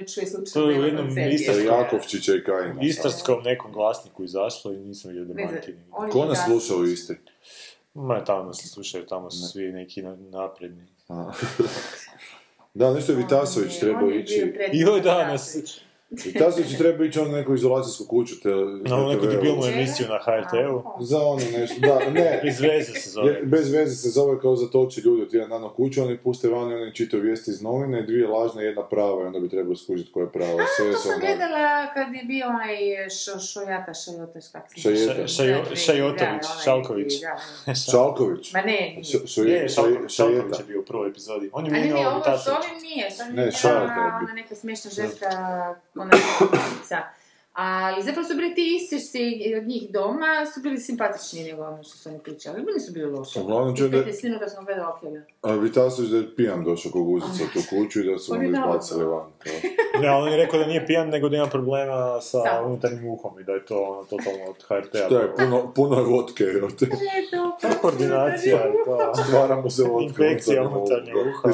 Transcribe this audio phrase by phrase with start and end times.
[0.00, 0.66] Ne čuje slučajno.
[0.66, 1.08] To je u jednom
[1.66, 2.80] Jakovčića i Kajina.
[2.82, 5.26] istarskom nekom glasniku izašlo i nisam vidio
[5.92, 7.16] oni Ko nas da- sluša u Istri?
[7.94, 10.86] Ma tamo se slušaju, tamo su svi neki na- napredni.
[12.74, 14.52] Da, nešto je Vitasović trebao ići.
[14.72, 15.54] Joj, danas.
[15.54, 15.87] Vitasović.
[16.12, 18.40] Vitasović je trebao ići on na neku izolacijsku kuću.
[18.40, 18.48] Te,
[18.82, 20.82] Na ovu neku debilnu emisiju na HRT-u.
[21.00, 22.40] Za ono nešto, da, ne.
[22.44, 23.28] Bez veze se zove.
[23.28, 26.48] Je- Bez veze se zove kao zatoči ljudi od tjedan dana u kuću, oni puste
[26.48, 29.76] van i oni čitaju vijesti iz novine, dvije lažne, jedna prava i onda bi trebalo
[29.76, 30.58] skužiti koja je prava.
[30.76, 32.76] Sve To su sam gledala kad je bio onaj
[33.10, 35.02] šo, Šojata, Šojotaš, kak se Šajeta.
[35.04, 35.14] zove.
[35.18, 37.12] Ša- Šajo- Da, Šajotović, Šalković.
[37.90, 38.52] Šalković.
[38.52, 39.02] Ma ne,
[39.38, 39.68] nije.
[39.68, 40.10] Šalković.
[40.10, 41.50] Šalković je bio u prvoj epizodi.
[41.52, 42.58] On je A ne, ne, mijenjao ovo s Vitasović.
[42.60, 44.18] ovim nije, s ovim Ne, je Šajata bila je bio.
[44.22, 45.28] ona neka smiješna ženska,
[45.98, 46.96] ona kućica.
[47.52, 49.18] Ali zapravo su bili ti istisci
[49.58, 52.56] od njih doma, su bili simpatični nego ono što su oni pričali.
[52.56, 53.40] Ali bili su bili loši.
[53.40, 55.22] Uglavnom čujem da- 15 minuta sam gledala okljega.
[55.42, 58.42] A Vitasović da je pijan došao kog uzica u tu kuću i da su mu
[58.42, 59.26] je izbacili van.
[60.02, 62.62] Ne, ali on je rekao da nije pijan, nego da ima problema sa Sa.
[62.66, 65.06] unutarnjim uhom i da je to ono, totalno od HRT-a.
[65.06, 66.86] Šta je, puno, puno je vodke, evo te.
[67.82, 69.12] Koordinacija, to.
[69.24, 70.04] Stvaramo se vodke.
[70.04, 71.48] Infekcija unutarnjeg uha.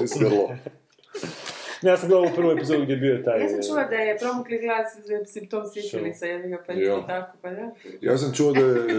[0.00, 0.48] nisi grlo.
[1.82, 3.42] Ne, ja sam gledao u prvoj epizodi gdje je bio taj...
[3.42, 4.86] Ja sam čula da je promukli glas
[5.32, 7.70] simptom sjetilica, jedin ga pa isto tako, pa da.
[8.00, 8.94] Ja sam čuo da je, e,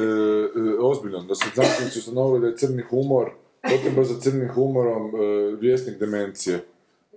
[0.55, 5.55] e, ozbiljno, da su znanstvenici ustanovili da je crni humor, potreba za crnim humorom, e,
[5.59, 6.59] vjesnik demencije.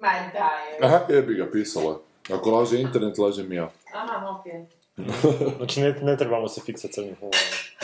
[0.00, 0.88] Ma daj.
[0.88, 2.00] Aha, jebi ga, pisala.
[2.30, 3.70] Ako laže internet, lažem ja.
[3.94, 4.81] Aha, okej.
[5.56, 7.40] Znači ne, ne trebamo se fiksati crnim humorom.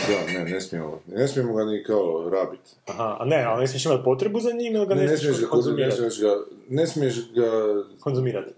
[0.09, 1.01] Da, ne, ne smijemo.
[1.07, 2.71] Ne smijemo ga ni kao rabiti.
[2.87, 5.17] Aha, a ne, ali ne smiješ imati potrebu za njim ili ga Ne, ne, ne
[5.17, 5.97] smiješ smiješ ga, ne konzumirati?
[5.97, 6.35] smiješ ga,
[6.69, 7.51] ne smiješ ga
[8.01, 8.51] Konzumirati.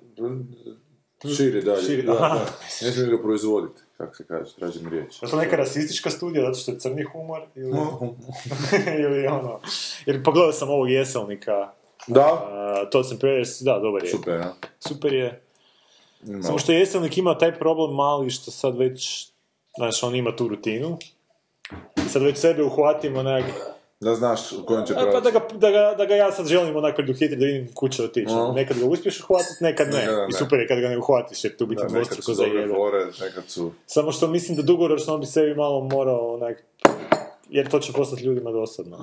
[1.36, 1.82] širi dalje.
[1.82, 2.47] Širi, da, da.
[2.82, 5.22] Ne smiješ ga proizvoditi, kako se kaže, tražim riječ.
[5.22, 7.72] Je to neka rasistička studija zato što je crni humor ili,
[9.04, 9.60] ili ono...
[10.06, 11.70] Jer pogledao sam ovog jeselnika,
[12.06, 12.32] Da?
[12.32, 14.10] uh, Thoughts and Prayers, da, dobar je.
[14.10, 14.54] Super, ja.
[14.80, 15.41] Super je.
[16.26, 16.42] Ima.
[16.42, 19.28] Samo što jeselnik ima taj problem mali što sad već,
[19.76, 20.98] znaš, on ima tu rutinu.
[22.06, 23.44] I sad već sebe uhvatim onak,
[24.00, 26.47] Da znaš u kojem će a, pa da ga, da, ga, da ga ja sad
[26.47, 28.32] želim onak preduhitriti da vidim kud će otići.
[28.32, 28.53] Aha.
[28.53, 29.98] Nekad ga uspiješ uhvatiti, nekad ne.
[29.98, 30.38] Nekada I ne.
[30.38, 32.53] super je kad ga ne uhvatiš jer tu bi ti Da, nekad dvostruko su dobre
[32.59, 32.75] zajebe.
[32.75, 33.72] fore, nekad su...
[33.86, 36.64] Samo što mislim da dugoročno on bi sebi malo morao onak,
[37.48, 38.97] jer to će postati ljudima dosadno.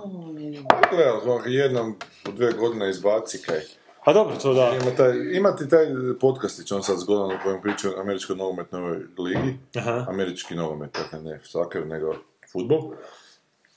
[0.89, 1.95] Gledaj, jednom
[2.29, 3.59] u dvije godine izbaci kaj.
[4.07, 4.71] Pa dobro, to da.
[4.81, 5.85] Ima, taj, ima ti taj
[6.19, 9.57] podcastić, on sad zgodan u kojem priča o američkoj nogometnoj ligi.
[9.75, 10.05] Aha.
[10.09, 12.15] Američki nogomet, dakle ne soccer, nego
[12.51, 12.79] futbol.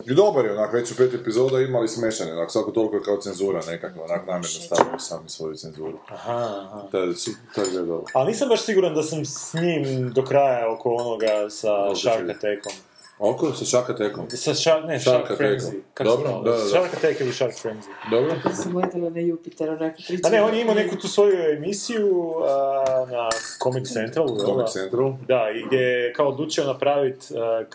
[0.06, 3.16] I dobar je, onak, već su pet epizoda imali smešanje, onak, svako toliko je kao
[3.16, 5.98] cenzura nekakva, onak, namjerno stavljaju sami svoju cenzuru.
[6.08, 6.82] Aha, aha.
[6.92, 8.04] Taj, su, taj je dobro.
[8.14, 12.30] Ali nisam baš siguran da sam s njim do kraja oko onoga sa Shark.
[12.30, 12.72] Attackom.
[13.22, 14.26] Oko, sa Shark Attackom.
[14.30, 15.40] Sa Shark, ne, Shark Shark.
[15.40, 15.80] Frenzy.
[16.04, 16.68] Dobro, da, da.
[16.68, 17.88] Shark Attack ili Shark Frenzy.
[18.10, 18.34] Dobro?
[18.44, 20.28] Ja sam gledala na Jupiter, onako priča.
[20.28, 23.28] A ne, on je imao neku tu svoju emisiju a, na
[23.64, 24.44] Comedy Centralu, jel da?
[24.44, 25.12] Comic Central.
[25.28, 27.26] Da, i gdje je kao odlučio napraviti,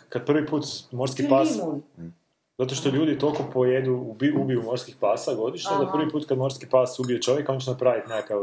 [0.10, 1.50] kad prvi put morski pas,
[2.58, 6.68] zato što ljudi toliko pojedu, ubi, ubiju morskih pasa godišnje, da prvi put kad morski
[6.70, 8.40] pas ubije čovjeka, on će napraviti nekakav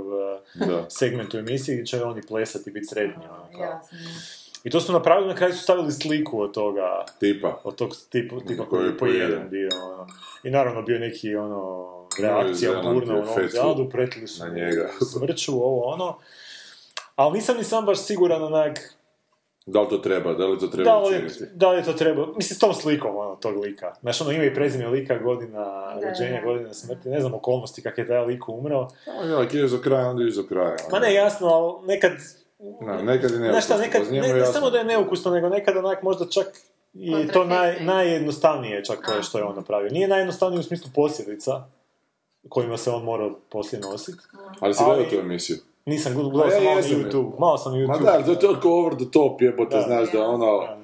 [0.55, 0.87] Da.
[0.91, 3.25] segment u emisiji gdje će oni plesati i biti sretni.
[3.31, 3.63] ono, kao.
[3.63, 3.99] Jasno.
[4.65, 7.61] I to su napravili, na kraju su stavili sliku od toga, Tipa.
[7.65, 10.07] od tog tipa, tipa Koji koji je je pojeden bio, ono.
[10.43, 11.89] I naravno bio neki, ono,
[12.21, 14.89] reakcija burna u Novom Zeladu, pretili su na njega.
[15.13, 16.19] smrću, ovo, ono.
[17.17, 18.79] Ali nisam ni sam baš siguran, onak,
[19.67, 21.55] Da li to treba, da li to da treba li, je, učiniti?
[21.55, 23.95] da li je to treba, mislim, s tom slikom, ono, tog lika.
[24.01, 26.47] Znaš, ono, ima i prezime lika, godina Da, rođenja, da.
[26.47, 28.89] godina smrti, ne znam okolnosti kak je taj lik umro.
[29.21, 30.77] On je, ideš do kraja, onda ideš do kraja.
[30.93, 32.13] Ma ne, jasno, ali nekad,
[32.81, 33.61] Ne, nekad je znaš neukusno.
[33.61, 36.47] šta, nekad, njemu ne, samo da je neukusno, nego nekad onak možda čak
[36.95, 39.91] i to naj, najjednostavnije čak to je što je on napravio.
[39.91, 41.65] Nije najjednostavnije u smislu posljedica
[42.49, 44.19] kojima se on morao poslije nositi.
[44.61, 45.57] Ali si gledao tu emisiju?
[45.87, 46.83] Nisam gledao sam malo na.
[46.83, 48.05] YouTube, malo sam na Ma YouTube.
[48.05, 49.83] da, to je toliko over the top jebote, Da.
[49.83, 50.82] znaš da ono...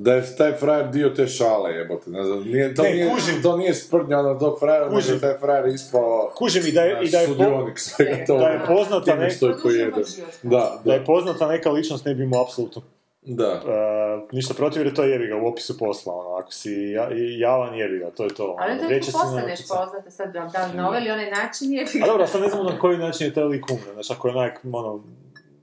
[0.00, 3.42] Da je taj frajer dio te šale jebote, ne znam, nije, to, Ne, nije, kužim.
[3.42, 6.98] to nije sprdnja ono tog frajera, nego je taj frajer ispao Kužim i da je,
[7.02, 8.40] i da je, po- sudionik svega toga.
[8.40, 9.16] da je poznata
[9.62, 10.02] pojedan.
[10.42, 12.82] Da, da da, je poznata neka ličnost ne bi mu apsolutno
[13.22, 13.52] da.
[13.52, 17.08] uh, ništa protiv jer to je jebi ga u opisu posla, ono, ako si ja,
[17.38, 18.56] javan jebi ga, to je to.
[18.58, 21.10] Ali ono, to je tu na postaneš poznata, sad da, da li na ovaj ili
[21.10, 21.86] onaj način je...
[22.02, 24.34] A dobro, sad ne znam na koji način je taj lik umro, znaš, ako je
[24.34, 25.04] onak, ono,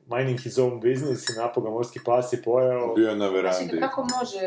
[0.08, 2.94] minding his own business i napao ga morski pas i pojeo.
[2.94, 3.80] Bio je na Znači, verandi.
[3.80, 4.40] kako može,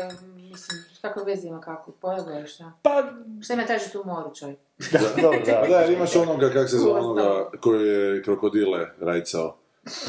[0.49, 2.71] mislim, kakve veze ima kako, pojave je šta?
[2.81, 3.03] Pa,
[3.43, 4.59] Šta ima tražiti u moru, čovjek?
[4.91, 5.65] da, dobro, da.
[5.69, 9.57] da, imaš onoga, kak se zove, onoga koji je krokodile rajcao.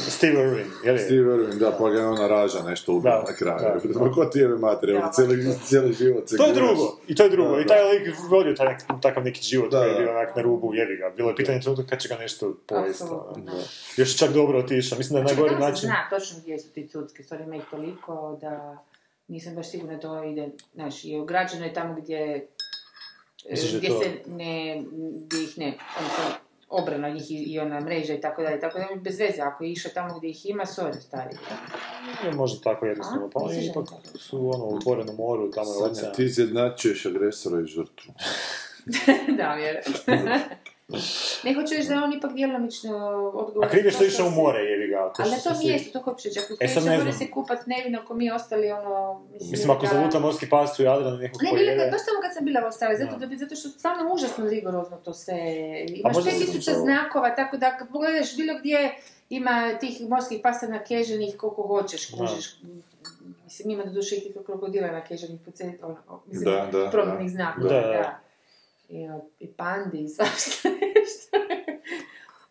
[0.09, 0.99] Steve Irwin, je li?
[0.99, 3.81] Steve Irwin, da, pa ga je ona raža nešto ubila na kraju.
[3.85, 4.11] da.
[4.11, 5.11] Ko ti jebe mater, Da.
[5.11, 8.03] cijeli, cijeli život se To je drugo, i to je drugo, Da, i taj lik
[8.21, 11.11] vodio taj nek, takav neki život Da, koji je bio onak na rubu, jebi ga.
[11.11, 13.05] Bilo je pitanje trenutka kad će ga nešto pojesti.
[13.05, 13.53] Ono.
[13.97, 15.87] Još je čak dobro otišao, mislim da je Čekaj, najgori kako se način...
[15.87, 18.85] zna točno gdje su ti cudski, stvari ima ih toliko da
[19.29, 22.47] nisam baš sigurna da to ide, znaš, i ograđeno je tamo gdje,
[23.51, 24.85] Misliš je gdje to- se ne,
[25.17, 26.25] gdje ih ne, odnosno
[26.71, 29.73] obrana njih i, i ona mreža i tako dalje, tako da bez veze, ako je
[29.73, 31.37] išao tamo gdje ih ima, sorry, stari.
[32.25, 33.85] Ne može tako jednostavno, pa oni ipak
[34.15, 38.13] su ono, u otvorenom moru, tamo je ti izjednačuješ agresora i žrtvu.
[39.39, 39.85] da, vjerujem.
[41.45, 42.97] ne hoću reći da je on ipak djelomično
[43.35, 43.67] odgovor.
[43.67, 44.97] A kriv je što išao u more, jebi ga.
[45.07, 47.67] to Ali su svi- mjestu, to hoću reći, ako E, sad ne more se kupat
[47.67, 49.21] nevino, ako mi ostali, ono...
[49.43, 51.77] Mislim, ako da- zaluta morski pas u Jadran nekog Ne, pojede...
[51.87, 53.27] baš tamo kad sam bila u Australiji, zato, Da.
[53.27, 55.37] bi, zato što stvarno užasno rigorozno to sve.
[55.89, 58.95] Imaš možda sam 5000 to- znakova, tako da kad pogledaš bilo gdje
[59.31, 62.61] ima tih morskih pasa nakeženih koliko hoćeš, kužiš.
[63.45, 66.55] Mislim, ima do duše i tih krokodila nakeženih po centru, ono, mislim,
[66.91, 67.87] prometnih znakova, Da, da.
[67.89, 68.21] da.
[68.91, 69.09] I,
[69.39, 71.37] I pandi i svašta nešto.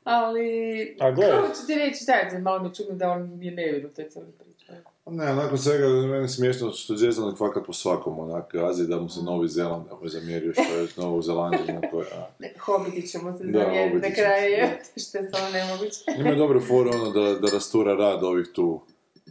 [0.03, 1.29] Ali, A gle.
[1.29, 4.31] kako ću ti reći, je, malo mi čudno da on je nevin u toj cijeloj
[4.31, 4.65] priči.
[5.05, 9.09] Ne, nakon svega, meni je smiješno što Jason kvaka po svakom onak gazi, da mu
[9.09, 12.27] se Novi Zeland, da mu je zamjerio što je Novu Zelandiju, na koje, a.
[12.39, 15.99] Ne, Hobiti ćemo se Da, zamjeriti na kraju, je, što je stvarno nemoguće.
[16.19, 18.81] Ima je dobru foru ono da, da rastura rad ovih tu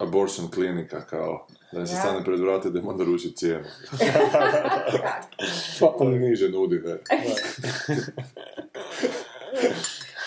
[0.01, 2.00] abortion klinika, kao, da se Da.
[2.00, 3.65] stane pred vrate da im onda ruči cijenu.
[5.81, 6.99] Pa on niže nudi, ne.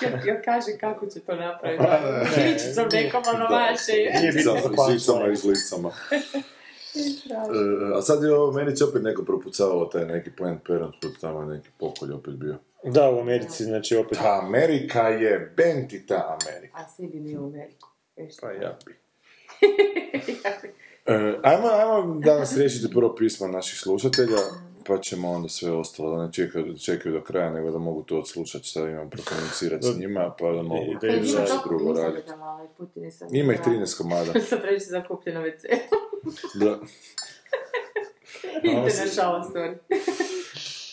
[0.01, 1.83] Ja, ja kaže kako će to napraviti.
[1.83, 1.99] Pa.
[2.33, 3.91] Kličicom nekom ono vaše.
[4.91, 5.91] Žicama, i žlicama.
[6.95, 11.45] E, a sad je ovo, meni će opet neko propucavao taj neki Planned Parenthood, tamo
[11.45, 12.55] neki pokolj opet bio.
[12.83, 14.17] Da, u Americi, znači opet...
[14.17, 16.77] Ta Amerika je bentita Amerika.
[16.77, 17.89] A svi bi mi u Ameriku.
[18.15, 18.95] Još Pa ja bi.
[20.17, 20.67] E,
[21.43, 24.37] ajmo, ajmo danas riješiti prvo pismo naših slušatelja,
[24.87, 28.17] pa ćemo onda sve ostalo, da ne čekaju, čekaju do kraja, nego da mogu to
[28.19, 32.31] odslušati šta imam prokomunicirati s njima, pa da mogu Da E, nešto toliko, drugo raditi.
[32.31, 32.67] ovaj
[33.31, 33.85] Ima ih gledala.
[33.85, 34.39] 13 komada.
[34.49, 35.77] Sam previše zakupljena WC.
[36.53, 36.79] Da.
[38.63, 39.75] Idite na šala story.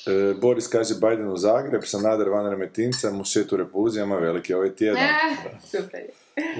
[0.08, 5.02] E, Boris kaže Biden u Zagreb, Sanader van Remetinca, Mušet u Repulzijama, veliki ovaj tjedan.
[5.02, 5.36] Eh,
[5.70, 6.00] super.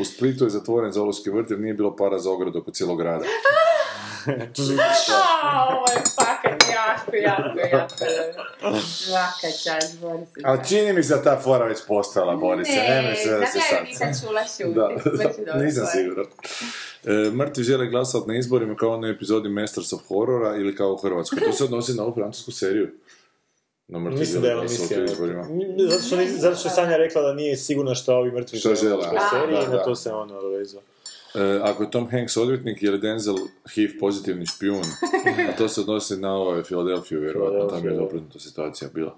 [0.01, 3.25] U Splitu je zatvoren zoološki vrt jer nije bilo para za ogradu oko cijelog grada.
[5.43, 7.95] A, ovo je fakat jako, jako, jako.
[8.63, 8.81] dobro.
[8.81, 10.29] Svaka čast, Boris.
[10.45, 12.69] Ali čini mi se da ta fora već postala, Boris.
[12.69, 13.85] Ne, ne, se da se znam ja sad.
[13.85, 15.45] nisam čula šuti.
[15.45, 16.27] Da, nisam siguran.
[17.05, 20.97] E, mrtvi žele glasovati na izborima kao onoj epizodi Masters of Horrora ili kao u
[20.97, 21.41] Hrvatskoj.
[21.41, 22.91] To se odnosi na ovu francusku seriju.
[23.89, 25.07] Na mrtvi Mislim da žele je emisija.
[25.89, 28.99] Zato što, zato što je Sanja rekla da nije sigurna što ovi mrtvi Što žele,
[28.99, 29.85] u toj a, seriji da, i na da.
[29.85, 30.81] to se ono dovezao.
[31.35, 33.37] E, ako je Tom Hanks odvjetnik, je li Denzel
[33.75, 34.85] HIV pozitivni špijun?
[35.49, 39.17] A to se odnosi na ovo Filadelfiju, vjerojatno, tam je obrnuta situacija bila.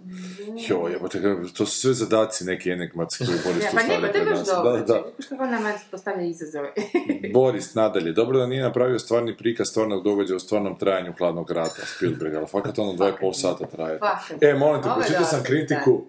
[0.68, 1.20] Jo, jebote,
[1.56, 4.46] to su sve zadaci neki enigmatski koji Boris Ja, pa stavlja pa to je baš
[4.46, 4.72] dobro.
[4.72, 5.04] Da, da.
[5.40, 6.72] On nama postavlja izazove.
[7.34, 11.86] Boris, nadalje, dobro da nije napravio stvarni prikaz stvarnog događaja u stvarnom trajanju hladnog rata
[11.96, 13.98] Spielberg, ali fakat ono dva i pol sata traje.
[13.98, 14.42] Fakat.
[14.42, 16.04] E, molim te, Ovo je pročitao sam kritiku,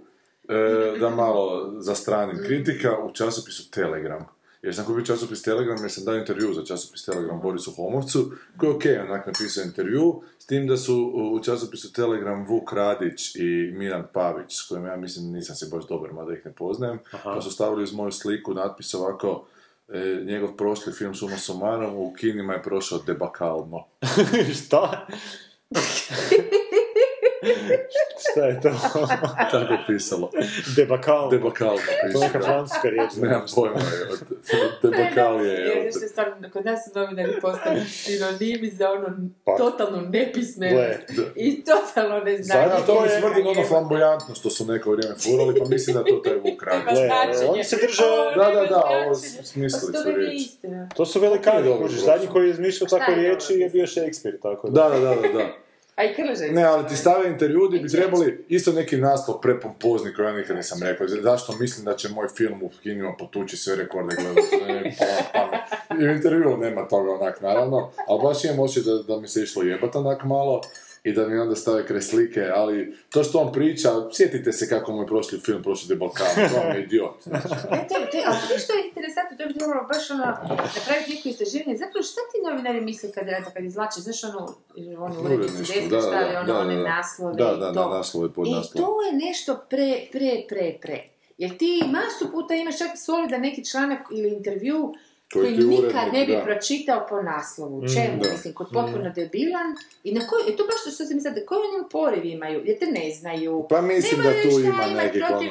[0.49, 2.43] e, da malo zastranim.
[2.45, 4.40] Kritika u časopisu Telegram.
[4.61, 8.69] Jer sam kupio časopis Telegram jer sam dao intervju za časopis Telegram Borisu Homovcu, koji
[8.69, 13.71] je okej, onak napisao intervju, s tim da su u časopisu Telegram Vuk Radić i
[13.75, 17.41] Milan Pavić, s kojim ja mislim nisam se baš dobar, mada ih ne poznajem, pa
[17.41, 19.45] su stavili uz moju sliku natpis ovako,
[19.89, 23.85] e, njegov prošli film Suma Sumarom u kinima je prošao debakalno.
[24.65, 25.07] Šta?
[28.21, 28.69] Šta je to?
[29.51, 30.31] Tako je pisalo.
[30.75, 31.29] Debakal.
[31.29, 33.11] Debakalno To je neka francuska riječ.
[33.15, 33.79] Nemam pojma,
[34.81, 35.91] debakal je, Jer te.
[35.91, 39.07] se stvarno, kod nas su novinari postali sinonimi za ono
[39.45, 39.57] Pa.
[39.57, 40.99] totalno nepismenost
[41.35, 42.43] i totalno neznanje.
[42.61, 46.15] Zajedno to koje- smrdi ono flamboyantno što su neko vrijeme furali, pa mislim da to
[46.15, 46.83] taj Vuk radi.
[46.97, 47.49] Značenje.
[47.49, 48.01] oni se drže-
[48.35, 50.41] Da, da, da, ovo smislili Pa su riječ.
[50.95, 51.69] To su velikani.
[51.89, 54.69] Zadnji koji je izmišljao tako je riječi je bio Shakespeare, tako.
[54.69, 55.45] Da, da, da, da, da.
[55.95, 59.41] A i Krleža je Ne, ali ti stave intervju gdje bi trebali isto neki naslov
[59.41, 61.07] prepompozni koji ja nikad nisam rekao.
[61.07, 64.55] Zašto mislim da će moj film u kinima potući sve rekorde gledati?
[64.67, 64.95] Ne,
[65.33, 65.95] pa, pa.
[65.95, 69.43] I u intervju nema toga onak naravno, ali baš imam osjećaj da, da mi se
[69.43, 70.61] išlo jebat onak malo.
[71.03, 74.91] I da mi onda stave kraj slike, ali to što on priča, sjetite se kako
[74.91, 77.21] mu je prošli film, prošli de Balkan, to on je idiot.
[77.27, 77.47] znači.
[77.71, 80.25] Ne, to, to, ali to što je interesantno, to bi trebalo baš ono,
[80.77, 81.77] napraviti neko istraživanje.
[81.77, 84.55] Zapravo šta ti novinari misle kad, rade, kad izvlače, znaš ono,
[85.05, 86.83] ono urednici desno da, da, stavi ono, da, one da.
[86.83, 87.89] naslove Da, i da, to.
[87.89, 88.85] da, naslove pod I naslove.
[88.85, 90.99] to je nešto pre, pre, pre, pre.
[91.37, 94.93] Jer ti masu puta imaš čak solidan neki članak ili intervju
[95.33, 96.43] Koji koji nikad urednik, ne bi da.
[96.43, 97.83] pročitao po naslovu.
[97.93, 98.23] Čemu?
[98.23, 98.31] da.
[98.31, 99.69] Mislim, kod potpuno debilan.
[100.03, 102.61] I na koji, to baš što se mi sad, koji oni poriv imaju?
[102.65, 103.65] Jer te ne znaju.
[103.69, 105.45] Pa mislim da Nemaju tu šta ima nekih ono, oni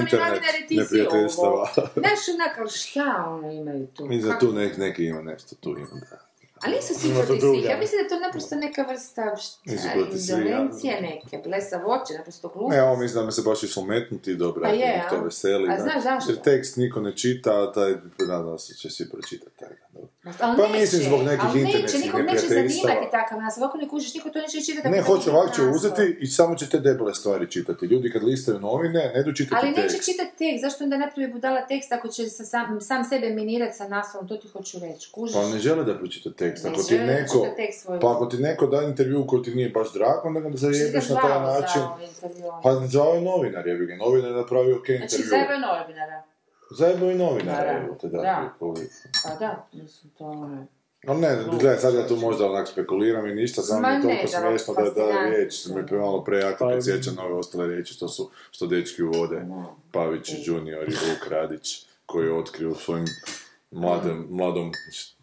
[0.00, 1.68] internet neprijateljstava.
[2.02, 4.06] Znaš, onak, ali šta ono imaju tu?
[4.06, 6.26] Mislim da tu nek, neki ima nešto, tu ima, da.
[6.66, 7.64] Ali nisu svi protiv.
[7.70, 9.36] Ja mislim da je to naprosto neka vrsta
[10.32, 12.76] indolencije neke, blesavoće, naprosto gluposti.
[12.76, 15.72] Ne, ovo mislim da me se baš išlo metnuti, dobro, Pa je, to veseli.
[15.72, 16.32] A znaš zašto?
[16.32, 17.94] Jer tekst niko ne čita, a taj,
[18.28, 19.56] nadam se će svi pročitati.
[19.58, 20.08] taj, dobro.
[20.40, 23.78] Ali Pa neće, mislim zbog nekih ali neće, internetskih nikom neće zanimati takav nas, ovako
[23.78, 24.88] ne kužiš, niko to neće čitati.
[24.88, 27.86] Ne, ako hoće, ovako će uzeti i samo će te debele stvari čitati.
[27.86, 30.04] Ljudi kad listaju novine, ne du čitati Ali neće tekst.
[30.10, 33.88] čitati tekst, zašto onda napravi budala tekst ako će sa sam, sam sebe minirati sa
[33.88, 35.34] naslovom, to ti hoću reći, kužiš?
[35.36, 36.64] Pa ne žele da pročita tekst.
[36.64, 38.00] Ne Ako ti neko, čita tekst svoj.
[38.00, 41.20] pa ako ti neko da intervju koji ti nije baš drag, onda ga zajebeš na
[41.20, 41.82] taj način.
[41.82, 42.44] ovaj intervju?
[42.62, 43.96] Pa zvao je novinar, jebi ga.
[43.96, 45.26] Novinar je napravio ok Znači, intervju.
[45.30, 46.22] zajebao novinara.
[46.70, 48.54] Zajebao i novinara, Da, evo te da.
[49.24, 50.66] Pa da, mislim, to ono...
[51.02, 54.26] No ne, gledaj, sad ja tu možda onak spekuliram i ništa, samo mi je toliko
[54.26, 55.30] smiješno da, da fascinantno.
[55.30, 59.02] riječ mi je premalo prejako Pa- podsjeća na ove ostale riječi što su, što dečki
[59.02, 59.46] uvode.
[59.92, 63.06] Pavić junior i Vuk Radić, koji je otkrio u svojim
[63.70, 64.72] mladem, mladom,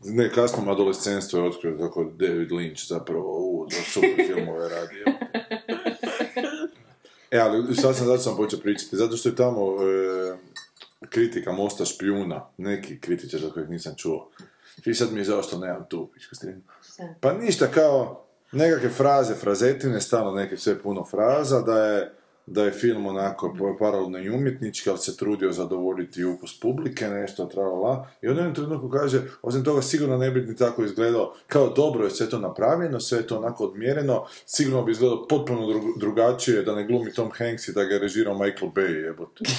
[0.04, 5.06] ne, kasnom adolescenstvu je otkrio kako David Lynch zapravo u super filmove radio.
[7.32, 10.36] E, ali sad sam, zato sam počeo pričati, zato što je tamo e,
[11.10, 14.30] kritika Mosta špijuna, neki kritičar za kojeg nisam čuo.
[14.86, 16.62] I sad mi je žao što nemam tu pičku strinu.
[17.20, 22.14] Pa ništa kao nekakve fraze, frazetine, stalno neke sve puno fraza, da je,
[22.46, 28.08] da je film onako paralelno i umjetnički, ali se trudio zadovoljiti ukus publike, nešto, tralala.
[28.22, 31.70] I on u jednom trenutku kaže, osim toga sigurno ne bi ni tako izgledao, kao
[31.70, 36.00] dobro je sve to napravljeno, sve je to onako odmjereno, sigurno bi izgledao potpuno dru-
[36.00, 39.44] drugačije da ne glumi Tom Hanks i da ga je režirao Michael Bay, jebote.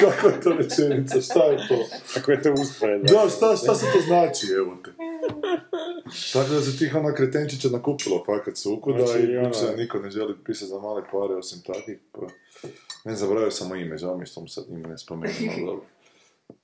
[0.00, 1.74] Kako je to rečenica, šta je to?
[2.14, 3.04] Kako je to usporedno?
[3.04, 4.90] Da, šta, šta se to znači, evo te?
[6.32, 9.98] Tako da se tih ona kretenčića nakupilo fakat suku, da Znači, i ono- da niko
[9.98, 12.20] ne želi pisati za male pare osim takvih, pa...
[13.04, 15.84] Ne zaboravio sam mu ime, žao mi što mu sad ime ne spomenuo, ali dobro.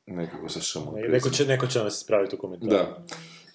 [0.07, 0.95] Nekako sa šumom.
[1.09, 2.71] Neko će, neko će nas ispraviti u komentaru.
[2.71, 3.05] Da.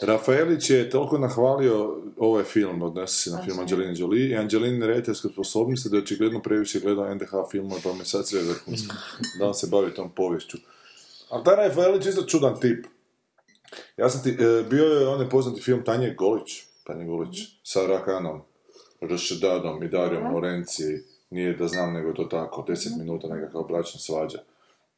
[0.01, 5.27] Rafaelić je toliko nahvalio ovaj film, odnosi se na film Angelina Jolie, i Angelina redateljske
[5.27, 8.95] sposobnosti da je očigledno previše gledao NDH filmove, pa mi sad sve vrhunsko.
[9.39, 10.57] Da on se bavi tom povješću.
[11.29, 12.85] Ali taj Rafaelić je isto čudan tip.
[13.97, 18.41] Ja sam ti, e, bio je onaj poznati film Tanje Golić, Tanje Golić, sa Rakanom,
[19.01, 20.83] Ršedadom i Darijom Lorenci,
[21.29, 24.39] nije da znam nego to tako, 10 minuta nekakva bračna svađa.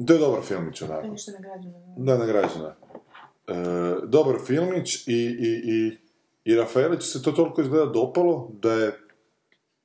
[0.07, 1.07] To je dobar filmić onako.
[1.07, 1.95] Nešto nagrađeno.
[1.97, 2.65] Da, nagrađena.
[2.65, 2.91] je.
[3.47, 5.97] E, dobar filmić i, i, i,
[6.45, 8.99] i Rafaeliću se to toliko izgleda dopalo da je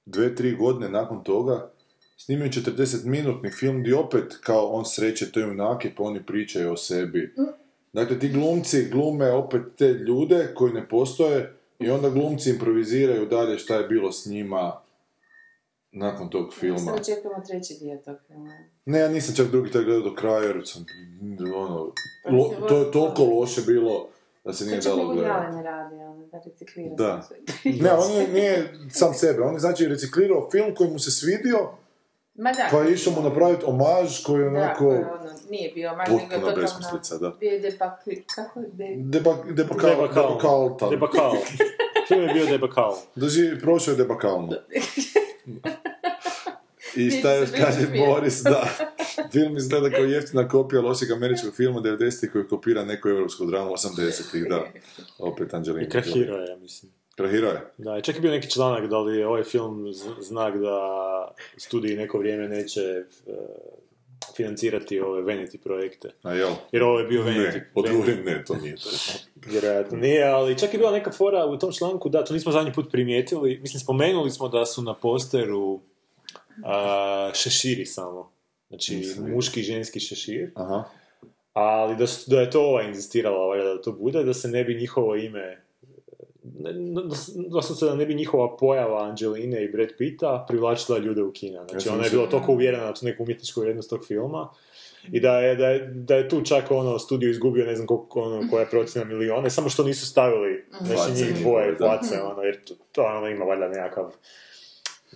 [0.07, 1.71] dve, tri godine nakon toga
[2.17, 7.35] snimio 40-minutni film gdje opet kao on sreće te junake pa oni pričaju o sebi.
[7.97, 13.59] Dakle, ti glumci glume opet te ljude koji ne postoje i onda glumci improviziraju dalje
[13.59, 14.81] šta je bilo s njima
[15.93, 16.79] nakon tog filma.
[16.79, 18.53] Sad očekujemo treći dio tog filma.
[18.85, 20.87] Ne, ja nisam čak drugi taj gledao do kraja jer sam,
[21.57, 21.93] ono,
[22.25, 24.09] Pa lo- to je toliko loše bilo
[24.45, 25.57] da se nije dalo gledati.
[25.57, 27.29] Ne radi, ono, da reciklira Da.
[27.83, 31.71] Ne, on je, nije sam sebe, on je znači reciklirao film koji mu se svidio,
[32.39, 32.69] Ma da.
[32.71, 36.09] pa je išao mu napraviti omaž koji je Da, onako je ono, nije bio, maž
[36.09, 36.63] nego potpuno totalno...
[36.63, 37.31] besmislica, da.
[37.41, 38.95] Bio je debakli, kako je de...
[38.97, 40.91] Deba, debakal, Debakal.
[40.91, 41.33] Debakal.
[42.09, 42.97] Film je bio debakal.
[43.15, 44.53] Drži, prošao je debakalno.
[46.97, 47.87] I šta još kaže.
[48.07, 48.69] Boris, da.
[49.33, 54.45] Film izgleda kao jeftina kopija lošeg američkog filma 90-ih koji kopira neku evropsku dramu 80-ih,
[54.49, 54.65] da.
[55.29, 55.87] Opet Angelina.
[55.87, 56.93] I krahirao je, ja mislim.
[57.17, 57.61] Krahirao je.
[57.79, 59.87] Da, čak je bio neki članak da li je ovaj film
[60.21, 60.79] znak da
[61.57, 63.05] studiji neko vrijeme neće e,
[64.37, 66.11] financirati ove Vanity projekte.
[66.23, 66.51] A jel?
[66.73, 67.55] Jer ovo je bio Vanity.
[67.55, 68.89] Ne, odgovorim ne, to nije to.
[69.47, 72.73] Vjerojatno nije, ali čak je bila neka fora u tom članku, da, to nismo zadnji
[72.73, 73.59] put primijetili.
[73.63, 75.81] Mislim, spomenuli smo da su na posteru
[76.65, 78.33] a, šeširi samo.
[78.69, 79.35] Znači, vidio.
[79.35, 80.51] muški i ženski šešir.
[80.55, 80.85] Aha.
[81.53, 84.65] Ali da, su- da je to ova inzistirala ovaj, da to bude, da se ne
[84.65, 85.66] bi njihovo ime
[86.55, 86.73] ne-
[87.03, 91.33] da s- doslovce da ne bi njihova pojava Angeline i Brad Pitta privlačila ljude u
[91.33, 91.65] kina.
[91.67, 94.49] Znači, ona je bila toliko uvjerena na tu neku umjetničku vrijednost tog filma.
[95.13, 98.21] I da je, da, je, da je tu čak ono studio izgubio ne znam koliko,
[98.23, 101.87] ono, koja je procjena milione, samo što nisu stavili znači njih dvoje da.
[101.89, 104.13] face, ono, jer to, to ono ima valjda nekakav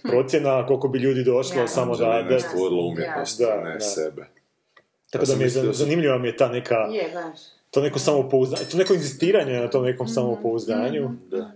[0.03, 1.67] procjena koliko bi ljudi došlo Ja.
[1.69, 3.81] samo da, Angelina da, je stvorila umjetnost, Da, ne da.
[3.81, 4.27] sebe.
[5.11, 7.39] tako da mi je zanimljiva mi je ta neka, Je, baš.
[7.71, 11.50] To neko samopouzdanje, to neko inzistiranje na tom nekom samopouzdanju, Da.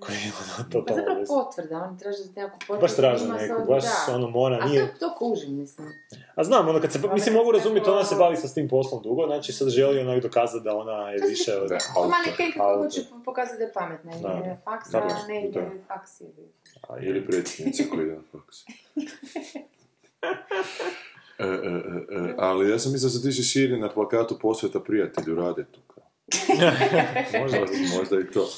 [0.00, 2.80] koje je ono Pa totalno zapravo potvrda, oni traže nekakvu potvrdu.
[2.80, 4.14] Baš traže Ima neku, baš da.
[4.14, 4.92] ono mora, A nije...
[4.92, 5.88] to, to kužim, mislim.
[6.34, 9.02] A znam, ono kad se, mislim mogu razumjeti, ona se bavi sa s tim poslom
[9.02, 11.68] dugo, znači sad želi onak dokazati da ona je više od...
[11.68, 11.78] Da.
[11.78, 12.10] To
[12.62, 12.84] autor.
[12.84, 14.12] hoće pokazati da je pametna.
[14.22, 14.28] Da.
[14.28, 15.70] Jer faks, Da, a ne ide da.
[15.88, 16.26] faks je.
[16.88, 18.56] A, Ili predsjednica koja ide na faks.
[21.38, 24.80] E, e, e, e, ali ja sam mislio da se tiče širi na plakatu posveta
[24.80, 25.80] prijatelju rade tu.
[27.40, 27.58] možda,
[27.98, 28.48] Možda i to.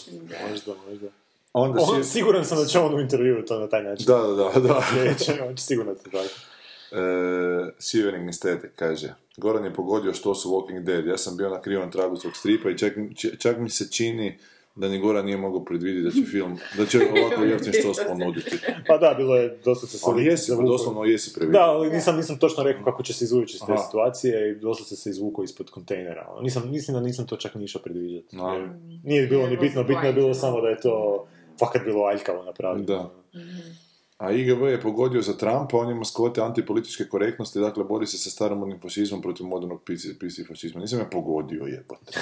[0.51, 1.07] možda, možda.
[1.53, 2.05] Onda On, šir...
[2.05, 4.07] siguran sam da će on u intervju to na taj način.
[4.07, 4.85] Da, da, da, da.
[5.05, 6.19] Neće, on će sigurno to tako.
[6.93, 11.07] E, Shivering Aesthetic kaže Goran je pogodio što su Walking Dead.
[11.07, 12.93] Ja sam bio na krivom tragu svog stripa i čak,
[13.39, 14.39] čak mi se čini
[14.79, 18.59] da ni Goran nije mogao predvidjeti da će film, da će ovako jeftin što ponuditi.
[18.89, 20.71] Pa da, bilo je dosta se Ali jesi, zavukao.
[20.73, 21.61] doslovno jesi previdio.
[21.61, 23.83] Da, ali nisam, nisam točno rekao kako će se izvući iz te Aha.
[23.83, 26.27] situacije i doslovno se izvukao ispod kontejnera.
[26.43, 28.37] Nisam, mislim da nisam to čak ni išao predviđati.
[28.41, 28.55] A.
[28.55, 28.69] Jer
[29.05, 31.27] Nije bilo ni bitno, bitno je bilo samo da je to
[31.59, 32.87] fakat bilo aljkavo napravljeno.
[32.87, 33.11] Da.
[34.19, 38.31] A IGV je pogodio za Trumpa, on je maskote antipolitičke korektnosti, dakle bori se sa
[38.31, 40.81] staromodnim fašizmom protiv modernog PC, fašizma.
[40.81, 42.21] Nisam ja pogodio jebote.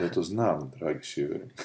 [0.00, 1.50] Ja to znam, dragi Shivering.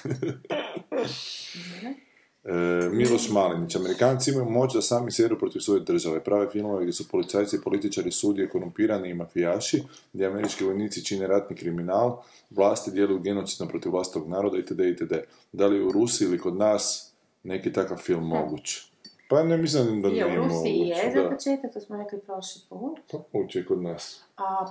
[2.45, 6.23] E, Miloš Malinić, Amerikanci imaju moć da sami sjedu protiv svoje države.
[6.23, 11.27] Prave filmove gdje su policajci i političari sudije korumpirani i mafijaši, gdje američki vojnici čine
[11.27, 14.79] ratni kriminal, vlasti djeluju genocidno protiv vlastog naroda itd.
[14.79, 15.13] itd.
[15.51, 17.13] Da li u Rusiji ili kod nas
[17.43, 18.92] neki takav film moguć?
[19.27, 22.61] Pa ne mislim da Je, nije u Rusiji je za početak, to smo rekli prošli
[22.69, 22.99] put.
[23.33, 24.23] Moguće je kod nas.
[24.37, 24.65] A,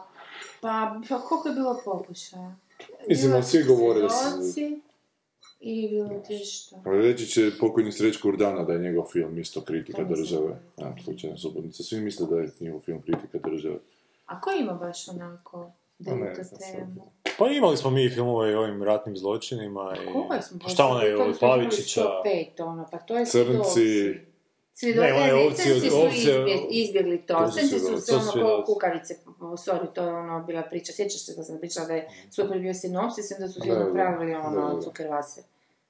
[0.60, 2.54] pa, pa koliko je bilo pokušaja?
[3.08, 4.70] Mislim, ali svi govore da se-
[5.60, 6.76] I bilo ti što?
[6.84, 10.56] Ali reći će pokojni Srećko Urdana da je njegov film isto kritika države.
[10.76, 11.82] Ja, slučajno subodnica.
[11.82, 13.76] Svi misle da je njegov film kritika države.
[14.26, 15.70] A ko ima baš onako
[16.04, 16.58] Pa sad.
[16.72, 17.10] temu?
[17.38, 20.12] Pa imali smo mi filmove o ovim ratnim zločinima i...
[20.28, 21.06] Koje smo Pa šta onaj
[21.40, 22.00] Pavičića?
[22.56, 24.14] 105, ono, pa to je Crnci.
[24.82, 25.02] Svjedo...
[25.02, 27.50] Ne, ovci od- su ovce- izbje- izbjegli to.
[27.50, 30.92] Crnci su se ono ko kukavice, sorry, to je ono bila priča.
[30.92, 34.74] Sjećaš se da sam pričala da je super bio sinopsis da su da, napravili ono
[34.74, 34.80] da.
[34.80, 35.42] cukervase.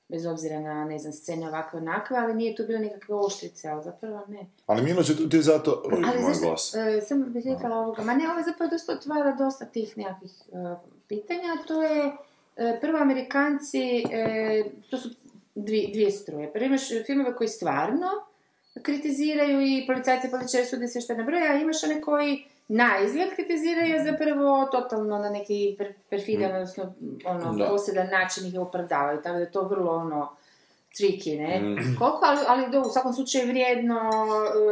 [0.08, 3.82] Bez obzira na, ne znam, scene ovakve onakve, ali nije tu bilo nikakve oštrice, ali
[3.84, 4.46] zapravo ne.
[4.66, 5.82] Ali Miloš je tu ti zato...
[5.84, 6.74] Oj, Ali moj glas.
[6.74, 10.74] e, samo bih rekla ovoga, ma ne, ovo zapravo dosta otvara dosta tih nekakvih e,
[11.08, 12.12] pitanja, to je,
[12.56, 15.08] e, prvo Amerikanci, e, to su
[15.54, 16.52] dvije, dvije struje.
[16.52, 18.06] Prvo imaš filmove koji stvarno
[18.82, 24.04] kritiziraju i policajci političari sude sve što nabroja, a imaš one koji na izgled kritiziraju,
[24.04, 27.68] zapravo totalno na neki per, perfidan, odnosno ono, Da.
[27.68, 30.36] posjedan način ih opravdavaju, tako da je to vrlo ono,
[30.98, 31.60] tricky, ne?
[31.60, 31.96] Mm.
[31.98, 34.00] Koliko, ali, ali da, u svakom slučaju vrijedno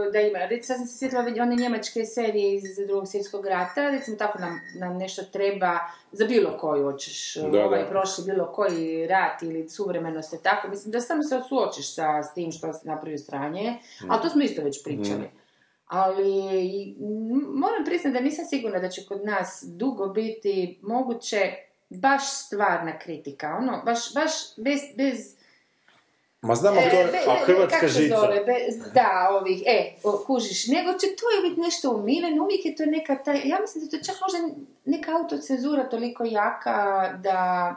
[0.08, 0.38] e, da ima.
[0.38, 4.60] Recimo, sad sam se sjetila one njemačke serije iz drugog svjetskog rata, recimo tako nam,
[4.74, 5.78] nam nešto treba
[6.12, 7.88] za bilo koju hoćeš, e, Da, ovaj da.
[7.88, 12.34] prošli bilo koji rat ili suvremenost je tako, mislim da samo se suočiš sa s
[12.34, 13.78] tim što se napravio stranje,
[14.08, 15.30] ali to smo isto već pričali.
[15.86, 16.30] Ali
[16.64, 21.52] i, m, moram priznati da nisam sigurna da će kod nas dugo biti moguće
[21.88, 25.39] baš stvarna kritika, ono, baš, baš bez, bez
[26.42, 27.24] Ma znam, ali to je...
[27.28, 28.16] a hrvatska žica?
[28.20, 28.44] zove?
[28.46, 32.76] Be- da, ovih, e, o, kužiš, nego će to je biti nešto umireno, uvijek je
[32.76, 34.38] to neka taj, ja mislim da to je čak možda
[34.84, 37.76] neka autocenzura toliko jaka da,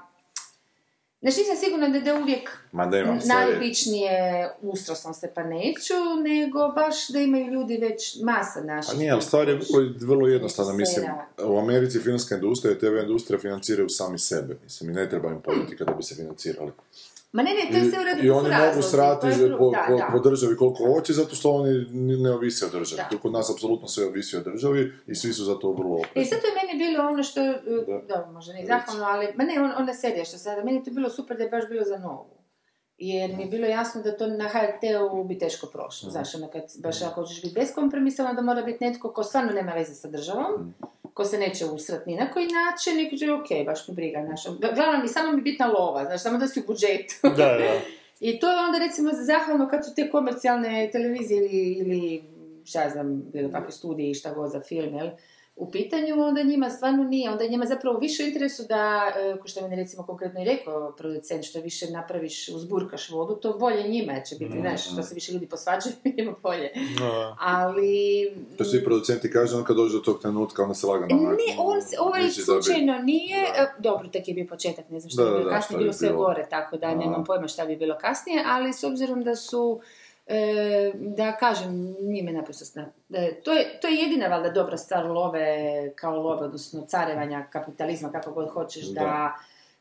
[1.21, 6.67] znači nisam sigurna da, da uvijek Ma da imam najobičnije ustrosno se pa neću, nego
[6.75, 8.95] baš da imaju ljudi već masa naših.
[8.95, 9.59] A nije, ali stvar je
[10.01, 11.05] vrlo jednostavna, mislim,
[11.37, 15.41] u Americi filmska industrija i TV industrija financiraju sami sebe, mislim, i ne treba im
[15.41, 16.71] politika da bi se financirali.
[17.33, 19.27] Ma ne, ne, to je sve u redu, I, oni mogu srati
[19.59, 20.09] po, da, po, da.
[20.11, 23.01] po državi koliko hoće, zato što oni ni- ne ovise o državi.
[23.11, 23.17] Da.
[23.17, 26.29] Kod nas apsolutno sve ovisi o državi i svi su za to vrlo I oprezni.
[26.29, 27.53] zato je meni bilo ono što, Da.
[28.07, 30.83] da, da možda ne zahvalno, ali, ma ne, on, onda serija što sada, meni je
[30.83, 32.29] to bilo super da je baš bilo za novu.
[32.97, 36.09] Jer mi je bilo jasno da to na HRT-u bi teško prošlo.
[36.09, 39.71] Znaš, ono kad baš ako hoćeš biti beskompromisan, onda mora biti netko ko stvarno nema
[39.71, 40.73] veze sa državom,
[41.13, 44.57] ko se neće usrat ni na koji način, i kaže, ok, baš mi briga, znaš.
[44.75, 47.15] Glavno mi, samo mi bitna lova, znaš, samo da si u budžetu.
[47.23, 47.79] Da, da.
[48.27, 52.23] I to je onda recimo zahvalno kad su te komercijalne televizije ili, ili
[52.65, 55.09] šta ja znam, bilo kakve studije i šta god za film, jel?
[55.55, 59.39] U pitanju, onda njima stvarno nije, onda je njima zapravo više u interesu da, e,
[59.39, 63.53] ko što je meni recimo konkretno i rekao producent, što više napraviš, uzburkaš vodu, to
[63.53, 66.71] bolje njima će biti, znaš, što se više ljudi posvađaju, njima bolje.
[66.99, 67.35] No.
[67.39, 68.31] Ali...
[68.57, 71.81] To svi producenti kažu, on kad dođe do tog trenutka, onda se lagano Ne, on
[71.81, 73.61] se, ovaj da bi- slučajno nije, Da.
[73.63, 75.77] e, dobro, tek je bio početak, ne znam što Da, bi da, bilo da, kasnije,
[75.77, 79.23] bilo bi sve gore, tako da nemam pojma šta bi bilo kasnije, ali s obzirom
[79.23, 79.81] da su,
[80.93, 82.85] da kažem, nije me naprosto sna.
[83.13, 85.57] e, to, je, to je jedina valjda dobra stvar love,
[85.95, 89.33] kao love, odnosno carevanja kapitalizma, kako god hoćeš, da, Da.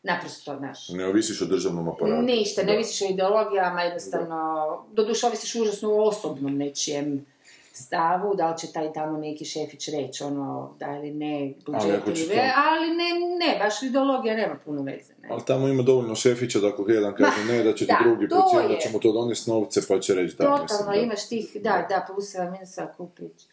[0.02, 2.22] naprosto, znaš, Ne ovisiš o državnom aparatu.
[2.22, 2.78] Ništa, ne Da.
[2.78, 7.26] visiš o ideologijama, jednostavno, doduše ovisiš užasno o osobnom nečijem
[7.72, 12.04] stavu, da li će taj tamo neki šefić reći ono, da ili ne, Ali ako
[12.04, 13.04] budžet će ili to- ve- ali ne,
[13.46, 15.28] ne, baš ideologija nema puno veze, ne.
[15.30, 18.68] Ali tamo ima dovoljno šefića da ako jedan kaže ne, da će da, drugi procijeniti
[18.68, 18.80] da je.
[18.80, 20.98] će mu to donesti novce pa će reći da, mislim, Totalno, da.
[20.98, 23.46] imaš tih, da, da, pluseva, minusa, kupić.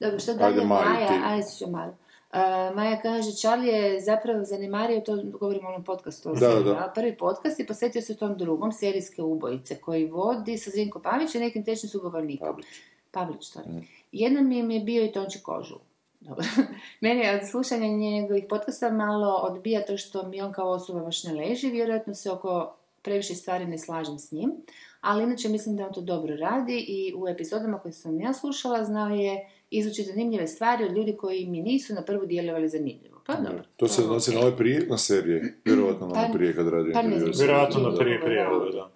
[0.00, 1.14] Dobro, što Ajde, dalje, Mari, Maja, ti.
[1.24, 1.94] ajde ću malo.
[2.32, 2.40] Uh,
[2.76, 6.92] Maja kaže, Charlie je zapravo zanemario, to govorimo o onom podcastu, o Da, da.
[6.94, 11.38] prvi podcast i posvetio se tom drugom, serijske ubojice, koji vodi sa Zrinko Pavić i
[11.38, 12.46] nekim tečnim sugovornikom.
[12.46, 12.66] Pavlić.
[13.14, 13.66] Pavlić, to je.
[14.12, 15.78] Jednom im je bio i Tonči Kožul.
[16.20, 16.44] Dobro.
[17.00, 21.32] Mene od slušanja njegovih podcasta malo odbija to što mi on kao osoba baš ne
[21.32, 24.52] leži, vjerojatno se oko previše stvari ne slažem s njim,
[25.00, 28.84] ali inače mislim da on to dobro radi i u epizodama koje sam ja slušala
[28.84, 33.20] znao je izvući zanimljive stvari od ljudi koji mi nisu na prvu djelovali zanimljivo.
[33.26, 33.62] Pa dobro.
[33.76, 36.68] To se je odnosi na ove prije, na serije, vjerojatno na Pa- one prije kad
[36.68, 37.00] radi pa.
[37.38, 38.90] Vjerojatno na prije prije, da,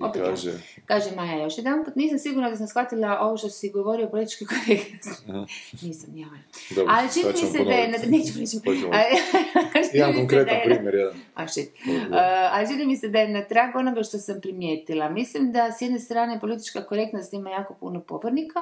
[0.00, 0.52] Opet kaže,
[0.86, 4.10] Kaže Maja još jedan put, nisam sigurna da sam shvatila ovo što si govorio o
[4.10, 5.32] političkoj korektnosti.
[5.86, 6.26] Nisam, ja.
[6.76, 8.56] dobro, Ali čini mi se da je, neću reći,
[9.98, 11.14] Jedan konkretan je- primjer, jedan.
[11.34, 11.68] A shit.
[11.68, 12.16] Uh,
[12.52, 15.08] ali čini mi se da je na tragu onoga što sam primijetila.
[15.08, 18.60] Mislim da s jedne strane politička korektnost ima jako puno pobornika,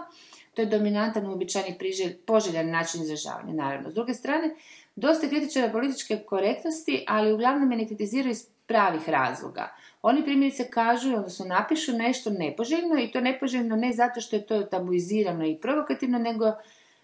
[0.55, 1.79] to je dominantan, uobičajeni,
[2.27, 3.91] poželjan način izražavanja, naravno.
[3.91, 4.55] S druge strane,
[4.97, 9.69] dosta kritičara političke korektnosti, ali uglavnom je ne kritiziraju iz pravih razloga.
[10.03, 14.63] Oni primjerice kažu, odnosno napišu nešto nepoželjno i to nepoželjno ne zato što je to
[14.63, 16.47] tabuizirano i provokativno, nego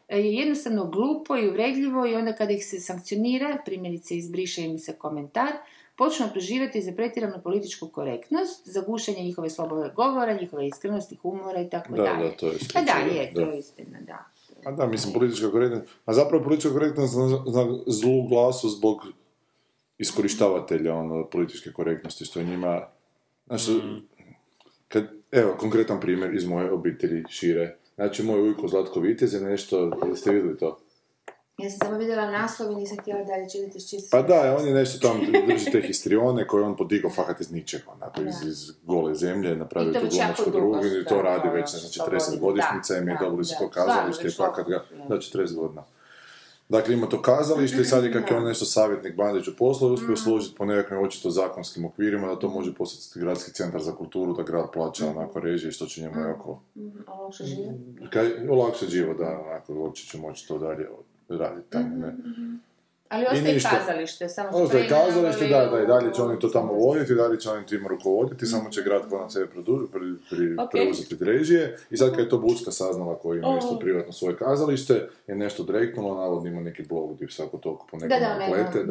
[0.08, 4.78] e, je jednostavno glupo i uvredljivo i onda kada ih se sankcionira, primjerice izbriše im
[4.78, 5.52] se komentar,
[5.96, 11.70] počnu optuživati za pretjeranu političku korektnost, za gušenje njihove slobode govora, njihove iskrenosti, humora i
[11.70, 12.28] tako Da, dalje.
[12.28, 13.44] da, to je Pa da, istina, je, da.
[13.44, 14.24] to je istina, da.
[14.64, 19.06] A da, mislim, politička korektnost, a zapravo politička korektnost zna, zna zlu glasu zbog
[19.98, 22.86] iskorištavatelja ono, političke korektnosti, što je njima,
[23.46, 23.66] znaš,
[24.88, 27.76] kad, evo, konkretan primjer iz moje obitelji šire.
[27.94, 30.78] Znači, moj ujko Zlatko Vitez je nešto, jeste vidjeli to?
[31.58, 34.08] Ja sam samo vidjela naslov i nisam htjela dalje čitati s čisto.
[34.10, 37.50] Pa da, on je nešto tamo, drži te histrione koje je on podigao fakat iz
[37.50, 41.48] ničega, onako, iz, iz gole zemlje, napravio to tu glumačku dugo drugu i to radi
[41.48, 42.40] da, već, sto 40 godina.
[42.40, 45.84] godišnjica im je su da, to kazalište i Stvarno, fakat ga, da, 40 godina.
[46.68, 50.16] Dakle, ima to kazalište i sad je kak je on nešto savjetnik Bandiću posla uspio
[50.16, 54.42] služiti po nekakvim očito zakonskim okvirima da to može postati gradski centar za kulturu, da
[54.42, 57.74] grad plaća onako režije što će njemu jako Mhm, a lakše žive.
[58.10, 60.88] kaj, olakšati život, da, onako, uopće će moći to dalje
[61.28, 62.14] raditi tamo, ne.
[63.08, 67.12] Ali ostaje kazalište, samo Ostaje kazalište, da, da, i dalje će oni to tamo voditi,
[67.12, 69.62] i dalje će oni tim rukovoditi, samo će grad kod na sebe pri,
[70.30, 70.70] pri, Ok.
[70.70, 71.78] preuzeti režije.
[71.90, 73.80] I sad kad je to Bucka saznala koji ima isto Oh.
[73.80, 78.08] privatno svoje kazalište, je nešto direktnulo, navodno ima neki blog gdje svako toliko po nekom
[78.08, 78.84] Da, da, plete.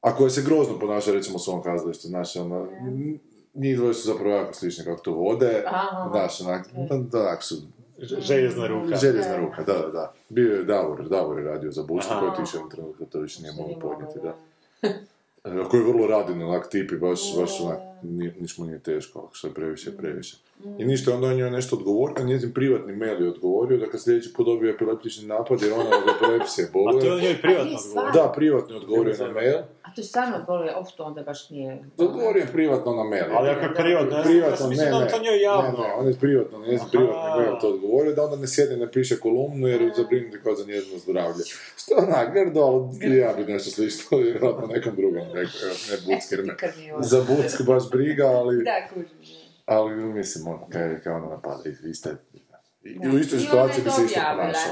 [0.00, 2.68] A koje se grozno ponaša, recimo, u svom kazalištu, znaš, ono,
[3.54, 6.10] njih dvoje su zapravo jako slični kako to vode, Aha.
[6.10, 7.54] znaš, onak, da, da, su
[7.98, 8.96] Željezna ruka.
[8.96, 10.12] Željezna ruka, da, da, da.
[10.28, 13.54] Bio je Davor, Davor je radio za Bucku, koji je otišao trenutku, to više nije
[13.54, 14.34] nije podnijeti, da.
[15.44, 18.78] E, Koji je vrlo radin, onak tip i baš, baš onak, ni- niš mu nije
[18.78, 20.36] teško, ako je previše, previše.
[20.78, 24.02] I ništa, onda on njoj nešto odgovorio, a njezin privatni mail je odgovorio da kad
[24.02, 27.22] sljedeći put dobije epileptični napad jer ona od epilepsije A to je boluje.
[27.22, 28.12] njoj privatno odgovorio.
[28.14, 29.56] Da, privatno je odgovorio na mail.
[29.82, 31.84] A to je stvarno bolje, of, to onda baš nije...
[31.98, 33.24] Odgovorio je privatno na mail.
[33.30, 35.70] Ali ako je privatno, privatno, ne, ne, to njoj javno.
[35.72, 38.92] ne, ne, on je privatno, njezin privatni mail to odgovorio, da onda ne sjedi ne
[38.92, 41.44] piše kolumnu jer je zabrinuti kao za njezino zdravlje.
[41.76, 42.60] Što onak, grdo,
[43.04, 45.42] ali ja bi nešto slično, vjerojatno nekom drugom, ne
[45.98, 49.18] Bucki, jer me Kad mi je ovo- za Bucku baš briga, ali, Da, kužim.
[49.66, 52.16] ali mislim, ono, kaj, kaj ona napada, iste,
[52.94, 53.14] i Da.
[53.14, 54.20] u istoj situaciji ona bi to se isto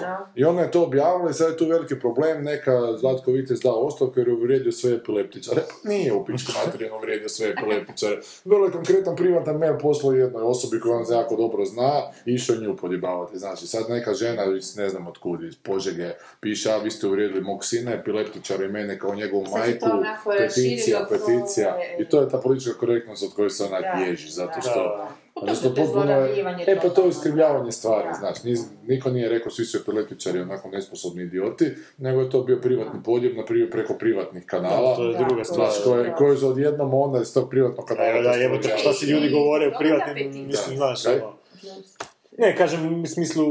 [0.02, 0.26] no.
[0.34, 3.86] I ona je to objavila i sad je tu veliki problem, neka Zlatko Vitez dao
[3.86, 5.62] ostavku jer je uvrijedio sve epileptičare.
[5.84, 8.16] Nije u pičku materinu uvrijedio sve epileptičare.
[8.44, 11.92] Vrlo je konkretan privatan mail poslao jednoj osobi koju on jako dobro zna
[12.26, 13.38] i išao nju podjebavati.
[13.38, 14.42] Znači, sad neka žena
[14.76, 18.68] ne znam od kud, iz Požege, piše, a vi ste uvrijedili mog sina, epileptičara i
[18.68, 19.86] mene kao njegovu Sad se majku,
[20.38, 21.76] peticija, peticija.
[21.98, 24.60] I to je ta politička korektnost od koje se onak Da, bježi, zato da.
[24.60, 25.54] što Da.
[25.54, 28.14] te potpuno je- zlorabljivanje E pa to je iskrivljavanje stvari, Da.
[28.14, 31.66] znaš, niz, niko nije rekao svi su epileptičari onako nesposobni idioti,
[31.98, 34.96] nego je to bio privatni podjeb, na primjer preko privatnih kanala.
[34.96, 35.70] To je Da, druga stvar.
[35.70, 38.12] Znaš, koje, koje su odjednom onda iz tog privatnog kanala...
[38.12, 40.76] Da, da, jebote, šta si ljudi govore u Dobro, privatnim, da, mislim, Da.
[40.76, 41.14] znaš, Kaj?
[41.14, 41.32] ono.
[42.38, 43.44] Ne, kažem u smislu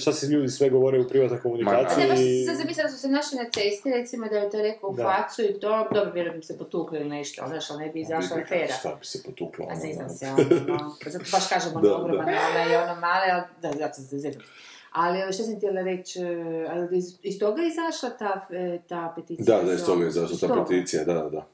[0.00, 2.02] šta si ljudi sve govore u privatnoj komunikaciji.
[2.02, 4.62] ne, baš sam sad zamislila da su se našli na cesti, recimo da je to
[4.62, 5.02] rekao u Da.
[5.04, 8.00] facu i to, dobro, vjerujem bi se potukli ili nešto, ali znaš, ali ne bi
[8.00, 8.74] izašla afera.
[8.80, 9.64] Šta bi se potuklo?
[9.64, 10.14] A ono, zeznam ono.
[10.14, 10.96] se, ono, no.
[11.04, 12.32] Pa zato baš kažemo Da, ono ogroman, da.
[12.50, 14.32] ona i ono male, ali da, zato se.
[14.92, 19.12] Ali što sam htjela reći, e, ali iz, iz toga je izašla ta, e, ta
[19.16, 19.56] peticija?
[19.58, 21.46] Da, da, iz toga je izašla iz ta peticija, da, da, da.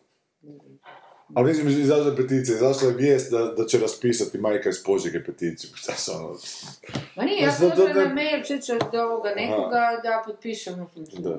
[1.35, 5.25] Ali mislim, izašla je peticija, izašla je vijest da, da će raspisati majka iz Požege
[5.25, 5.71] peticiju.
[5.83, 6.37] Šta se ono...
[7.16, 10.87] Ma nije, ja sam došla na da- mail čeće od ovoga nekoga da potpišem.
[11.18, 11.31] Da.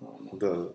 [0.00, 0.30] Ono.
[0.32, 0.68] Da, da.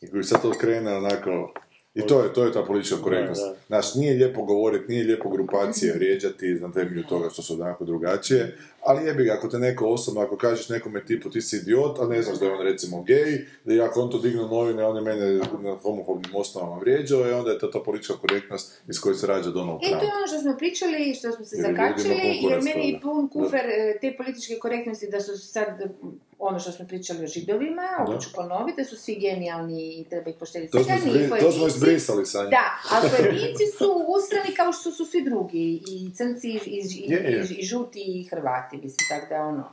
[0.00, 1.52] I koji sad to krene onako...
[1.94, 3.42] I to je, to je ta politička korektnost.
[3.66, 8.56] Znaš, nije lijepo govoriti, nije lijepo grupacije vrijeđati na temelju toga što su onako drugačije,
[8.86, 12.06] ali jebi ga, ako te neko osobno, ako kažeš nekome tipu ti si idiot, a
[12.06, 14.96] ne znaš da je on recimo gej, da i ako on to digne novine, on
[14.96, 19.14] je mene na homofobnim osnovama vrijeđao, i onda je to ta politička korektnost iz koje
[19.14, 20.00] se rađa Donald E, Trump.
[20.00, 23.28] to je ono što smo pričali, što smo se Jer zakačili, jer meni je pun
[23.28, 25.88] kufer e, te političke korektnosti da su sad, e,
[26.38, 30.30] ono što smo pričali o židovima, opet ću ponoviti, da su svi genijalni i treba
[30.30, 30.72] ih poštediti.
[30.72, 30.78] To
[31.40, 32.50] to smo izbrisali sa njim.
[32.50, 36.82] Da, ali pojedinci su ustrani kao što su svi drugi, i crnci, i,
[37.58, 39.70] i žuti, i hrvati, mislim, tako da ono...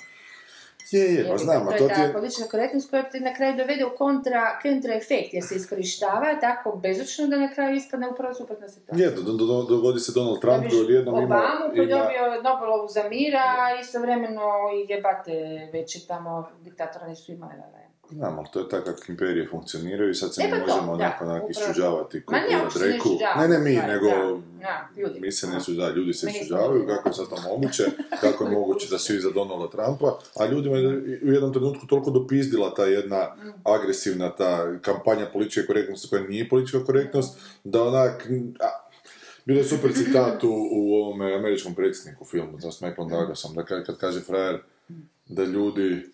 [0.91, 3.57] Je, je, pa znam, a to to je ta politička korektnost koja te na kraju
[3.57, 8.33] dovede u kontra, kontra efekt, jer se iskorištava tako bezočno da na kraju ispadne upravo
[8.33, 9.05] suprotna situacija.
[9.05, 11.25] Je, do, do, do- dogodi se Donald Trump koji odjednom ima...
[11.25, 14.41] Obamu koji ima- dobio Nobelovu za mira, a istovremeno
[14.75, 15.33] i jebate
[15.73, 17.53] veći tamo diktatora nisu imali.
[18.13, 20.65] Znam, ali to je tako kako imperije funkcioniraju i sad se E, mi pa to,
[20.67, 21.49] možemo onako onak upravo.
[21.51, 22.47] isčuđavati Ma ne,
[22.87, 23.09] reku.
[23.37, 24.37] Ne, ne mi, nego da.
[24.59, 25.19] Da, ljudi.
[25.19, 26.57] mi se ne suđavaju, ljudi se da.
[26.87, 27.83] kako je sad to moguće,
[28.21, 30.87] kako je moguće da svi za Donalda Trumpa, a ljudima je
[31.23, 33.27] u jednom trenutku toliko dopizdila ta jedna
[33.65, 34.49] agresivna ta
[34.79, 37.29] kampanja političke korektnosti koja nije politička korektnost,
[37.63, 38.27] da onak,
[38.59, 38.67] a,
[39.45, 43.85] bilo je super citat u, u ovome američkom predsjedniku filmu, sa Michaelom Douglasom, da ka-
[43.85, 44.61] kad kaže frajer
[45.25, 46.12] da ljudi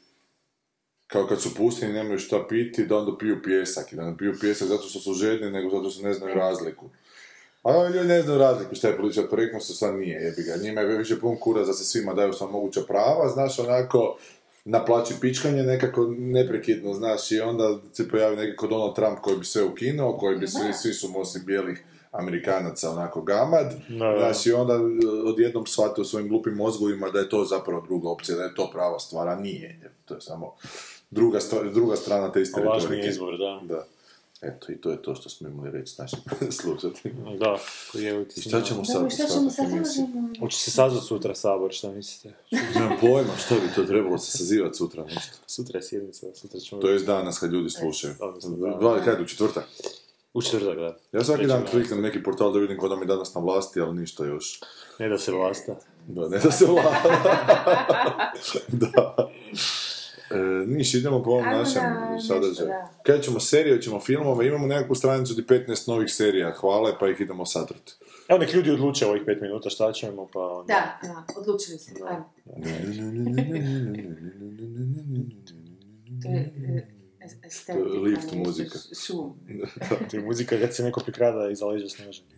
[1.11, 3.93] kao kad su pustini nemaju šta piti, da onda piju pjesak.
[3.93, 6.85] I da ne piju pjesak zato što su žedni, nego zato što ne znaju razliku.
[7.63, 10.63] A ovi ljudi ne znaju razliku šta je politička korektnost, sad nije, jebi ga.
[10.63, 14.17] Njima je više pun kura da se svima daju sva moguća prava, znaš, onako,
[14.65, 19.45] na plaći pičkanje nekako neprekidno, znaš, i onda se pojavi nekako Donald Trump koji bi
[19.45, 24.15] sve ukinuo, koji bi svi, svi su osim bijelih Amerikanaca onako gamad, da.
[24.19, 28.09] znaš, i onda e, odjednom shvate u svojim glupim mozgovima da je to zapravo druga
[28.09, 30.55] opcija, da je to prava stvar, a nije, to je samo
[31.11, 33.07] druga, stva- druga strana te iste retorike.
[33.07, 33.59] izvor, da.
[33.63, 33.85] Da.
[34.41, 36.19] Eto, i to je to što smo imali reći s našim
[36.61, 37.35] slušateljima.
[37.35, 37.57] Da,
[37.93, 38.95] je I šta ćemo sad?
[38.95, 39.65] Dobro, šta ćemo sad?
[40.39, 42.35] Hoće se sazvati sutra sabor, šta mislite?
[42.75, 45.37] Nemam pojma, što bi to trebalo se sazivati sutra nešto.
[45.47, 46.81] Sutra je sjednica, sutra ćemo...
[46.81, 48.13] To je danas kad ljudi slušaju.
[48.19, 48.77] odnosno, da.
[48.79, 49.67] Dva, kad, u četvrtak?
[50.33, 50.97] U četvrtak, da.
[51.11, 53.99] Ja svaki dan kliknem neki portal da vidim ko nam je danas na vlasti, ali
[53.99, 54.59] ništa još.
[54.99, 55.75] Ne da se vlasta.
[56.07, 58.31] Da, ne da se vlada.
[58.67, 59.29] da.
[60.31, 60.37] E,
[60.67, 62.69] niš, idemo po ovom Ajmo našem nešto, sadržaju.
[63.03, 67.19] Kad ćemo serije, ćemo filmove, imamo nekakvu stranicu di 15 novih serija, hvale, pa ih
[67.19, 67.93] idemo satrati.
[68.27, 70.73] Evo nek ljudi odluče ovih pet minuta šta ćemo, pa onda...
[70.73, 72.07] Da, da, odlučili smo.
[72.07, 72.33] Ajmo.
[76.23, 76.87] To je e,
[77.65, 78.79] To je lift muzika.
[79.05, 79.33] Šum.
[80.11, 82.21] To je muzika kad se neko prikrada iza leđa sneža.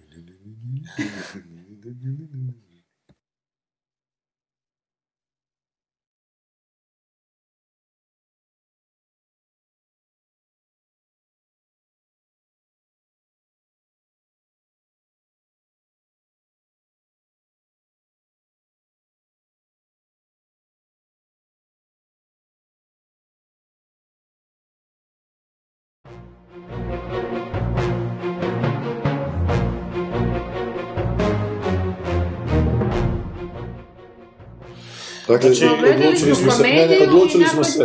[35.32, 37.80] Dakle, Znači, odlučili smo se, ne, ne, odlučili smo se.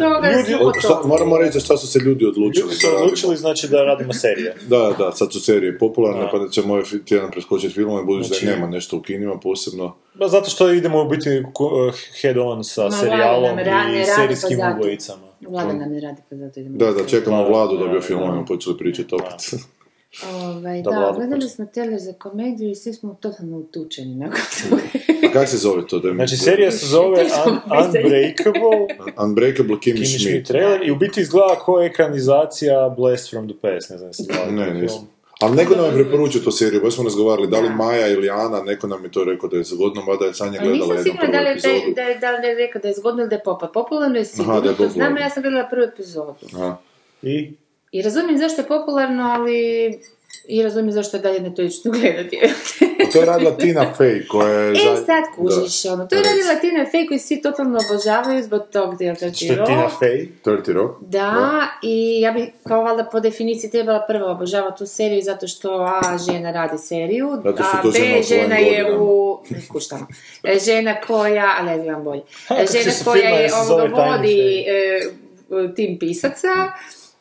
[0.50, 1.08] Ljudi- Šta, to.
[1.08, 2.62] moramo reći šta su se ljudi odlučili.
[2.62, 4.54] Ljudi su da odlučili, znači da radimo serije.
[4.68, 6.28] Da, da, sad su serije popularne, Da.
[6.28, 9.96] pa da ćemo ovaj tjedan preskočiti filmove, budući Znači- da nema nešto u kinima posebno.
[10.14, 14.58] Ba, zato što idemo u biti ko- head on sa Ma, serijalom i radi, serijskim
[14.58, 14.76] pa zato.
[14.76, 15.26] ubojicama.
[15.40, 16.76] Vlada nam ne radi, pa zato idemo.
[16.76, 19.40] Da, da, čekamo vladu da bi o filmovima počeli pričati opet.
[20.24, 24.82] Ovaj, Da, da, gledali smo tele za komediju i svi smo totalno utučeni nakon toga.
[25.24, 25.98] A kako se zove to?
[25.98, 27.58] Da mi- Znači, serija se zove Un-.
[27.86, 28.86] Unbreakable,
[29.24, 30.46] Unbreakable Kimmy Kimmy Schmidt.
[30.48, 34.80] Trailer, i u biti izgleda kao ekranizacija Blast from the Past, ne znam gledali Ne,
[34.82, 35.08] nisam.
[35.40, 38.62] Ali neko nam je preporučio tu seriju, baš smo razgovarali, da li Maja ili Ana,
[38.62, 41.40] neko nam je to rekao da je zgodno, mada je Sanja gledala jednu prvu da
[41.40, 41.74] li, je, epizodu.
[41.94, 43.66] da, je, da li je rekao da je zgodno ili da je popa.
[43.68, 46.34] Popularno je sigurno, da je to znam, ja sam gledala prvu epizodu.
[46.54, 46.76] Aha.
[47.22, 47.52] I?
[47.92, 49.90] I razumijem zašto je popularno, ali
[50.48, 52.38] i razumijem zašto je dalje ne to gledati.
[53.08, 54.70] A to je radila Tina Fey, koja je...
[54.92, 55.92] E, sad kužiš, da.
[55.92, 59.90] ono, to je radila Tina Fey koji svi totalno obožavaju zbog tog Što je Tina
[60.00, 60.28] Fey?
[60.44, 61.00] 30 Rock?
[61.00, 65.72] Da, i ja bih kao valjda po definiciji trebala prvo obožavati tu seriju zato što
[65.72, 69.38] A, žena radi seriju, Zato što a to B, žena je u...
[69.72, 70.06] Kuštamo.
[70.44, 76.48] E, Žena koja, a ne znam bolje, žena koja je ovoga vodi e, tim pisaca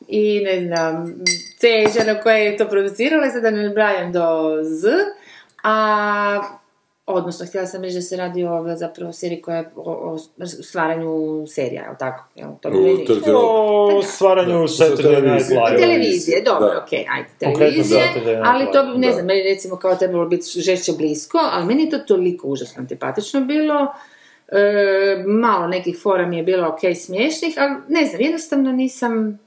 [0.08, 1.16] i ne znam,
[1.58, 4.26] C je žena koja je to producirala, sada ne brajam do
[4.64, 4.88] Z,
[5.64, 6.42] a
[7.08, 11.14] odnosno htjela sam reći da se radi o zapravo seriji koja je o, o stvaranju
[11.48, 12.24] serija, jel tako?
[12.36, 13.44] Jel, to bi U meni- 30 Rock.
[13.94, 15.60] O stvaranju Sa Saturday Night televizije.
[15.62, 15.78] Live.
[15.78, 16.78] Televizije, dobro, Da.
[16.78, 18.02] ok, ajde, televizije,
[18.44, 21.90] ali to bi, ne znam, meni recimo kao trebalo biti žešće blisko, ali meni je
[21.90, 23.88] to toliko užasno antipatično bilo,
[24.48, 24.64] e,
[25.28, 29.40] malo nekih fora mi je bilo ok smiješnih, ali ne znam, jednostavno nisam,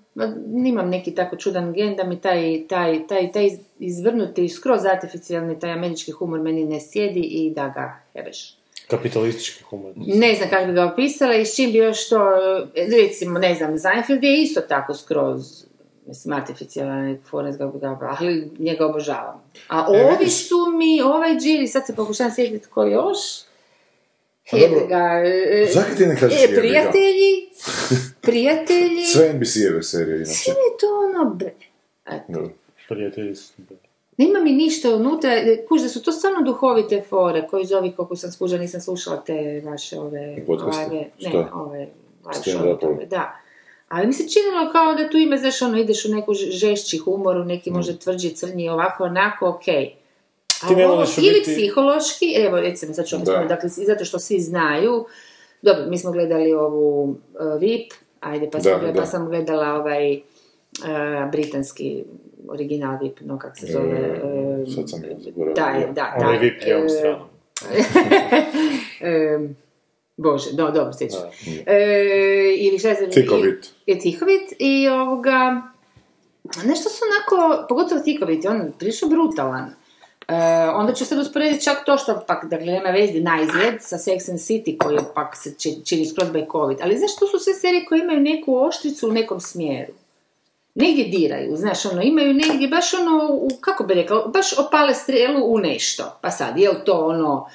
[0.46, 5.70] nimam neki tako čudan gen da mi taj, taj, taj, taj izvrnuti, skroz artificijalni, taj
[5.72, 8.54] američki humor meni ne sjedi i da ga jebeš.
[8.88, 9.92] Kapitalistički humor.
[9.96, 12.18] Ne znam kako bi ga opisala i s čim bi još to,
[13.00, 15.64] recimo, ne znam, Seinfeld je isto tako skroz,
[16.07, 17.70] mislim, artificijalan Forrest ga,
[18.20, 19.42] ali njega obožavam.
[19.68, 20.48] A E, ovi vidiš.
[20.48, 23.18] su mi, ovaj Giri, sad se pokušavam sjetiti ko još,
[24.52, 27.48] A dobro, Jebi ga, e, Zakaj ti ne kažeš e, prijatelji,
[28.29, 30.31] prijatelji, Sve NBC-eve serije, inače.
[30.33, 30.87] sve mi je to
[31.19, 31.53] ono, bre.
[32.07, 32.51] Eto.
[32.88, 33.53] Prijatelji su.
[34.17, 37.97] Nema mi ništa unutra, e, kuž da su to stvarno duhovite fore, koji iz ovih,
[37.97, 40.88] koliko sam skužila, nisam slušala te vaše ove Podcaste?
[40.91, 41.51] ne, Šta?
[41.55, 41.88] ove
[42.47, 43.07] live upove?
[43.07, 43.41] da.
[43.88, 47.37] Ali mi se činilo kao da tu ima, znaš, ono, ideš u neku žešći humor,
[47.37, 49.95] u neki možda tvrđi, crnji, ovako, onako, okej.
[50.61, 53.27] Ti ne Ali ovo, ili biti- psihološki, evo recimo sad ću vam Da.
[53.27, 55.05] spomenuti, dakle zato što svi znaju,
[55.62, 57.17] dobro, mi smo gledali ovu uh,
[57.61, 59.00] VIP, ajde, pa, Da, gled- da.
[59.00, 62.04] pa sam gledala ovaj uh, britanski
[62.48, 63.98] original VIP, no kak se zove.
[63.98, 65.54] E, um, sad sam zaboravio.
[65.54, 66.26] Da, je, da, da.
[66.26, 67.28] Ovaj VIP lijevom e, stranom.
[69.00, 69.57] em,
[70.16, 71.20] Bože, no, dobro, sjećam.
[71.66, 73.11] E, ili šta je za...
[73.11, 73.72] Tikovit.
[73.87, 75.62] Je Tihovit i ovoga...
[76.64, 79.70] Nešto su onako, pogotovo Tikovit, on je prilično brutalan.
[80.29, 80.35] E,
[80.75, 84.31] onda ću sad usporediti čak to što pak, dakle, nema veze na izgled sa Sex
[84.31, 86.79] and City koji pak se či- čini skroz bajkovit.
[86.83, 89.93] Ali znaš, to su sve serije koje imaju neku oštricu u nekom smjeru.
[90.75, 95.59] Negdje diraju, znaš, ono, imaju negdje baš ono, kako bi rekla, baš opale strelu u
[95.59, 96.19] nešto.
[96.21, 97.49] Pa sad, je li to ono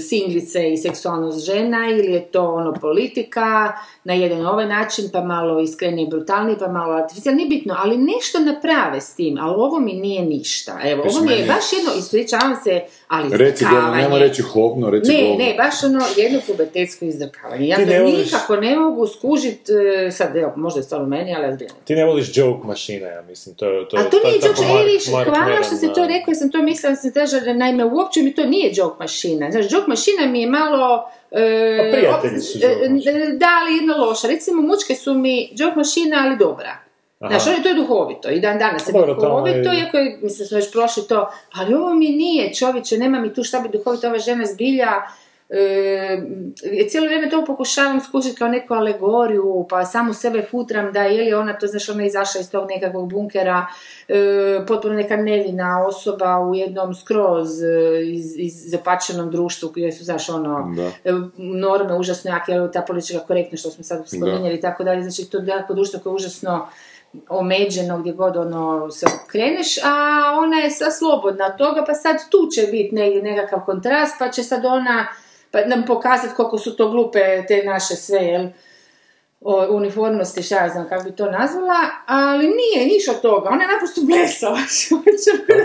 [0.00, 3.72] singlice i seksualnost žena ili je to ono politika
[4.04, 8.40] na jedan ovaj način, pa malo iskrenije, brutalniji, pa malo artificijalni, nije bitno, ali nešto
[8.40, 10.80] naprave s tim, ali ovo mi nije ništa.
[10.84, 15.12] Evo, ovo mi je meni- baš jedno, ispričavam se, ali Reci nema reći hovno, reci
[15.12, 15.36] Ne, govno.
[15.38, 17.68] ne, baš ono jedno pubertetsko izdrkavanje.
[17.68, 21.34] Ja to ne voliš- nikako ne mogu skužit, e, sad, evo, možda je stvarno meni,
[21.34, 21.74] ali ozbiljno.
[21.84, 23.54] Ti ne voliš joke mašina, ja mislim.
[23.54, 26.06] To, je- to, A to je nije joke, Mark- e, Mark hvala što si to
[26.06, 28.96] rekao, ja sam to mislila da se teža, da naime uopće mi to nije joke
[28.98, 29.50] mašina.
[29.54, 31.10] Znaš, joke mašina mi je malo...
[31.30, 34.28] E, Pa prijatelji su e, e, Da, ali jedna loša.
[34.28, 36.76] Recimo, mučke su mi joke mašina, ali dobra.
[37.20, 37.28] Aha.
[37.30, 40.18] Znaš, ono, to je duhovito i dan danas je Dobro, to duhovito, je- iako je,
[40.22, 43.68] mislim, smo već prošli to, ali ovo mi nije, čovječe, nema mi tu šta bi
[43.68, 44.88] duhovito, ova žena zbilja,
[45.48, 51.22] e, cijelo vrijeme to pokušavam skužiti kao neku alegoriju, pa samu sebe futram da je
[51.22, 53.66] li ona to, znaš, ona izašla iz tog nekakvog bunkera,
[54.08, 60.28] e, potpuno neka nevina osoba u jednom skroz e, iz, izopačenom društvu gdje su, znaš,
[60.28, 60.82] ono, Da.
[60.82, 65.02] e, norme užasno jake, evo ta politička korektnost što smo sad spominjali i tako dalje,
[65.02, 66.68] znači to je jako društvo koje je užasno
[67.28, 69.90] omeđeno gdje god ono se kreneš, a
[70.38, 74.28] ona je sva slobodna od toga, pa sad tu će biti negdje nekakav kontrast, pa
[74.28, 75.06] će sad ona
[75.54, 78.46] pa nam pokazati koliko su to glupe te naše sve, jel,
[79.44, 83.62] o, uniformnosti, šta ja znam kako bi to nazvala, ali nije ništa od toga, ona
[83.62, 85.20] je naprosto blesava, čovječ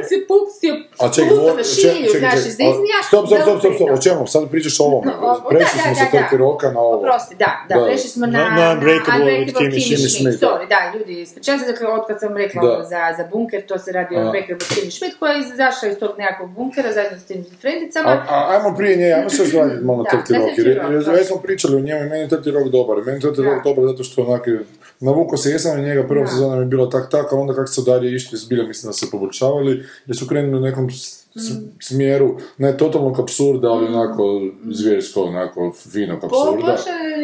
[0.10, 4.28] se pupstio, puta šilju, znaš, iz Disneya, Stop, stop, stop, stop, stop, o čemu?
[4.28, 5.12] Sad pričaš o ovome.
[5.22, 6.98] O, o, Prešli smo da, Teti Roka na ovo.
[6.98, 10.42] Oprosti, da, da, prešli smo na, Na- Unbreakable Kimmy Schmidt.
[10.44, 13.92] Sorry, da, ljudi, ispričavam se, dakle, od kad sam rekla za, za bunker, to se
[13.92, 14.20] radi o.
[14.20, 18.26] Unbreakable Kimmy Schmidt, koja je izašla iz tog nekakvog bunkera zajedno s tim frendicama.
[18.30, 22.06] Ajmo prije nje, ajmo se zvaditi malo Trti na Rock, jer, smo pričali o njemu
[22.06, 22.98] i meni je Trti Rock dobar.
[22.98, 24.66] Meni je Trti Rock Dobar zato što onak je,
[25.00, 27.68] navuko se jesam na njega, prva sezona mi je bila tak tak, a onda kako
[27.68, 30.90] su dalje išli, zbilja mislim da se poboljšavali, jer su krenuli u nekom
[31.36, 31.42] Mm.
[31.82, 36.78] smjeru, ne totalnog apsurda, ali onako zvjersko, onako finog apsurda.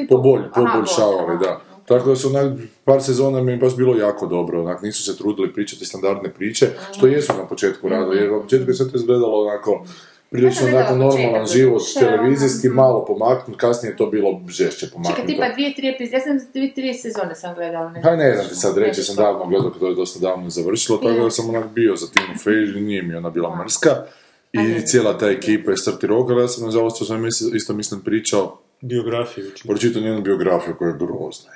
[0.09, 1.61] Pobolj, poboljšavali, da.
[1.85, 2.53] Tako da su onak,
[2.83, 6.67] par sezona mi je baš bilo jako dobro, onak, nisu se trudili pričati standardne priče,
[6.97, 9.85] što jesu na početku radili, jer na početku je sve to izgledalo onako,
[10.29, 14.89] prilično onako gledala normalan život, više, televizijski, ono, malo pomaknut, kasnije je to bilo žešće
[14.91, 15.21] pomaknuto.
[15.21, 17.89] Čekaj, tipa dvije, tri epizode, ja sam dvije, tri sezone sam gledala.
[17.91, 20.49] Ne, Pa ne znam ti sad reći, sam davno gledao kad to je dosta davno
[20.49, 23.89] završilo, tako da sam onak bio za Tinu Fey, nije mi ona bila mrska.
[24.53, 25.77] I cijela ta ekipa je
[26.29, 29.45] ali ja sam nažalost, to sam isto mislim pričao, Biografiju.
[29.67, 31.51] pročitao njenu biografiju koja je grozna.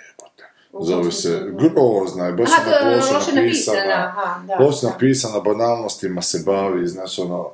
[0.81, 3.41] Zove se, grozna je, baš Aha, loše napisana.
[3.41, 7.51] napisana, aha, da, Loše napisana, banalnostima se bavi, znači ono,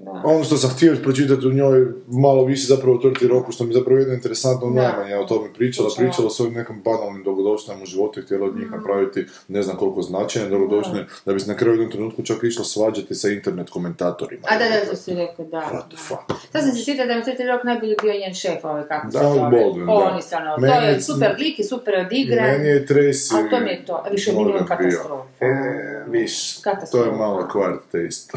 [0.00, 0.10] Da.
[0.24, 3.72] ono što sam htio pročitati u njoj, malo više zapravo o Trti Roku, što mi
[3.72, 4.82] zapravo jedno interesantno Da.
[4.82, 6.26] najmanje o tome pričala, Pričala.
[6.26, 8.58] o svojim nekim banalnim dogodovštinama u životu i htjela od Mm.
[8.58, 12.22] njih napraviti ne znam koliko značajne dogodovštine, da bi se na kraju u jednom trenutku
[12.22, 14.42] čak išla svađati sa internet komentatorima.
[14.48, 15.58] A da, da, to si rekao, da.
[15.58, 16.22] What the fuck?
[16.52, 19.10] Sad sam se sjetila da je u Treti Rock najbolji bio njen šef, ovaj kako
[19.10, 19.40] se zove.
[19.40, 19.92] Baldwin, da.
[19.92, 22.46] On stvarno, to Meni je super lik i super odigran.
[22.46, 23.34] Meni je Tracy...
[23.36, 24.64] A to mi je to, više bio.
[24.68, 25.24] katastrofa.
[25.40, 26.60] E, viš,
[26.92, 28.32] to je malo kvart taste.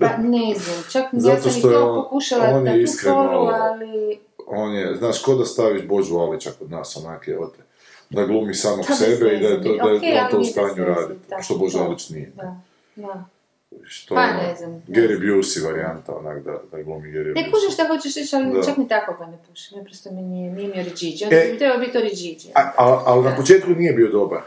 [0.00, 4.18] Pa ne znam, čak Zato što je on- pokušala on je iskreno- ali...
[4.46, 7.58] On je, znaš, ko da staviš Božu Alića kod nas, onak je, ote.
[8.10, 9.78] Da glumi samog Da, sebe i da je, to, veze.
[9.78, 11.20] da je Okej, on to u stanju raditi.
[11.42, 11.84] Što Božu da.
[11.84, 12.32] Alić nije.
[12.34, 12.60] Da,
[12.96, 13.24] da.
[13.84, 15.18] Što Pa je ono, ne znam, ne Gary.
[15.20, 17.50] Busey varijanta, onak da, da glumi Gary Ne Busey.
[17.50, 18.62] kužiš šta hoćeš reći, ali Da.
[18.62, 19.78] čak ni tako ga ne pušim.
[19.78, 21.24] Naprosto mi nije, nije mi oriđiđi.
[21.24, 21.48] On E.
[21.52, 21.98] bi trebao biti
[22.76, 24.40] a, ali na početku nije bio dobar.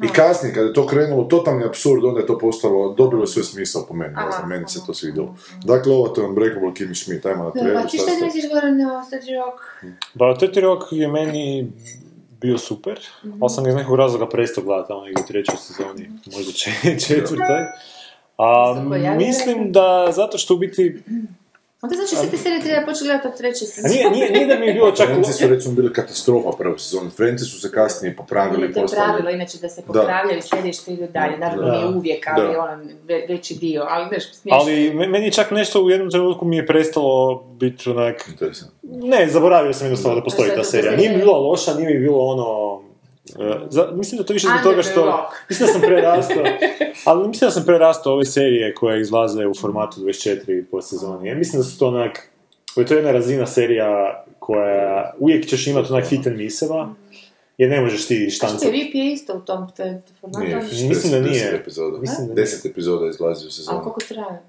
[0.00, 3.86] I kasnije, kada je to krenulo, totalni apsurd, onda je to postalo, dobilo svoj smisao
[3.88, 5.34] po meni, ne Aha, znam, meni se to svidjelo.
[5.64, 8.44] Dakle, ovo to je Unbreakable Kimmy Schmidt, ajmo na trailer, pa ti šta ste- misliš
[8.48, 9.60] Goran o Strati Rock?
[10.18, 11.72] Pa Trti Rock je meni
[12.40, 13.00] bio super,
[13.40, 16.70] ali sam ga iz nekog razloga prestao gledati, tamo negdje u trećoj sezoni, možda če-
[17.00, 17.62] četvrtoj.
[18.38, 18.74] A
[19.16, 21.02] mislim da, zato što u biti,
[21.84, 23.94] Onda znači sve te serije treba početi gledati od treće sezone.
[23.94, 25.06] nije, nije, nije da mi je bilo čak...
[25.06, 27.10] Friendsi su recimo bili katastrofa prvu sezonu.
[27.10, 29.04] Friendsi su se kasnije popravili to je postali...
[29.04, 31.38] pravilo, inače da se popravljaju sljedeće što idu dalje.
[31.38, 31.72] Naravno Da.
[31.72, 32.60] nije uvijek, ali Da.
[32.60, 33.86] ono ve- veći dio.
[33.88, 34.58] Ali znaš, smiješno.
[34.60, 38.30] Ali me- meni čak nešto u jednom trenutku mi je prestalo biti onak...
[38.82, 40.96] Ne, zaboravio sam jednostavno da postoji ta serija.
[40.96, 42.73] Nije mi bilo loša, nije mi bilo ono...
[43.30, 45.04] e, za, mislim da to više zbog toga što...
[45.04, 45.32] rock.
[45.50, 46.44] Mislim da sam prerastao...
[47.04, 51.28] ali mislim da sam prerastao ove serije koje izlaze u formatu 24 po sezoni.
[51.28, 52.28] Ja mislim da su to onak...
[52.74, 56.94] To je to jedna razina serija koja uvijek ćeš imati onak hit and misseva,
[57.58, 58.66] jer ne možeš ti A što štancati.
[58.66, 60.44] je VIP je isto u tom te- formatu?
[60.44, 60.56] Nije,
[60.88, 61.42] Mislim da deset- nije.
[61.42, 61.98] deset epizoda.
[61.98, 62.42] Mislim da nije.
[62.42, 63.80] Deset epizoda izlazi u A sezonu.
[63.82, 64.42] koliko traje?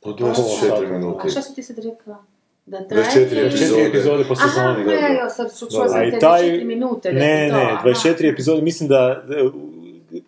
[0.00, 1.26] Po A, 24 a, minuti.
[1.26, 2.24] A šta si ti sad rekla?
[2.68, 3.04] Da traje?
[3.04, 4.92] 24 ili- 24 epizode po Aha, sezoni.
[4.92, 7.12] ja, ja, sad ču- čula A sam i te taj- 24 minute.
[7.12, 7.82] Ne, to, ne, aha.
[7.84, 9.22] 24 epizode, mislim da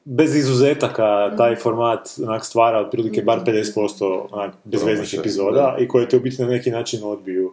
[0.04, 6.16] bez izuzetaka taj format onak stvara otprilike bar 50% onak bezveznih epizoda i koje te
[6.16, 7.52] u biti na neki način odbiju.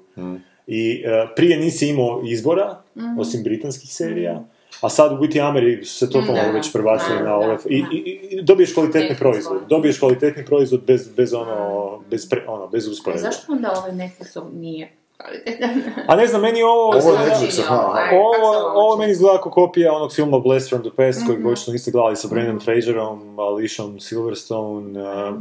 [0.67, 2.77] I e, prije nisi imao izbora,
[3.19, 4.43] osim britanskih serija,
[4.82, 7.57] a sad u biti Ameri se totalno Da, već prebacili da, na ove...
[7.65, 7.88] I, da.
[7.91, 7.97] i,
[8.32, 9.61] i dobiješ kvalitetni Netflix, proizvod.
[9.69, 13.21] Dobiješ kvalitetni proizvod bez, bez ono, bez, pre, ono, bez usporedbe.
[13.21, 15.82] zašto onda ovaj Netflixom nije kvalitetan?
[16.07, 16.86] A ne znam, meni ovo...
[16.88, 20.69] Ovo je Netflix, ovo, aj, kako se Ovo, meni izgleda kao kopija onog filma Blast
[20.69, 21.49] from the Past, kojeg Mhm.
[21.49, 25.36] očito niste gledali sa Brendan Fraserom, Alishom Silverstone, uh,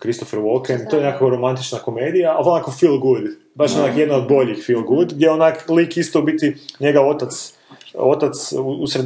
[0.00, 0.90] Christopher Walken.
[0.90, 3.22] To je nekakva romantična komedija, ali onako feel good.
[3.54, 7.54] Baš onak jedna od boljih feel good, gdje onak lik isto biti njega otac
[7.94, 9.04] otac u- usred,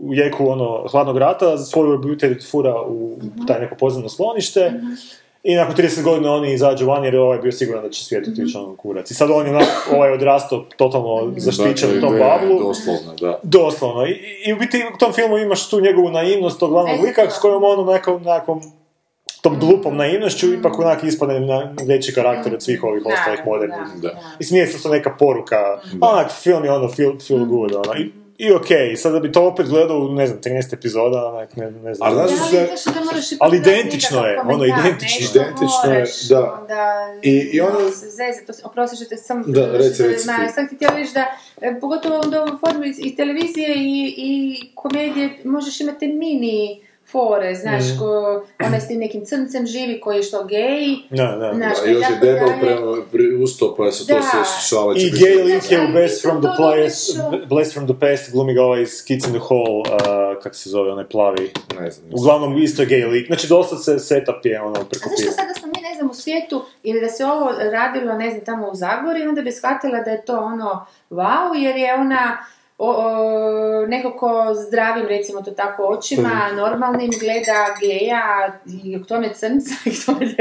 [0.00, 3.46] u jeku ono, hladnog rata, svoju obitelj fura u Mhm.
[3.46, 4.72] taj neko podzemno sklonište
[5.44, 8.22] i nakon 30 godina oni izađu van jer je ovaj bio siguran da će svijet
[8.22, 8.32] Mhm.
[8.32, 9.10] otići ono kurac.
[9.10, 12.58] I sad on je onak, ovaj odrastao totalno zaštićen u tom bablu.
[12.58, 13.38] Doslovno, da.
[13.42, 14.06] Doslovno.
[14.06, 14.10] I,
[14.46, 17.30] I u biti u tom filmu imaš tu njegovu naivnost tog glavnog E, lika da.
[17.30, 18.60] s kojom on nekom, nekom
[19.42, 23.44] tom glupom naivnošću ipak onak ispadne na veći karakter od svih ovih Da, ostalih da,
[23.46, 23.78] modernih.
[23.94, 24.08] da, Da.
[24.08, 24.20] da.
[24.38, 25.56] I smije se to neka poruka.
[26.00, 27.94] Onak, film je ono feel, feel good, ono.
[27.94, 28.10] I,
[28.42, 31.70] i okej, sad da bi to opet gledao u, ne znam, 13 epizoda, onak, ne,
[31.70, 32.08] ne znam.
[32.08, 35.26] Ali znaš Da, što ali moraš identično je, ono, identično.
[35.32, 36.58] Identično je, da.
[36.60, 36.82] onda
[37.22, 39.42] I- i ono- zeze, to se- oprosti što te sam...
[39.46, 40.52] Da, reci, reci ti.
[40.54, 41.24] sam ti htjela reći da,
[41.60, 44.32] e, pogotovo u formi i televizije i, i
[44.74, 46.82] komedije, možeš imati mini
[47.12, 47.98] fore, znaš, Mhm.
[47.98, 48.06] ko,
[48.60, 51.52] onaj s tim nekim crncem živi koji je što gej, Da, da.
[51.54, 52.60] znaš, Da, i još je debel dalje.
[52.60, 52.80] prema
[53.12, 54.14] pri usto, pa su to
[54.62, 54.94] šale.
[54.94, 56.66] će I gay lik je u Best from the dobro
[57.46, 59.86] Blast from the Past, glumi ga ovaj iz Kids in the Hall, uh,
[60.42, 61.50] kak se zove, onaj plavi.
[61.80, 62.10] Ne znam.
[62.12, 63.26] Uglavnom isto je gay lik.
[63.26, 65.32] Znači dosta se setup je ono A zašto prekopiran.
[65.32, 68.68] sada smo mi, ne znam, u svijetu, ili da se ovo radilo, ne znam, tamo
[68.68, 72.44] u Zagori, onda bi shvatila da je to ono wow, jer je ona
[72.78, 79.34] o, o, neko ko zdravim, recimo to tako, očima, normalnim, gleda geja i k tome
[79.34, 80.34] crnca i k tome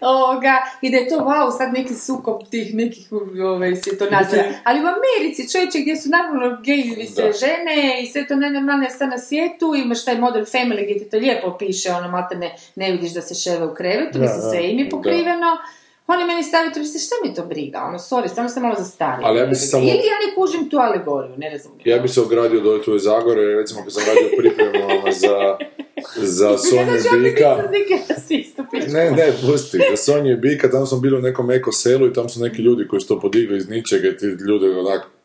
[0.00, 3.08] ovoga, i da je to, wow, sad neki sukob tih nekih
[3.44, 4.42] ovaj, svjetonazora.
[4.64, 9.06] Ali u Americi, čovječe, gdje su naravno geji se žene i sve to najnormalnije sta
[9.06, 12.92] na svijetu, imaš taj model family gdje ti to lijepo piše, ono, malte ne, ne
[12.92, 15.77] vidiš da se ševe u krevetu, mislim, sve im je Da.
[16.08, 19.22] Oni meni stavio to, mislim, šta mi to briga, ono, sorry, stvarno ste malo zastarili.
[19.24, 21.82] Ali ja bi se samo- Ili ja ne kužim tu alegoriju, ne razumijem.
[21.84, 25.56] Ja bi se ogradio od ove tvoje Zagore, recimo kad sam radio pripremama za,
[26.16, 28.90] za Sonju Znači, opet Bika, nisam neki rasist u pičku.
[28.90, 29.78] Ne, ne, pusti.
[29.90, 32.88] Za Sonju Bika, tamo smo bili u nekom eko selu i tamo su neki ljudi
[32.88, 35.17] koji su to podigli iz ničega i ti ljudi onak pa-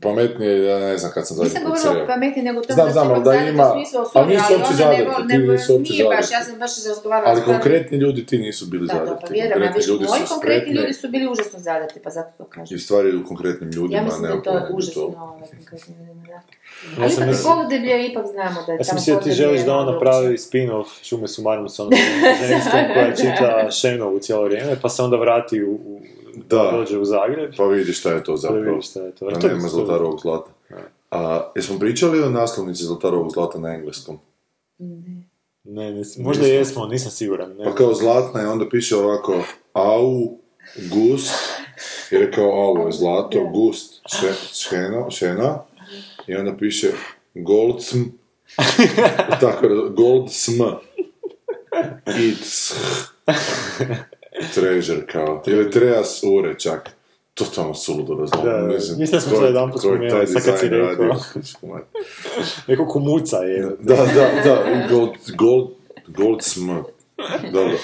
[0.00, 2.06] pametnije, ja ne znam kad sam zadnji Nisam put govorila o sreo.
[2.08, 3.76] pametni, nego o tome Znam, da znam, da ima- u
[4.06, 7.30] sorry, nisu uopće ne- zadrti, ti ne- nisu uopće Nije baš, ja sam baš razgovarala
[7.30, 10.22] Ali konkretni ljudi ti nisu bili Da, da, pa vjerujem, a Konkretni viš, ljudi moji
[10.28, 12.76] konkretni ljudi su bili užasno zadati, pa zato to kažem.
[12.76, 15.08] i stvari u konkretnim ljudima, Ja mislim da je to pojma užasno, to.
[15.18, 16.40] ovaj, konkretni ljudima,
[16.98, 19.72] Ali ipak poludeblje ipak znamo da je Ja sam tamo mislio da ti želiš da
[19.72, 20.44] on malo napravi drugčije.
[20.62, 21.92] spin-off šume su marmu s onom
[22.40, 23.48] ženskom koja čita
[23.80, 26.00] Šenovu cijelo vrijeme, pa se onda vrati u, u
[26.40, 26.70] Da.
[26.72, 27.52] dođe u Zagreb.
[27.56, 28.64] Pa vidi šta je to Da zapravo.
[28.64, 29.26] vidiš šta je to.
[29.26, 30.50] A To- nema Zlatarovog zlata.
[31.10, 34.18] A, jesmo pričali o naslovnici Zlatarovog zlata na engleskom?
[35.64, 37.50] Ne, nis- možda jesmo, nisam siguran.
[37.50, 37.64] Ne.
[37.64, 40.38] Pa kao zlatna je, onda piše ovako au,
[40.84, 41.34] gust,
[42.10, 45.58] i rekao au je zlato, gust, še, šeno, šena,
[46.26, 46.92] i onda piše
[47.34, 48.02] gold sm,
[49.40, 50.62] tako, gold sm,
[52.06, 52.74] it's
[54.54, 56.90] treasure kao, ili treas ure čak.
[57.34, 58.44] Totalno suludo Da, razumno.
[58.44, 61.16] da, mislim da smo to jedanput spomenuli, sad kad si rekao.
[62.68, 63.62] Neko kumuca je.
[63.80, 65.68] Da, da, da, gold, gold,
[66.06, 66.70] gold sm.
[67.52, 67.74] Dobro.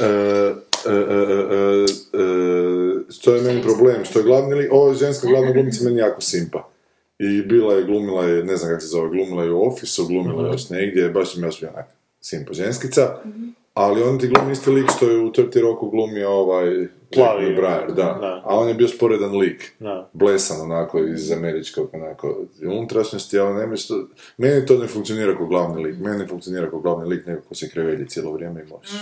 [0.00, 1.24] E, e, e, e,
[1.54, 4.04] e, e, što je meni problem?
[4.04, 6.68] Što je glavni lik, ovo je ženska glavna glumica meni jako simpa.
[7.18, 10.46] I bila je, glumila je, ne znam kako se zove, glumila je u Office-u, glumila
[10.46, 11.86] je još negdje, baš mi je onak
[12.20, 13.16] simpa ženskica.
[13.74, 17.86] Ali on ti glumi isti lik što je u Trti roku glumio ovaj Plavi, McBrayer,
[17.86, 18.18] da.
[18.20, 18.42] da.
[18.44, 20.10] A on je bio sporedan lik Da.
[20.12, 24.06] blesan onako iz američkog onako unutrašnjosti, ali nema što...
[24.36, 27.54] Meni to ne funkcionira kao glavni lik, meni ne funkcionira kao glavni lik, nego ko
[27.54, 28.92] se krevelji cijelo vrijeme i možeš.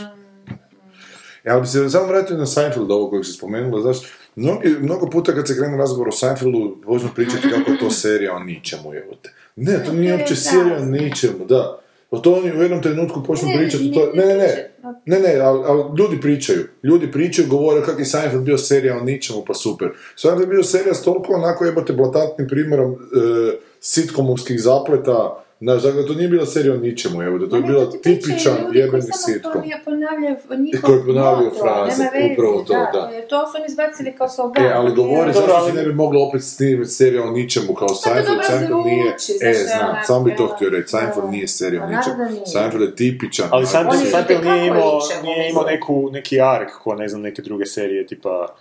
[1.44, 3.98] Ja bi se samo vratio na Seinfeld, ovo kojeg si spomenula, znaš,
[4.36, 8.34] mnogi, mnogo puta kad se krene razgovor o Seinfeldu, počnu pričati kako je to serija
[8.34, 8.92] o ničemu,
[9.22, 9.32] te.
[9.56, 11.81] Ne, to nije je uopće serija o ničemu, da.
[12.12, 14.72] O to oni u jednom trenutku počnu Ne, pričati, ne, to, ne ne, ne,
[15.06, 16.64] ne, ne, ali, ali ljudi pričaju.
[16.82, 19.88] Ljudi pričaju, govore kako je Seinfeld bio serija o ničemu, pa super.
[20.16, 22.96] Seinfeld je bio serija s toliko onako jebate blatantnim primjerom e,
[23.80, 27.90] sitkomovskih zapleta, Znaš, dakle, to nije bila serija o ničemu, evo, da to je bila
[27.90, 29.52] tipičan jebeni koji samo sitkom.
[29.52, 33.10] ponavlja- ponavljaju njihov koji ponavljaju fraze, upravo to, da.
[33.28, 34.64] to su oni izbacili kao slogan.
[34.64, 38.38] E, ali govori zašto se ne bi moglo opet snimiti serija o ničemu kao Seinfeld,
[38.46, 39.06] Seinfeld nije,
[39.42, 42.46] e, znaš, znam, onako, sam bi to htio reći, Seinfeld nije serija o ničemu.
[42.46, 43.48] Seinfeld je tipičan.
[43.50, 48.06] Ali Seinfeld, nije imao, nije imao neku, neki ark, ko ne znam, neke druge serije,
[48.06, 48.56] tipa,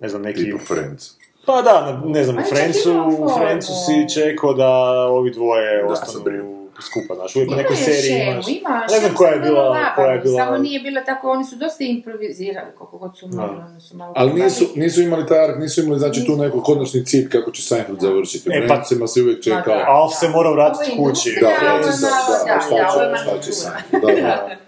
[0.00, 0.44] ne znam, neki...
[0.44, 1.18] Tipa Friends.
[1.48, 3.28] Pa da, na- ne znam, u Friendsu, ima u.
[3.38, 4.68] Friendsu si čekao da
[5.08, 8.48] ovi dvoje Da, ostanu skupa, znaš, uvijek u nekoj seriji šemu, imaš...
[8.48, 10.44] ima, ne znam koja je bila, labavni, koja je bila...
[10.44, 14.12] Samo nije bila tako, oni su dosta improvizirali koliko god su mogli, oni su malo...
[14.16, 17.62] Ali nisu, nisu imali taj ark, nisu imali znači tu neku konačni cilj kako će
[17.62, 18.50] Seinfeld završiti.
[18.52, 19.76] E, pa- Friendsima se uvijek čekao.
[19.76, 19.84] da.
[19.88, 21.30] Alf se mora vratiti Ovo je kući.
[21.40, 23.72] Da, industrija, Friends, da, ono, da, da, šta da, ovo je će, šta će manufaktura.
[23.90, 24.48] Seinfeld, da, da.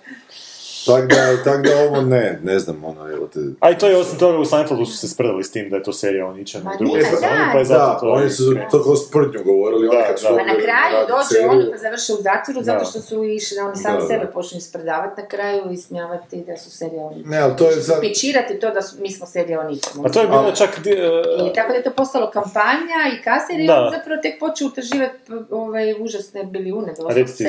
[0.87, 3.41] Tako da, tak da ovo ne, ne znam, ono, evo te...
[3.61, 5.83] A i to je osim toga u Seinfeldu su se sprdali s tim da je
[5.83, 6.65] to serija o ničemu.
[6.79, 7.51] Drugoj nije, sezoni, da.
[7.53, 8.07] pa je zato Da, to...
[8.09, 10.29] oni su to kao sprdnju govorili, oni Da, kad su da.
[10.29, 11.51] A dobili na kraju dođe seriju.
[11.51, 14.07] oni pa završe u zatvoru zato što su išli, da oni sami Da, da.
[14.09, 17.31] sebe počnu ispredavati na kraju i smijavati da su serija o ničemu.
[17.31, 18.01] Ne, ali to je sad...
[18.01, 20.03] Pičirati to da su, mi smo serija o ničemu.
[20.03, 20.81] Pa to je bilo Ali- čak...
[20.81, 22.71] di- e, I tako da je to postalo kampanja
[23.11, 23.73] i kasnije Da.
[23.73, 25.15] je on zapravo tek počeo utrživati
[25.51, 27.45] ovaj, užasne bilijune doslovce se.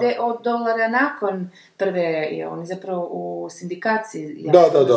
[0.00, 2.00] de, od dolara nakon prve
[2.30, 4.96] je on je zapravo u sindikaciji Da, da, da, da,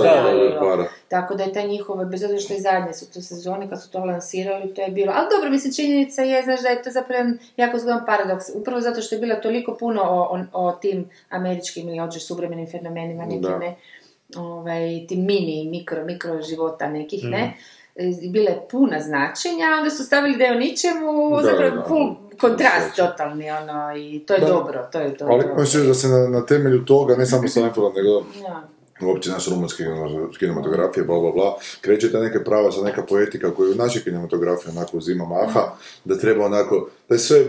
[0.59, 0.85] da, da.
[1.07, 3.91] Tako da je taj njihov, bez obzira što je zadnje su to sezone kad su
[3.91, 5.13] to lansirali, to je bilo.
[5.15, 8.45] Ali dobro, mislim, činjenica je, znaš, da je to zapravo jako zgodan paradoks.
[8.55, 12.67] Upravo zato što je bilo toliko puno o, o, o tim američkim ili ođe suvremenim
[12.67, 13.75] fenomenima, nekim, ne,
[14.37, 17.31] ovaj, tim mini, mikro, mikro života nekih, Mhm.
[17.31, 17.51] ne, E,
[18.31, 22.87] bile puna značenja, onda su stavili da je o ničemu, Da, zapravo da, full kontrast
[22.87, 23.07] Sreća.
[23.07, 24.47] totalni, ono, i to je Da.
[24.47, 25.25] dobro, to je to.
[25.25, 28.09] Ali hoćeš da se na, na temelju toga, ne samo Seinfelda, nego
[28.43, 28.67] Ja.
[29.01, 29.83] uopće naš rumunski
[30.39, 34.71] kinematografije, bla, bla, bla, kreće ta neka prava sa neka poetika koju u našoj kinematografiji
[34.71, 35.61] onako uzima maha,
[36.05, 37.45] da treba onako, da je sve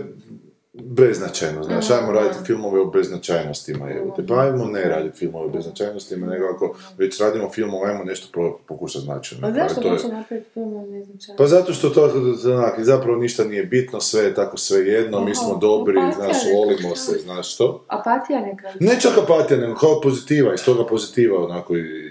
[0.74, 4.26] beznačajno, znaš, ajmo raditi filmove o beznačajnostima, jebote.
[4.26, 8.28] Pa ajmo ne raditi filmove o beznačajnostima, nego ako već radimo filmove, ajmo nešto
[8.66, 9.42] pokušati značajno.
[9.42, 11.36] Pa zašto to je- napraviti film znam čemu?
[11.38, 12.04] Pa zato što to
[12.46, 16.36] onak, zapravo ništa nije bitno, sve je tako sve jedno, mi smo dobri, apatija znaš,
[16.54, 17.84] volimo se, znaš što?
[17.88, 18.68] Apatija neka.
[18.80, 22.09] Ne čak apatija, nego kao pozitiva, iz toga pozitiva onako i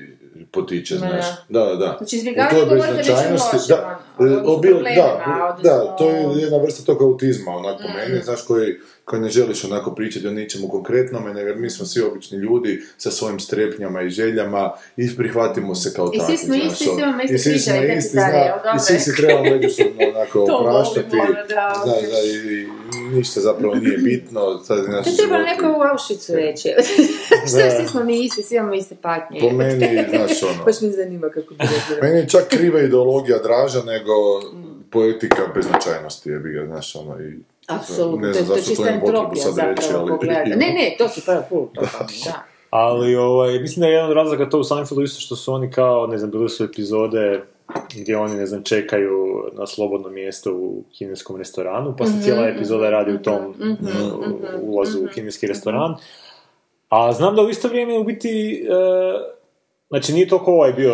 [0.52, 1.26] potiče, znaš.
[1.50, 1.60] da.
[1.60, 1.96] Da, da.
[1.98, 5.20] Znači, izbjegavanje beznačajnosti- lošem, da, ono, e, da,
[5.64, 7.92] da, to je jedna vrsta tog autizma, onak po Mm.
[8.00, 8.76] meni, znaš, koji,
[9.10, 13.12] koji ne želiš onako pričati o ničemu konkretnome, nego mi smo svi obični ljudi sa
[13.12, 17.00] svojim strepnjama i željama i prihvatimo se kao I svi takvi, smo isti, svi ono.
[17.00, 18.30] imamo iste I svi smo isti, zna,
[18.76, 21.18] i svi se trebamo međusobno onako opraštati,
[21.50, 21.96] da, da,
[22.26, 22.68] i, i
[23.16, 26.70] ništa zapravo nije bitno, sad naši To treba životi- neko u Auschwitzu reći.
[27.48, 29.40] Što svi smo mi isti, svi imamo iste patnje.
[29.40, 31.64] Po meni, znaš, ono, Baš me zanima kako bi.
[32.02, 34.12] Meni je čak kriva ideologija draža nego
[34.90, 37.40] poetika beznačajnosti, je bi ga, znaš, ono, i...
[37.70, 40.50] Apsolutno, ne to, znam to je čista entropija sad reći, zapravo ali...
[40.56, 41.70] Ne, ne, to si prvo put,
[42.26, 42.44] da.
[42.70, 45.72] Ali ovaj, mislim da je jedan od razloga to u Seinfeldu isto što su oni
[45.72, 47.42] kao, ne znam, bili su epizode
[47.96, 52.48] gdje oni, ne znam, čekaju na slobodno mjesto u kineskom restoranu, pa se Mhm, cijela
[52.48, 55.14] epizoda radi u tom mhm, uh, mhm, ulazu u mhm.
[55.14, 55.96] kineski restoran.
[56.90, 59.39] A znam da u isto vrijeme u biti, e,
[59.90, 60.94] znači nije toliko ovaj bio,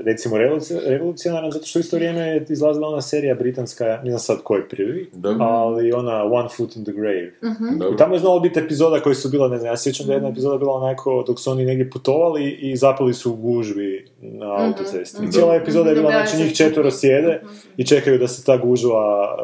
[0.00, 4.18] recimo, revoluci- revolucionaran, zato što u isto vrijeme je izlazila ona serija britanska, ne znam
[4.18, 5.10] sad koji je prvi,
[5.40, 7.30] ali ona One Foot in the Grave.
[7.44, 7.94] Mhm.
[7.94, 10.12] I tamo je znalo biti epizoda koje su bila, ne znam, ja se sjećam da
[10.12, 14.06] je jedna epizoda bila onako dok su oni negdje putovali i zapeli su u gužvi
[14.22, 15.16] na Mhm, autocesti.
[15.18, 15.28] mhm.
[15.28, 17.42] I cijela epizoda je bila, Da, znači njih četvero sjede
[17.76, 19.36] i čekaju da se ta gužva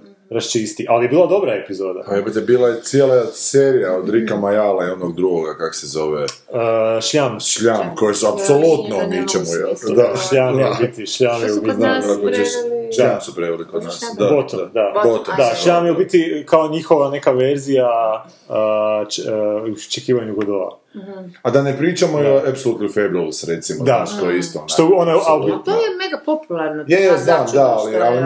[0.00, 0.86] e, raščisti.
[0.88, 2.02] Ali je bila dobra epizoda.
[2.06, 6.24] Pa jebate, bila je cijela serija od Rika Majala i onog drugoga, kak se zove,
[6.24, 7.40] E, šljam.
[7.40, 9.94] Šljam, koji su apsolutno o ničemu, je.
[9.96, 10.70] Da, Šljam je da.
[10.70, 12.44] u biti, šljam je To u su kod biti.
[12.96, 14.00] Šljam su preveli kod nas.
[14.18, 15.02] Da, Bottom, da.
[15.04, 15.34] Bottom.
[15.36, 17.88] Da, šljam je u biti kao njihova neka verzija
[18.48, 18.54] uh,
[19.08, 20.78] č, uh, u očekivanju godova.
[21.42, 24.04] A da ne pričamo i o Absolutely Fabulous, recimo, Da.
[24.06, 24.64] znaš, to je isto.
[24.68, 25.62] Što a- apsolutno.
[25.64, 26.84] To je mega popularno.
[26.88, 28.20] Je, je, znam, da, ali, je, ali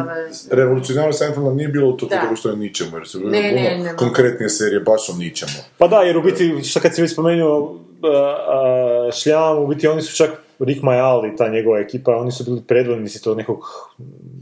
[0.50, 2.20] revolucionarno Seinfelda nije bilo to Da.
[2.20, 5.52] toga što je ničemu, jer su Ne, ne, konkretnije serije baš o ničemu.
[5.78, 7.70] Pa da, jer u biti, što kad si već spomenuo uh,
[8.02, 12.44] uh, šljam, u biti oni su čak Rick Mayall i ta njegova ekipa, oni su
[12.44, 13.58] bili predvodnici tog nekog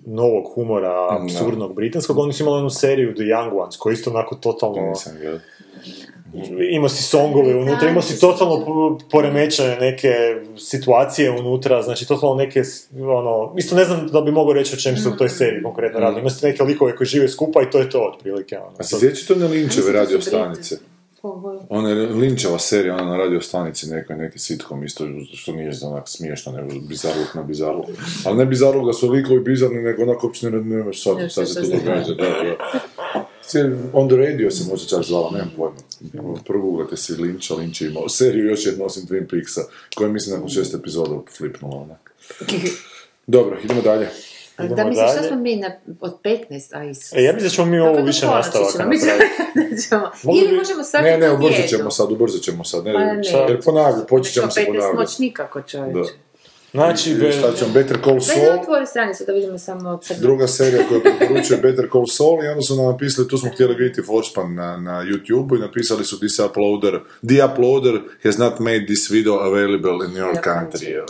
[0.07, 4.11] novog humora, absurdnog britanskog, oni su imali onu seriju The Young Ones, koja je isto
[4.11, 4.89] onako totalno...
[4.89, 5.41] Nisam gledao.
[6.71, 10.13] Imao si songove unutra, imao si totalno po- poremećene neke
[10.59, 12.63] situacije unutra, znači totalno neke,
[13.01, 16.01] ono, isto ne znam da bi mogao reći o čem se u toj seriji konkretno
[16.01, 16.19] radilo.
[16.19, 18.59] Imao ste neke likove koji žive skupa i to je to otprilike.
[18.59, 18.73] Ono.
[18.79, 20.77] A se sjećate one Linčeve radio stanice?
[21.69, 25.05] Ona je Linčeva serija, ona na radio stanici nekoj, neki sitcom isto,
[25.35, 27.87] što nije onak smiješno, nego bizarluk na bizarluk.
[28.25, 31.31] Ali ne bizarluk da su likovi bizarni, nego onako uopće ne ne nemaš sad, Ne,
[31.31, 32.57] sad šta se to događa, da, da.
[33.93, 35.77] On the Radio se može čak zvala, nemam pojma.
[36.45, 39.61] Progooglate si Linča, Linč je imao seriju još jednu osim Twin Peaksa,
[39.95, 42.13] koja je mislim nakon šest epizoda flipnula onak.
[43.27, 44.09] Dobro, idemo dalje.
[44.59, 45.29] Idemo Da misliš šta dalje.
[45.29, 45.71] smo mi na,
[46.01, 46.41] od 15,
[46.73, 47.13] a Isus.
[47.13, 49.83] E, ja mislim da ćemo mi ovo više ponoći nastavaka ćemo, mi ćemo- napraviti.
[49.83, 52.85] ćemo- Mogli Ili možemo sad Ne, ne, ubrzat ćemo sad, ubrzat ćemo sad.
[52.85, 53.23] Ne, Pa ne.
[53.49, 54.97] Jer ponavljaju, počet ćemo se 15 ponavljati.
[54.97, 56.13] moć nikako čovječe.
[56.73, 60.05] Znači, I be- Šta ćemo, Better Call Saul, da otvori stranicu da vidimo samo od
[60.05, 60.23] crnog.
[60.23, 63.75] druga serija koju preporučuje Better Call Saul i onda su nam napisali, tu smo htjeli
[63.75, 67.95] vidjeti Forspan na, na YouTube-u i napisali su this uploader, the uploader
[68.25, 71.01] has not made this video available in your country.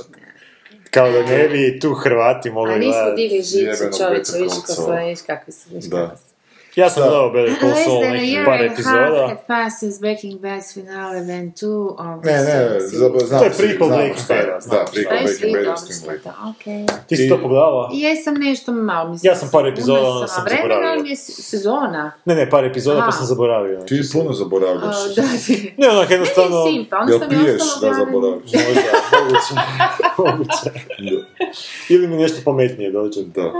[0.90, 3.22] kao da ne bi tu Hrvati mogli A nismo gledati.
[3.22, 4.86] digli žicu čovječe, Better viš Call kako Saul.
[4.86, 6.16] smo, viš kakvi su, viš Da.
[6.76, 9.26] Ja sam gledao Better Call Saul nekih par epizoda.
[9.28, 13.44] had passed since Breaking Bad's finale when two of the Ne, ne, zab- znam To
[13.44, 14.26] je prequel Breaking.
[14.28, 16.32] Bada, znam Da, prequel Breaking Bada s tim likom.
[16.50, 16.86] okej.
[17.06, 17.90] Ti si to pogledala?
[17.94, 19.30] Jesam nešto malo, mislim.
[19.30, 20.90] Ja sam par epizoda, onda sam, a vremena zaboravio.
[20.90, 22.12] ali mi je se- sezona.
[22.24, 23.80] Ne, ne, par epizoda pa sam zaboravio.
[23.80, 24.96] Ti puno zaboravljaš.
[25.76, 26.66] Ne, onak jednostavno...
[26.66, 28.52] Simpa, ono mi piješ ostalo da zaboraviš?
[28.54, 28.80] Možda,
[29.14, 29.54] moguće,
[30.18, 30.70] moguće.
[31.88, 33.22] Ili mi nešto pametnije dođe.
[33.24, 33.52] Da.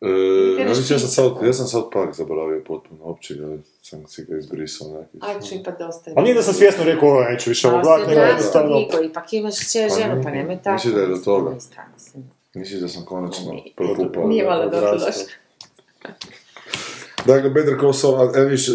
[0.00, 0.98] E, ja sam.
[0.98, 3.46] South, ja sam South Park zaboravio potpuno, uopće ga
[3.82, 5.18] sam si ga izbrisao neki.
[5.20, 6.10] Aj, ću ipak dosta.
[6.16, 8.76] A nije da sam svjesno rekao, ovo neću više ovo A, gledat, nego da, jednostavno...
[8.76, 10.72] Niko, ipak imaš će Pa ženu, pa nemoj tako.
[10.74, 11.56] misliš da je do toga?
[12.54, 14.28] Misliš da sam konačno propupao?
[14.28, 14.98] Nije dotle odrastao.
[14.98, 15.24] došlo.
[17.26, 18.72] Dakle, Better Call Saul, a, e, više,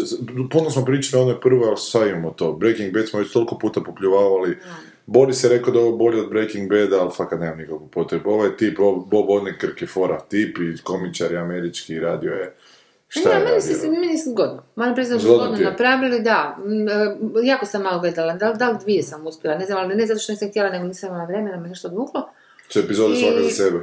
[0.50, 2.52] puno smo pričali o onoj prvoj, ali sad imamo to.
[2.52, 4.58] Breaking Bad smo već toliko puta popljuvavali.
[5.06, 8.30] Boris je rekao da je ovo bolje od Breaking Bada, ali fakat nemam nikakvu potrebu.
[8.30, 12.54] Ovaj tip, Bob, Odenkirk je fora tip i komičar je američki, radio je...
[13.08, 14.62] Šta Ne, je meni se, meni se zgodno.
[14.76, 16.56] Moram priznati da su Zgodno napravili, da.
[16.58, 16.92] Mm, e,
[17.42, 20.06] Jako sam malo gledala, da, li- da li dvije sam uspjela, ne znam, ali ne
[20.06, 22.28] zato što nisam htjela, nego nisam imala vremena, me nešto odvuklo.
[22.68, 23.78] Su epizode I- svaka za sebe.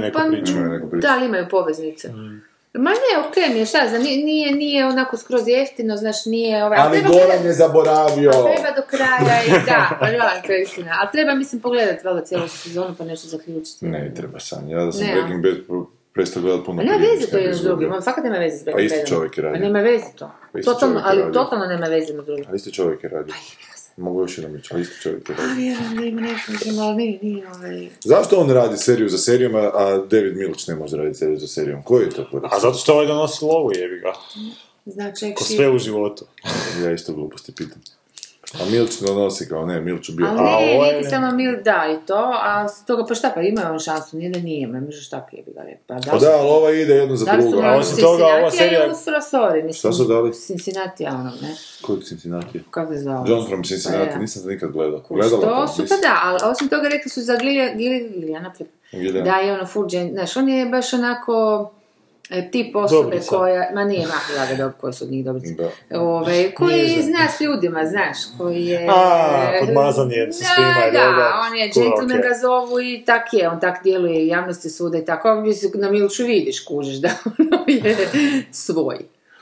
[0.00, 0.52] Neku pa, priču.
[0.52, 1.02] Imaju neku priču.
[1.02, 2.08] Da, ali imaju poveznice.
[2.74, 6.78] Ma ne, okej mi je, šta znam, nije, nije, onako skroz jeftino, znaš, nije ovaj...
[6.80, 8.30] Ali Goran je zaboravio.
[8.30, 10.96] a treba do kraja i da, pa da, to je istina.
[11.00, 13.86] Ali treba, mislim, pogledati valjda cijelu sezonu pa nešto zaključiti.
[13.86, 14.76] Ne, treba Sanja.
[14.78, 15.14] Ja da sam Ne, a?
[15.14, 18.24] Breaking Bad prestao gledati puno Pa nema prije, veze to jedno s drugim, on fakat
[18.24, 19.08] nema veze s Pa Breaking isti Badom.
[19.16, 19.60] čovjek je radio.
[19.60, 20.30] Pa nema veze to.
[20.52, 21.32] Pa isti Totalno, ali radio.
[21.32, 22.44] totalno nema veze na drugim.
[22.48, 23.34] Ali isti čovjek je radio.
[24.00, 25.54] Mogu još jednom reći, ali isti čovjek je radio.
[25.56, 27.88] Vjerujem da ima nešto, ali nije, nije ovaj...
[28.04, 29.70] Zašto on radi seriju za serijom, a-
[30.10, 31.82] David Milch ne može raditi seriju za serijom?
[31.82, 32.52] Koji je to korak?
[32.52, 34.12] A zato što ovaj donosi lovu, jebi ga.
[34.86, 36.24] Znači, Ko sve u životu.
[36.84, 37.82] Ja isto gluposti pitam.
[38.54, 40.26] A Milch donosi kao ne, Milch bio...
[40.26, 43.14] Ali A ne, ovo je- neki samo mil, da, i to, a s toga, pa
[43.14, 46.10] šta, pa ima on šansu, nije da nije, ma možeš tako je ga Pa da,
[46.10, 47.62] Pa da, ali ova ide jedno za da su drugo.
[47.62, 49.72] A osim toga, ova serija- a i Sorry, mislim.
[49.72, 50.32] Šta su dali?
[50.34, 51.54] Cincinnati, a ono, ne?
[51.82, 52.62] Kojeg Cincinnati?
[52.70, 53.30] Kako se zove?
[53.30, 55.02] John from Cincinnati, Pa nisam to nikad gledao.
[55.10, 57.38] Gledala To su, pa da, ali osim toga rekli su za
[58.56, 58.70] Flip.
[58.92, 59.24] Gillian.
[59.24, 61.70] Da je ono full gen, znaš, on je baš onako
[62.52, 63.36] tip osobe Dobrica.
[63.36, 65.24] koja, ma nije mah, da ga dob, koji su od njih.
[65.24, 66.00] Da.
[66.00, 68.88] Ove, koji zna s ljudima, znaš, koji je...
[68.90, 71.70] A, podmazan je sa svima Da, da, on je
[72.04, 72.18] okej.
[72.18, 75.90] ga zovu i tak je, on tak djeluje javnosti suda i tako, ovdje se na
[75.90, 77.08] Milču vidiš, kužiš da
[77.38, 77.96] ono je
[78.50, 78.98] svoj.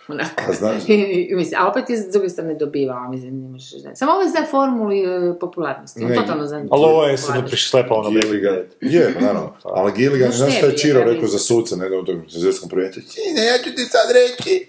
[0.08, 0.42] Onako.
[0.48, 3.86] A znaš- I, mislim, a opet je s druge strane dobivao, mislim, ne možeš reći.
[3.94, 7.32] Samo ovo je za formulu e, popularnosti, on Ne, totalno za Ali ovo je se
[7.32, 8.56] ne prišlepao na Breaking Gilligan.
[8.80, 9.56] Je, pa naravno.
[9.76, 13.00] Ali Gilligan, znaš što je Čiro rekao za suca, ne da u tom svjetskom projektu?
[13.00, 14.68] Sine, ja ću ti sad reći,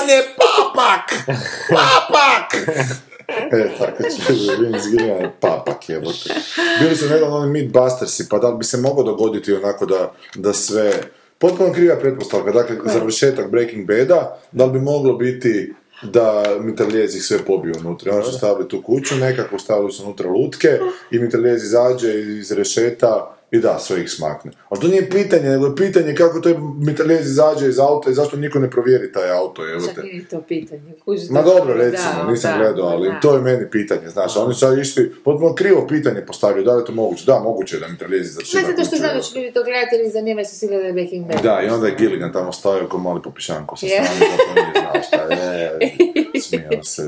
[0.00, 1.36] on je papak!
[1.68, 2.54] Papak!
[3.52, 6.34] E, tako će Vince Gilligan je papak, jebote.
[6.80, 10.52] Bili su nedavno oni Mythbustersi, pa da li bi se moglo dogoditi onako da, da
[10.52, 10.92] sve...
[11.38, 17.22] Potpuno kriva pretpostavka, dakle, završetak Breaking Bada, da li bi moglo biti da mitraljez ih
[17.22, 18.14] sve pobiju unutra.
[18.14, 20.78] Oni su stavili tu kuću nekako, stavili su unutra lutke
[21.10, 24.50] i mitraljez izađe iz rešeta i da, sve ih smakne.
[24.68, 28.36] Ali to nije pitanje, nego je pitanje kako to mitraljez izađe iz auta i zašto
[28.36, 29.62] niko ne provjeri taj auto,
[29.94, 31.28] Čak nije to pitanje, kužiš.
[31.30, 33.20] Ma da- dobro, da, recimo, nisam da, gledao, ali da.
[33.20, 36.74] to je meni pitanje, znaš, a oni su sad išli, potpuno krivo pitanje postavio, da
[36.74, 37.24] li je to moguće?
[37.26, 39.96] Da, moguće je da mitraljez izađe Ne zato što znam da će ljudi to gledati
[40.00, 41.42] ili zanimaju se svi gledali Breaking Bad.
[41.42, 43.92] Da, i onda je Gilligan tamo stavio ko mali popišanko sa Je.
[43.92, 45.78] strane, zato nije znao šta je,
[46.48, 47.02] smijao se.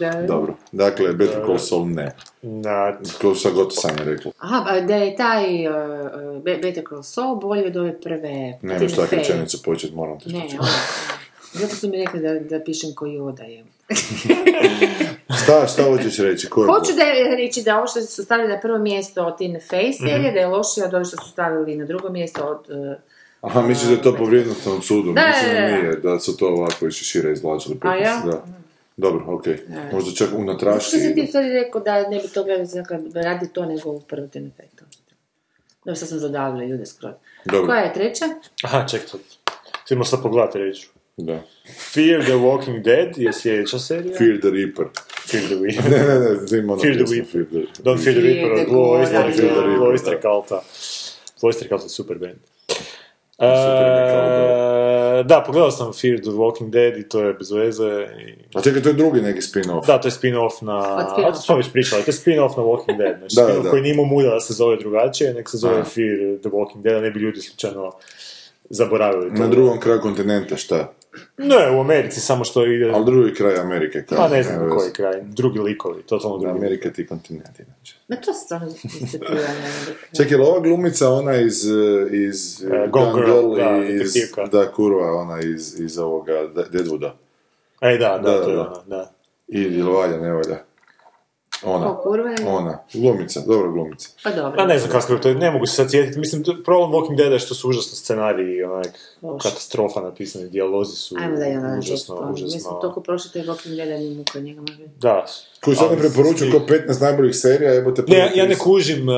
[0.00, 0.22] Da.
[0.28, 4.32] Dobro, dakle, Better Call Saul ne, Na, kao šta god Sanja rekla.
[4.38, 5.74] Aha, pa da je taj uh,
[6.42, 9.10] Be- Better Call Saul bolji od ove prve Tina takvu Fey.
[9.10, 10.48] rečenicu početi, moram te Ne,
[11.52, 13.64] zato su mi rekli da, da pišem ko Yoda je.
[15.38, 16.48] Šta, šta hoćeš reći?
[16.48, 19.38] Ko je Hoću da je reći da ovo što su stavili na prvo mjesto od
[19.38, 20.08] Tina Fey Mhm.
[20.08, 22.76] serije, da je lošije od ovo što su stavili na drugo mjesto od...
[22.90, 22.96] Uh,
[23.42, 25.76] Aha, misliš da je to po vrijednostnom sudu, Da, mislim da da, da.
[25.76, 27.76] nije, da su to ovako iš šire izvlačili.
[27.80, 28.22] A ja?
[28.26, 28.44] Da.
[28.96, 29.58] Dobro, okej.
[29.92, 30.98] Možda čak što unatrašci.
[30.98, 32.68] si ti sad rekao da ne bi to gledali
[33.14, 34.50] radi to nego u prvo Tina
[35.88, 35.92] To.
[35.92, 37.12] Dobro, sad sam zadavila ljude skroz.
[37.44, 38.24] Dobro, Koja je treća?
[38.62, 39.20] aha, ček, sad.
[39.86, 40.88] Idemo sad pogledati reći.
[41.16, 41.42] da.
[41.92, 44.18] Fear the Walking Dead je sljedeća serija.
[44.18, 44.86] Fear the Reaper.
[45.30, 45.90] Fear the Weaver.
[45.90, 47.30] Ne, ne, ne, zim ono Fear the Reaper.
[47.32, 49.26] Fear the Don't Fear the Fear Reaper the od Blue Oyster, da.
[49.26, 50.20] Reaper, da.
[50.20, 50.62] Culta.
[51.40, 52.38] Blue Oyster Cult je super band.
[55.24, 58.06] Da, pogledao sam Fear the Walking Dead i to je bez veze.
[58.26, 58.58] I...
[58.58, 59.86] A čekaj, to je drugi neki spin-off.
[59.86, 60.78] Da, to je spin-off na...
[61.26, 63.18] A to smo već pričali, to je spin-off na Walking Dead.
[63.18, 63.70] Znači, Da, spin-off da.
[63.70, 65.84] koji nije imao muda da se zove drugačije, nek se zove Aha.
[65.84, 67.92] Fear the Walking Dead, a ne bi ljudi slučajno
[68.70, 69.42] zaboravili to.
[69.42, 70.92] Na drugom kraju kontinenta, šta?
[71.38, 72.90] Ne, u Americi, samo što ide...
[72.90, 74.02] Ali drugi kraj Amerike.
[74.02, 76.58] Kao, Pa ne znam koji kraj, drugi likovi, totalno drugi.
[76.58, 77.94] Amerika ti kontinent, inače.
[78.08, 78.72] Ma to stvarno.
[80.16, 81.72] Čekaj, ova glumica, ona iz, eh,
[82.12, 84.14] iz Eh, Gone Girl, Girl da, iz,
[84.52, 87.14] da, kurva, ona iz, iz ovoga De- Deadwooda.
[87.80, 88.62] E, da, da, Da, to je da.
[88.62, 89.12] ona, da.
[89.48, 90.58] I ili valja, ne valja.
[91.64, 92.36] Ona, kurva je?
[92.46, 94.08] ona, glumica, dobra glumica.
[94.24, 94.56] Pa dobro.
[94.56, 96.18] Pa ne znam kako je to, ne mogu se sad sjetiti.
[96.18, 99.48] Mislim, to- problem Walking Dead je što su užasno scenariji i onak Loše.
[99.48, 102.70] katastrofa napisani, dijalozi su Ajmo da je ono užasno, Mislim, užasno...
[102.80, 104.82] toliko prošli te Walking Dead ni muka njega može.
[105.00, 105.26] Da.
[105.64, 109.08] Koju sad ne Ali preporučuju kao 15 najboljih serija, jebote Ne, ja, ne kužim...
[109.08, 109.14] Uh,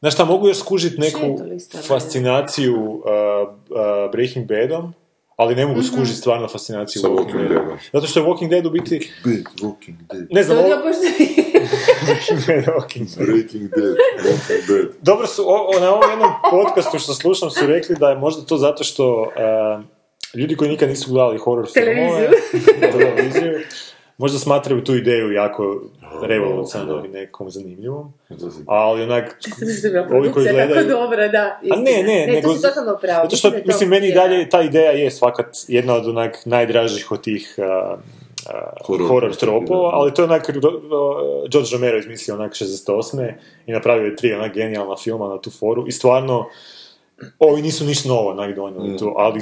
[0.00, 4.94] znaš šta, mogu još skužit neku je to fascinaciju uh, uh, Breaking Badom,
[5.38, 7.48] ali ne mogu skužit stvarno fascinaciju Sa Walking Walking Deadom.
[7.56, 7.78] Deadom.
[7.92, 9.10] Zato što je Walking Dead u biti...
[9.24, 10.26] Bad Walking Dead.
[10.30, 10.68] Ne znam, ovo...
[12.68, 13.26] Walking Dead.
[13.28, 14.86] Breaking Dead, Walking Dead.
[15.02, 18.42] Dobro su, o, o- na ovom jednom podcastu što slušam su rekli da je možda
[18.42, 19.84] to zato što uh,
[20.40, 22.30] ljudi koji nikad nisu gledali horror filmove,
[22.92, 23.52] televiziju,
[24.18, 25.80] možda smatraju tu ideju jako
[26.22, 28.12] revolucionarnom i nekom zanimljivom,
[28.66, 31.60] ali onak, Ovi koji Produkcija je tako gledaju- dobra, da.
[31.64, 32.48] A ne, ne, ne, nego...
[32.48, 33.24] to si totalno pravo.
[33.24, 37.20] Zato što, mislim, meni i dalje ta ideja je svakat jedna od onak najdražih od
[37.20, 37.64] tih uh,
[37.94, 40.50] uh, Horror horror, tropova, ali to je onak,
[41.50, 43.32] George Romero izmislio onak 68.
[43.66, 46.46] i napravio je tri onak genijalna filma na tu foru i stvarno
[47.38, 48.98] ovi nisu ništa novo onak donijeli Mm.
[48.98, 49.40] tu, ali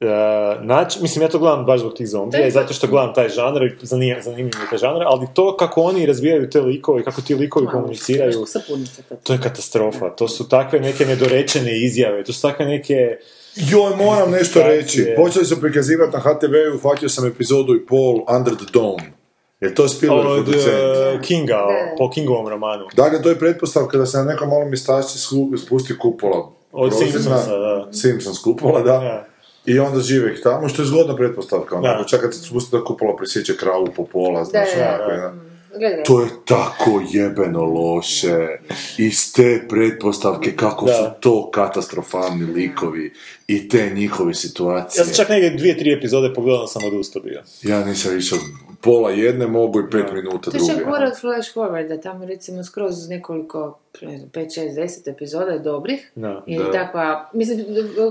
[0.00, 3.28] Uh, nač, mislim, ja to gledam baš zbog tih zombija i zato što gledam taj
[3.28, 7.20] žanr, i zanimljiv mi je taj žanr, ali to kako oni razvijaju te likove, kako
[7.22, 9.16] ti likovi komuniciraju, Sapunica to.
[9.16, 10.10] to je katastrofa.
[10.10, 13.16] To su takve neke nedorečene izjave, to su takve neke...
[13.56, 15.14] Joj, moram nešto reći.
[15.16, 19.12] Počeli su prikazivati na HTV-u, uhvatio sam epizodu i pol Under the Dome.
[19.60, 20.74] Je to Spielberg Od producent?
[21.16, 21.66] uh, Kinga,
[21.98, 22.84] po Kingovom romanu.
[22.96, 26.50] Dakle, to je pretpostavka da se na nekom malom mjestašci sku- spusti kupola.
[26.72, 26.98] Od.
[26.98, 27.88] Simpsonsa, da.
[27.92, 28.92] Simpsons kupola, da.
[28.92, 29.24] Ja.
[29.66, 31.76] I onda žive ih tamo, što je zgodna pretpostavka.
[31.76, 32.08] Onako, Da.
[32.08, 35.36] čak kad se spusti da kupola presjeće kravu po pola, znaš, Da, da, onako,
[35.70, 36.02] Gledaj.
[36.02, 38.46] To je tako jebeno loše.
[38.98, 40.92] Iz te pretpostavke kako Da.
[40.92, 43.12] su to katastrofalni likovi
[43.46, 45.00] i te njihove situacije.
[45.00, 47.42] Ja sam čak negdje dvije, tri epizode pogledao sam odustao bio.
[47.62, 48.40] Ja nisam više od
[48.80, 50.12] pola jedne mogu i pet Da.
[50.12, 50.74] minuta To je druge.
[50.74, 55.58] čak gore od Flash Forwarda, tamo recimo skroz nekoliko, ne znam, 5, 6, 10 epizoda
[55.58, 56.10] dobrih.
[56.14, 56.44] Da.
[56.46, 56.72] I Da.
[56.72, 57.58] takva, mislim,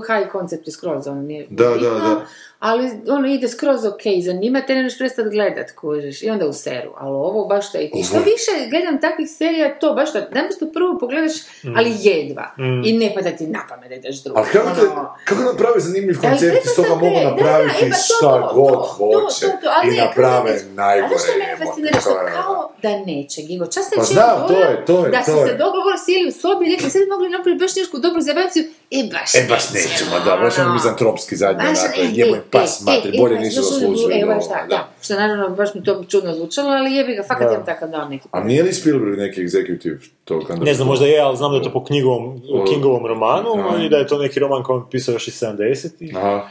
[0.08, 2.26] high concept je skroz, ono nije Da, da, da.
[2.60, 6.52] Ali ono ide skroz ok, zanima te, ne možeš prestat gledat, kužiš, i onda u
[6.54, 10.12] seru, ali ovo baš to je, i što Ovo- više gledam takvih serija, to baš
[10.12, 11.32] to, naprosto prvo pogledaš,
[11.76, 12.82] ali jedva, Mm.
[12.84, 14.38] i ne pada ti na pamet da ideš drugo.
[14.40, 17.30] Ali kako, te, Ono, kako naprave zanimljiv Da, ali koncept, iz toga mogu je, da,
[17.30, 20.52] napraviti da, e, pa to, šta to, god to, hoće to, to, ali i naprave
[20.52, 21.14] da najgore.
[21.14, 22.00] A znaš što mene fascinira?
[22.00, 22.32] Što emocije.
[22.34, 23.64] kao da neće, Gigo.
[23.66, 25.56] Čas se Pa znam, to je, to je, Da su to se je.
[25.56, 29.28] dogovor sjeli u sobi i rekli, sad mogli napraviti baš nešku dobru zabavaciju, e baš
[29.34, 32.84] E, baš nećemo, da, baš ono mizantropski zadnji, Baš, onako, e, jebo e, pas, e,
[32.86, 34.14] matri, e, bolje nisu zaslužili.
[34.14, 34.80] E, baš ovo, da, da.
[35.02, 37.52] Što naravno baš mi to čudno zvučalo, ali jebi ga, fakat Da.
[37.52, 38.28] imam takav dojam neki.
[38.30, 41.56] A nije li Spielberg neki executive tog Under Ne znam, možda je, ali znam da
[41.56, 43.84] je to po knjigovom, O- Kingovom romanu Da.
[43.84, 46.16] i da je to neki roman koji je pisao još iz 70-ih.
[46.16, 46.48] Aha.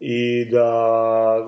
[0.00, 0.64] I da,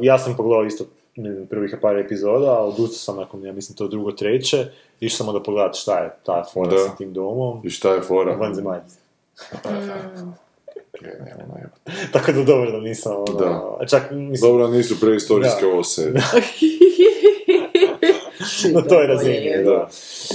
[0.00, 0.84] ja sam pogledao isto
[1.16, 4.66] ne znam, prvih par epizoda, a odustao sam nakon, ja mislim, to drugo, treće.
[5.00, 6.78] Išao sam onda pogledati šta je ta fora Da.
[6.78, 7.60] sa tim domom.
[7.64, 8.34] I šta je fora?
[8.36, 8.96] Vanzemaljci.
[11.02, 11.54] Nema.
[12.12, 13.78] Tako da dobro da nisam, ono, Da.
[13.86, 15.72] čak mislim, Dobro, nisu prehistorijske Da.
[15.72, 16.02] ose.
[18.74, 19.62] na toj razini, je.
[19.62, 19.88] da.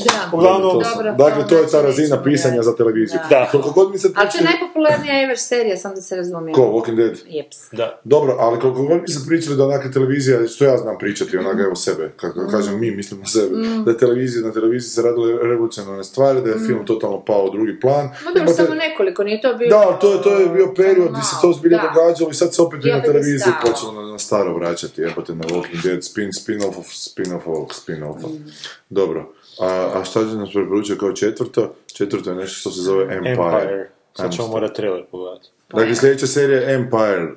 [0.05, 0.29] Da.
[0.33, 3.19] Uglavnom, To Dobro, dakle, to je ta razina pisanja za televiziju.
[3.29, 3.39] Da.
[3.39, 3.47] Da.
[3.51, 6.55] Koliko god mi sad Ali to je najpopularnija ever serija, sam da se razumijem.
[6.55, 7.19] Ko, Walking Dead?
[7.27, 7.57] Jeps.
[7.71, 7.99] Da.
[8.03, 11.63] Dobro, ali koliko god mi se pričali da onaka televizija, što ja znam pričati, onaga
[11.63, 15.33] evo sebe, kako kažem mi, mislim na sebe, da je televizija, na televiziji se radile
[15.43, 18.09] revolucionarne stvari, da je film totalno pao u drugi plan.
[18.25, 19.69] Ma dobro, samo nekoliko, nije to bio...
[19.69, 21.93] Da, to je, to je bio period gdje se to zbilja Da.
[21.93, 25.83] događalo i sad se opet na televiziji počelo na, na staro vraćati, jebote na Walking
[25.83, 28.27] Dead, spin, spin-off of spin-off of spin-offa.
[28.27, 28.51] Mm.
[28.89, 31.73] Dobro, a, a šta će nas preporučio kao četvrto?
[31.93, 33.31] Četvrto je nešto što se zove Empire.
[33.31, 33.89] Empire.
[34.13, 35.49] Sad ćemo morati trailer pogledati.
[35.73, 37.27] Dakle, sljedeća serija je Empire,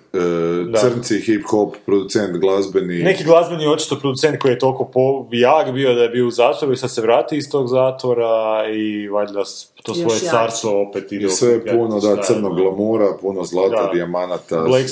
[0.64, 0.78] Da.
[0.80, 3.02] crnci, hip-hop, producent, glazbeni...
[3.02, 6.72] Neki glazbeni očito producent koji je toliko po, jak bio da je bio u zatvoru
[6.72, 9.42] i sad se vrati iz tog zatvora i valjda
[9.82, 10.26] to Još svoje jači.
[10.26, 13.90] carstvo opet ide I sve je puno, da, crnog glamura, puno zlata, Da.
[13.92, 14.88] dijamanata, Black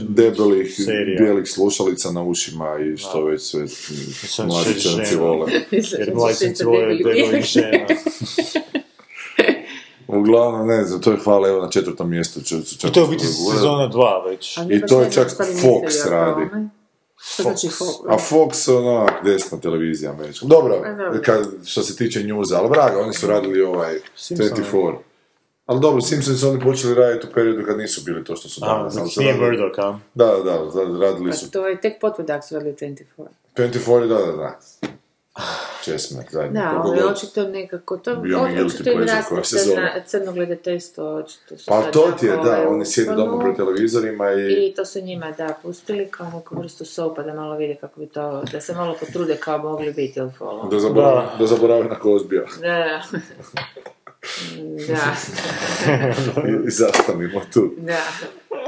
[0.00, 1.20] debelih, serija.
[1.20, 3.66] bijelih slušalica na ušima i što već sve
[4.46, 5.52] mladi crnci vole.
[5.98, 7.86] Jer mlajcenci vole debelih žena.
[10.18, 12.40] Uglavnom, ne znam, to je hvala evo na četvrtom mjestu.
[12.42, 14.58] Čak I to je u biti sezona 2 već.
[14.70, 16.50] I to je čak Fox radi.
[17.16, 18.08] Šta znači Fox?
[18.08, 20.46] A Fox, ono, desna televizija američka.
[20.46, 21.20] Dobro, A, dobro.
[21.24, 24.50] kad, što se tiče njuza, ali vraga, oni su radili ovaj Simpsone.
[24.50, 24.94] 24.
[25.66, 28.60] Ali dobro, Simpsons su oni počeli raditi u periodu kad nisu bili to što su
[28.64, 29.14] A, danas.
[29.14, 29.98] su nije Murdoch, a?
[30.14, 33.04] Da, da, da, radili Pa su to je tek potvrda ako su radili 24.
[33.56, 34.60] 24, da, da, da.
[35.84, 36.60] Česme, zajedno.
[36.60, 37.12] Da, ali god.
[37.12, 41.82] očito nekako, to Bio mi guilty očito im raste crna, crno gledateljstvo, očito su Pa
[41.82, 44.66] to ti je, da, ovaj, oni sjede doma u pred televizorima i...
[44.66, 48.06] I to su njima, da, pustili kao neku vrstu sopa da malo vide kako bi
[48.06, 50.70] to, da se malo potrude kao mogli biti, jel follow?
[50.70, 51.46] Da zaborave, da.
[51.46, 52.44] zaborave na Kozbija.
[52.60, 53.02] Da.
[54.88, 55.14] Da,
[56.48, 57.70] I, i zastanimo tu.
[57.76, 58.02] da.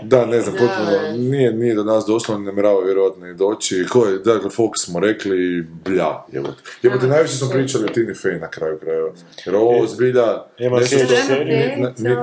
[0.03, 3.87] Da, ne znam, potpuno, nije, nije do nas došlo, ne namjerava vjerojatno ni doći.
[3.91, 6.55] Ko je, dakle, Fox smo rekli, blja, jebote.
[6.83, 9.11] Jebote, najviše smo pričali o Tini Fey na kraju krajeva.
[9.47, 11.35] Jer ovo zbilja, Ima nešto što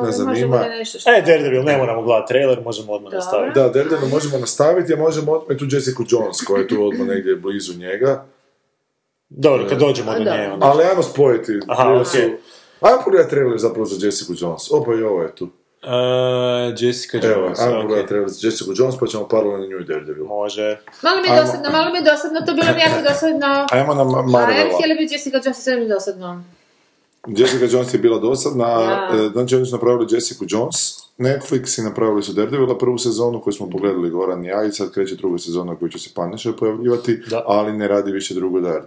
[0.01, 0.65] ne zanima.
[1.17, 3.59] E, Daredevil, ne moramo gledati trailer, možemo odmah nastaviti.
[3.59, 7.35] Da, Daredevil možemo nastaviti, a možemo otme tu Jessica Jones, koja je tu odmah negdje
[7.35, 8.25] blizu njega.
[9.29, 10.49] Dobro, kad dođemo do nje.
[10.61, 11.59] Ali ajmo spojiti.
[11.67, 12.07] Aha, jer ok.
[12.07, 12.17] su-
[12.81, 14.71] Ajmo pogledati trailer zapravo za Jessica Jones.
[14.71, 15.49] Opa, i ovo je tu.
[15.85, 15.95] E,
[16.77, 17.81] Jessica Evo, Jones, ajmo ok.
[17.81, 20.25] pogledati trailer za Jessica Jones, pa ćemo paralelno nju i Daredevil.
[20.25, 20.77] Može.
[21.03, 21.41] Malo mi je Ajmo.
[21.41, 23.67] dosadno, malo mi je dosadno, to bilo mi jako dosadno.
[23.71, 24.75] Ajmo na Ma- A ja bi Marvela.
[24.75, 26.43] htjela biti Jessica Jones, sve mi je dosadno.
[27.27, 28.65] Jessica Jones je bila dosadna,
[29.11, 29.17] Da.
[29.17, 30.75] e, znači oni su napravili Jessica Jones,
[31.17, 34.91] Netflix i napravili su Daredevila prvu sezonu koju smo pogledali Goran i ja i sad
[34.91, 37.43] kreće druga sezona koju će se Punisher pojavljivati, Da.
[37.47, 38.83] ali ne radi više drugo Dard.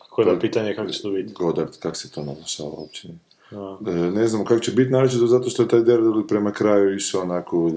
[0.00, 1.32] Tako da pitanje je kako će to biti.
[1.34, 3.08] Godard, kak se to naglašava uopće?
[3.52, 7.22] E, ne znam kako će biti, naročito zato što je taj Daredevil prema kraju išao
[7.22, 7.70] onako...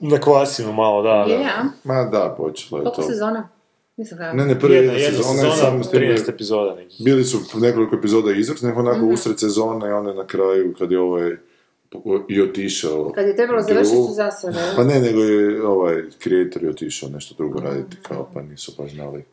[0.00, 1.64] Da kvasimo malo, da, da.
[1.84, 3.08] Ma da, počelo je Koliko to.
[3.08, 3.48] sezona?
[3.96, 4.36] Nisam gledala.
[4.36, 7.04] Ne, ne, prvi Jedna, jedna, jedna sezona, je sezona, samo s tim- 13 epizoda nekih.
[7.04, 9.12] Bili su nekoliko epizoda izvrsnih, onako Mhm.
[9.12, 11.36] usred sezone i onda na kraju kad je ovaj
[12.28, 13.12] i otišao.
[13.12, 14.58] Kad je trebalo završiti su zasade.
[14.76, 18.92] Pa ne, nego je ovaj creator je otišao nešto drugo raditi, kao pa nisu baš
[18.92, 19.24] znali.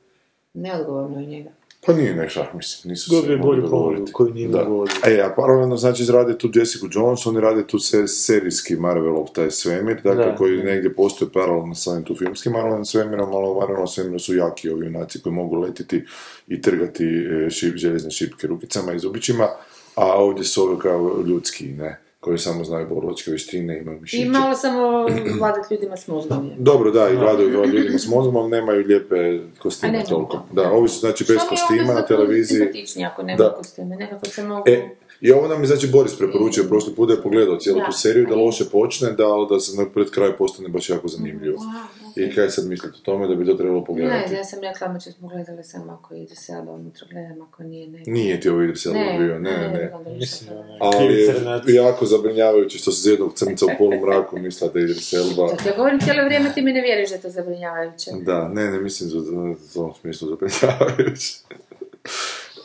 [0.53, 1.49] Neodgovorno je njega.
[1.85, 4.11] Pa nije nešto, mislim, nisu Dobio se mogli dogovoriti.
[4.11, 4.67] koju nije Da.
[5.05, 9.51] E, a paralelno, znači, rade tu Jessica Jones, oni rade tu se, serijski Marvelov taj
[9.51, 10.35] svemir, dakle, Da.
[10.35, 14.69] koji negdje postoji paralelno sa tu filmskim Marvelovim svemirom, ali u Marvelovom svemiru su jaki
[14.69, 16.05] ovi junaci koji mogu letiti
[16.47, 19.47] i trgati e, šip, željezne šipke rukicama i zubićima,
[19.95, 24.23] a ovdje su ovi kao ljudski, ne, koji samo znaju borilačke vještine, imaju mišiće.
[24.23, 25.07] I malo samo
[25.39, 26.45] vladat ljudima s mozgom.
[26.45, 26.55] je.
[26.57, 29.15] Dobro, da, i vladaju ljudima s mozgom, ali nemaju lijepe
[29.59, 30.43] kostime nemaju, toliko.
[30.51, 30.71] da.
[30.71, 32.57] Ovi su znači bez Što mi je kostima onda na televiziji.
[32.57, 33.49] simpatičnije ako nema Da.
[33.51, 34.63] kostime, nekako se mogu...
[34.65, 34.89] E,
[35.25, 37.85] i ovo nam je znači Boris preporučio prošli put da je pogledao cijelu Da.
[37.85, 41.57] tu seriju, da loše počne, da, da se na pred kraj postane baš jako zanimljivo.
[42.15, 44.31] I kaj sad mislite o tome da bi to trebalo pogledati?
[44.31, 47.87] Ne, ja sam rekla, ma smo gledali samo ako ide sada unutra, gledam ako nije,
[47.87, 48.03] ne.
[48.07, 50.15] Nije ti ovo Idris Elba Ne, bio, ne, ne, ne.
[50.17, 51.13] Mislim, ono, Ali
[51.67, 55.47] je jako zabrinjavajuće što se iz jednog crnca u polumraku misla da je Idris Elba.
[55.47, 58.11] Zato ja govorim cijelo vrijeme, ti mi ne vjeruješ da je to zabrinjavajuće.
[58.21, 61.33] Da, ne, ne mislim za, za, za tom smislu zabrinjavajuće.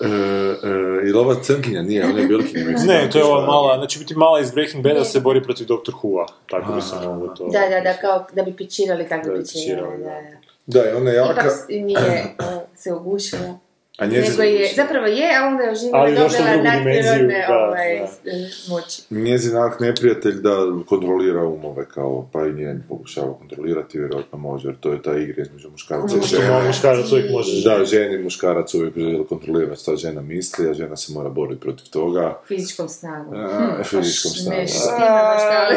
[0.00, 2.78] E, e, I ova crnkinja nije, ona je bilkinja.
[2.86, 5.92] Ne, to je ova mala, znači biti mala iz Breaking Bada se bori protiv Dr.
[6.02, 6.26] Who-a.
[6.50, 7.48] Tako bi se moglo to...
[7.52, 10.40] Da, da, da, kao da bi pičirali, tako Da bi pičirali, da, da.
[10.66, 11.32] Da, ona je jaka.
[11.32, 13.58] Ipak nije o, se ugušila.
[14.00, 17.98] A njezin, Nego je, zapravo je, a onda je oživjela Ali dobila nadprirodne da, ovaj,
[18.24, 18.30] da.
[18.30, 18.34] e,
[18.68, 19.02] moći.
[19.10, 24.76] njezin ak neprijatelj da kontrolira umove, kao, pa i njen pokušava kontrolirati, vjerojatno može, jer
[24.80, 26.66] to je ta igra između muškarca i žene.
[26.66, 27.62] muškarac uvijek može...
[27.68, 31.60] Da, ženi i muškarac uvijek želi kontrolirati šta žena misli, a žena se mora boriti
[31.60, 32.40] protiv toga.
[32.48, 33.34] Fizičkom snagom.
[33.34, 34.66] A, Hm, fizičkom snagom,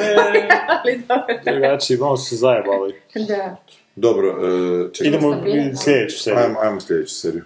[1.07, 1.39] dobro.
[1.45, 2.93] Drugačiji, malo su se zajebali.
[3.27, 3.55] Da.
[3.95, 5.43] Dobro, e, čekaj, Idemo
[5.83, 6.39] sljedeću seriju.
[6.43, 7.43] ajmo, ajmo sljedeću seriju.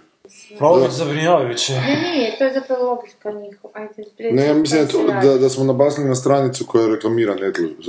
[0.60, 1.72] Malo je zabrinjavajuće.
[1.72, 3.72] Ne, nije, to je zapravo logika njihova.
[3.74, 7.84] Ajde, Ne, ja mislim da, to- da, da smo nabasili na stranicu koja reklamira Netflix,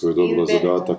[0.00, 0.98] koja je dobila Ili zadatak.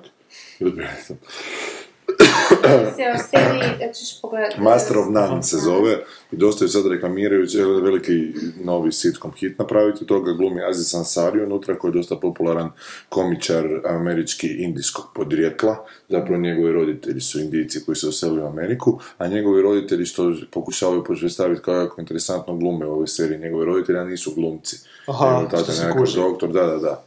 [2.20, 2.96] Ili Benetton.
[2.96, 4.62] Se o seriji, da ćeš pogledati.
[4.62, 5.98] Master of None se zove
[6.32, 8.34] i dosta ju sad reklamiraju, žele veliki
[8.64, 12.72] novi sitcom hit napraviti, toga glumi Aziz Ansari unutra koji je dosta popularan
[13.10, 19.28] komičar američki indijskog podrijetla, zapravo njegovi roditelji su indijci koji se uselili u Ameriku, a
[19.28, 24.04] njegovi roditelji što pokušavaju predstaviti kao jako interesantno glume u ovoj seriji, njegovi roditelji a
[24.04, 24.78] nisu glumci.
[25.08, 27.04] Aha, Njegov tata nekakav doktor, da, da, da.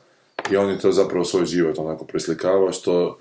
[0.51, 3.19] I on je to zapravo svoj život onako preslikava, što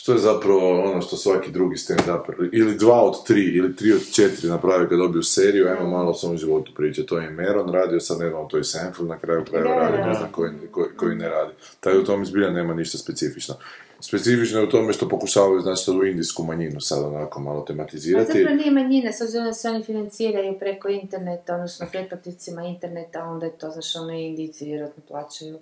[0.00, 4.12] što je zapravo ono što svaki drugi stand-up, ili dva od tri, ili tri od
[4.12, 7.08] četiri napravi kad dobiju seriju, ajmo malo o svom životu pričati.
[7.08, 10.14] To je Meron radio, sad ne znam, to je Seinfeld na kraju krajeva radi, ne
[10.14, 11.52] znam koji, koji, koji ne radi.
[11.80, 13.54] Taj u tom zbilja nema ništa specifično.
[14.00, 18.32] Specifično je u tome što pokušavaju, znači, tu indijsku manjinu sad onako malo A tematizirati.
[18.32, 23.46] zapravo nije manjina, s obzirom da se oni financiraju preko interneta, odnosno pretplaticima interneta, onda
[23.46, 25.58] je to, znaš, ono Indijci vjerojatno plaćaju.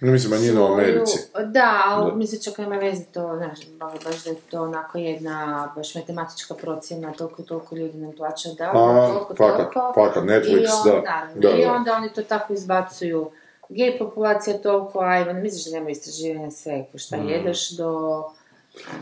[0.00, 1.18] Ne mislim manjina u svoju- Americi.
[1.46, 2.16] Da, ali Da.
[2.16, 3.58] mislim čak nema veze to, znaš,
[4.04, 5.36] baš da je to onako jedna
[5.76, 9.92] baš matematička procjena, toliko i toliko ljudi nam plaća da, A, toliko, fakat, toliko.
[9.96, 11.28] fakat, Netflix, I onda, da.
[11.40, 11.72] Da, I da.
[11.72, 13.30] onda oni to tako izbacuju.
[13.68, 17.28] Gej populacija toliko, ajmo, misliš da nema istraživanja sve, ko šta Mm.
[17.28, 18.22] jedeš do...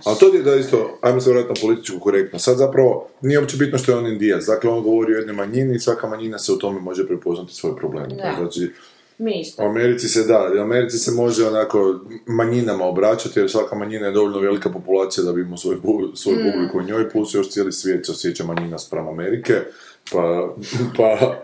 [0.05, 2.45] Ali to je da isto, ajmo se vratiti na političku korektnost.
[2.45, 4.45] Sad zapravo nije uopće bitno što je on indijac.
[4.45, 7.77] Dakle, on govori o jednoj manjini i svaka manjina se u tome može prepoznati svoj
[7.77, 8.09] problem.
[8.09, 8.35] Da.
[8.39, 8.73] Znači,
[9.19, 9.63] Mi isto.
[9.63, 14.13] u Americi se da, u Americi se može onako manjinama obraćati jer svaka manjina je
[14.13, 16.53] dovoljno velika populacija da bi imao svoju Mm.
[16.53, 19.55] publiku u njoj, plus još cijeli svijet se osjeća manjina spram Amerike,
[20.13, 20.55] pa,
[20.97, 21.37] pa,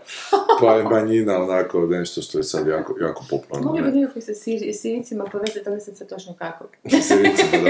[0.59, 3.67] pa je manjina onako nešto što je sad jako, jako popularno.
[3.67, 6.65] Mogli bi nekako sa sir- sinicima povezati, ali znam sad točno kako.
[6.83, 7.69] Siricima, da.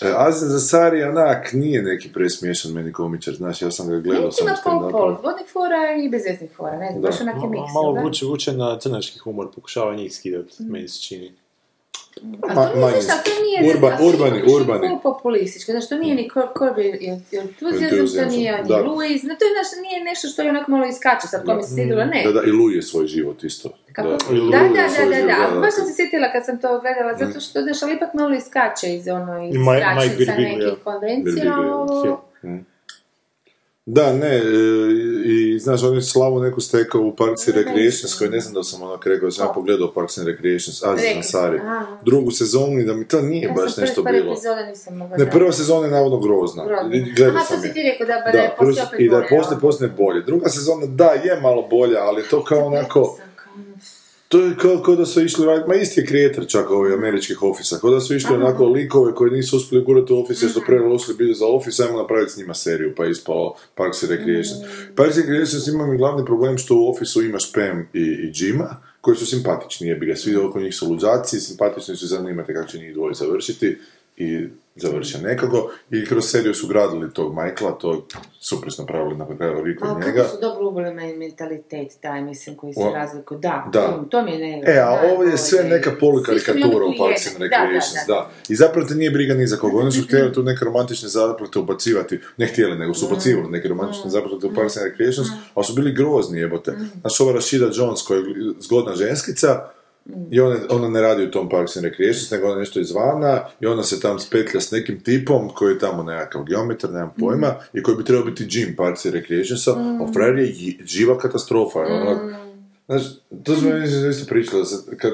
[0.00, 4.46] E, Aziz Ansari onak nije neki presmiješan meni komičar, znaš, ja sam ga gledao sam
[4.46, 7.08] Ima pol pol, zvodnih fora i bezveznih fora, ne znam, Da.
[7.08, 8.00] baš onak je miks, Malo da?
[8.00, 10.72] vuče, vuče na crnački humor, pokušava njih skidati, Mm.
[10.72, 11.32] meni se čini.
[12.42, 13.04] A Ma- to nije, manjinski.
[13.04, 14.98] znaš, šta, to nije, Urba- a to je urbani, ipak urbani.
[15.02, 18.76] populistički, znaš, to nije ni Corbyn entuzijazam, to Entuzijazam, nije ni da.
[18.78, 21.74] Louis, no, to je, znaš, nije nešto što je onako malo iskače, sad kome se
[22.04, 22.22] ne.
[22.24, 23.68] Da, da, i Louis je svoj život isto.
[23.92, 24.08] Kako?
[24.08, 25.70] Da, Da, da, da, da, da, baš da.
[25.70, 29.08] sam se sjetila kad sam to gledala, zato što, znaš, ali ipak malo iskače iz
[29.08, 29.54] ono, iz
[30.16, 30.48] Birbiglia.
[30.58, 32.24] nekih konvencija, ovo...
[33.86, 34.42] Da, ne, e,
[35.24, 38.62] i znaš, on je slavu neku stekao u Parks and Recreations, koji ne znam da
[38.62, 41.60] sam onak rekao, sam ja pogledao Parks and Recreations, Aziz Ansari,
[42.04, 44.36] drugu sezonu i da mi to nije Ja baš nešto bilo.
[45.18, 46.64] Ne, prva sezona je navodno grozna.
[47.16, 49.28] Gledao Aha, sam to si ti rekao, da, da, je poslije opet I da je
[49.28, 50.22] poslije poslije bolje.
[50.22, 53.18] Druga sezona, da, je malo bolja, ali to kao onako...
[54.34, 57.78] To je kao, kao da su išli ma isti je kreator čak ovih američkih ofisa,
[57.78, 61.16] kao da su išli onako likove koji nisu uspjeli gurati u ofis jer su prenosili
[61.16, 64.58] bili za ofis, ajmo napraviti s njima seriju, pa je ispalo Parks and Recreation.
[64.96, 68.76] Parks and Recreation ima mi glavni problem što u ofisu imaš Pam i, i Jima,
[69.00, 72.78] koji su simpatični, jebi ga, svi oko njih su luđaci, simpatični su, zanimate kako će
[72.78, 73.78] njih dvoje završiti
[74.16, 74.46] i
[74.76, 78.06] završe nekako i kroz seriju su gradili tog Michaela, to
[78.40, 80.22] super su napravili na kraju Ali njega.
[80.22, 83.38] kako su dobro ubili me- mentalitet taj, mislim, koji se O, razlikuje.
[83.38, 83.80] Da, da.
[83.82, 84.62] To, to mi je ne...
[84.66, 87.50] E, a ovo je sve neka polukarikatura svi su u Parks and jednaki.
[87.50, 88.30] Da, da, Recreations, da.
[88.48, 89.78] I zapravo te nije briga ni za koga.
[89.78, 92.94] Oni su htjeli tu neke romantične zaplete ubacivati, ne htjeli, nego Mm.
[92.94, 96.70] su ubacivali neke romantične zaplete u Parks and Recreations, ali su bili grozni jebote.
[96.72, 96.90] Mm.
[97.00, 98.24] Znaš, ova Rashida Jones, koja je
[98.60, 99.68] zgodna ženskica,
[100.30, 103.66] i ona, ona ne radi u tom Parks and Recreations, nego ona nešto izvana i
[103.66, 107.82] ona se tam spetlja s nekim tipom koji je tamo nekakav geometar, nemam pojma, i
[107.82, 111.80] koji bi trebao biti Jim Parks and Recreationsa, a frajer je živa katastrofa.
[111.80, 112.18] je onak,
[112.86, 113.02] Znaš,
[113.44, 114.64] to smo mi isto pričali,
[114.98, 115.12] kad,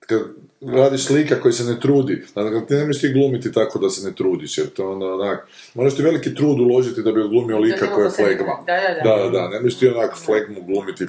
[0.00, 0.20] kad
[0.60, 4.08] radiš lika koji se ne trudi, znači ti ne možeš ti glumiti tako da se
[4.08, 7.86] ne trudiš, jer to onda onak, moraš ti veliki trud uložiti da bi odglumio lika
[7.86, 8.64] Da, koji je flegma.
[8.66, 8.72] Da,
[9.04, 9.22] da, da.
[9.24, 11.06] da, da, ne možeš ti onak flegmu glumiti,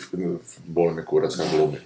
[0.66, 1.78] boli me kurac kad glumi.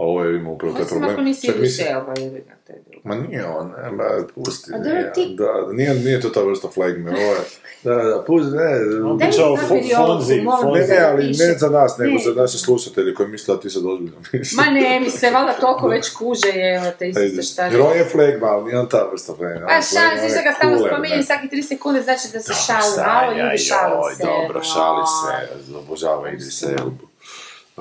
[0.00, 1.10] A ovo je imao upravo taj Osim problem.
[1.12, 3.00] ako nisi mislim- drugo.
[3.04, 6.28] Ma nije on, ne, ma, pusti, A dobro, nije, ti- da, da, nije, nije to
[6.28, 7.40] ta vrsta flegme, ovo je,
[7.84, 8.70] da, da, pusti, ne,
[9.18, 10.34] Daj mi Čao, Fonzi, Fonzi.
[10.80, 12.18] ne, ne, ali ne za nas, nego Ne.
[12.18, 14.52] za naše slušatelje koji misle da ti sad ozbiljno misliš.
[14.52, 17.96] Ma ne, mi se valjda toliko već kuže je, te isto se šta Jer on
[17.96, 19.66] je flegma, ali nije on ta vrsta flegma.
[19.66, 23.32] Pa šalim, znaš da ga stalno spominjem svaki tri sekunde, znači da se šalim, malo
[23.32, 24.22] ljudi šalim se.
[24.24, 25.32] Dobro, šali se,
[25.76, 27.09] obožava Idris Elbu.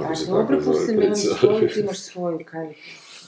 [0.08, 2.74] Pa se dobro, tako zove pusti mi svoju, ti imaš svoju, kaj.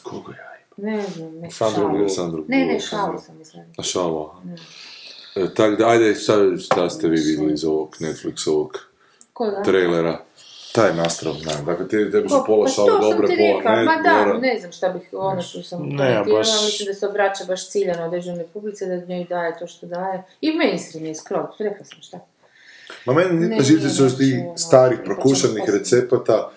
[0.03, 2.09] Koga ja Ne znam, ne, Sandru, šalim.
[2.09, 3.19] Sandru Ne, ne, Sandru.
[3.25, 3.65] sam mislila.
[3.77, 4.41] A šalo.
[5.35, 8.69] E, tak da, ajde, šta, šta ste vi vidjeli iz ovog Netflixovog
[9.65, 10.19] trailera?
[10.73, 13.95] Taj nastrov, ne, dakle, te, tebi su pola pa šale dobre, ti pola ne, Ma
[14.03, 17.43] da, ne znam šta bih, ono što sam Ne, komentirala, baš- mislim da se obraća
[17.47, 20.23] baš ciljano određenoj publici, da njoj daje to što daje.
[20.41, 22.19] I mainstream je skroz, rekla sam šta.
[23.05, 26.51] Ma meni živci su tih znači, ono, starih ne prokušanih recepata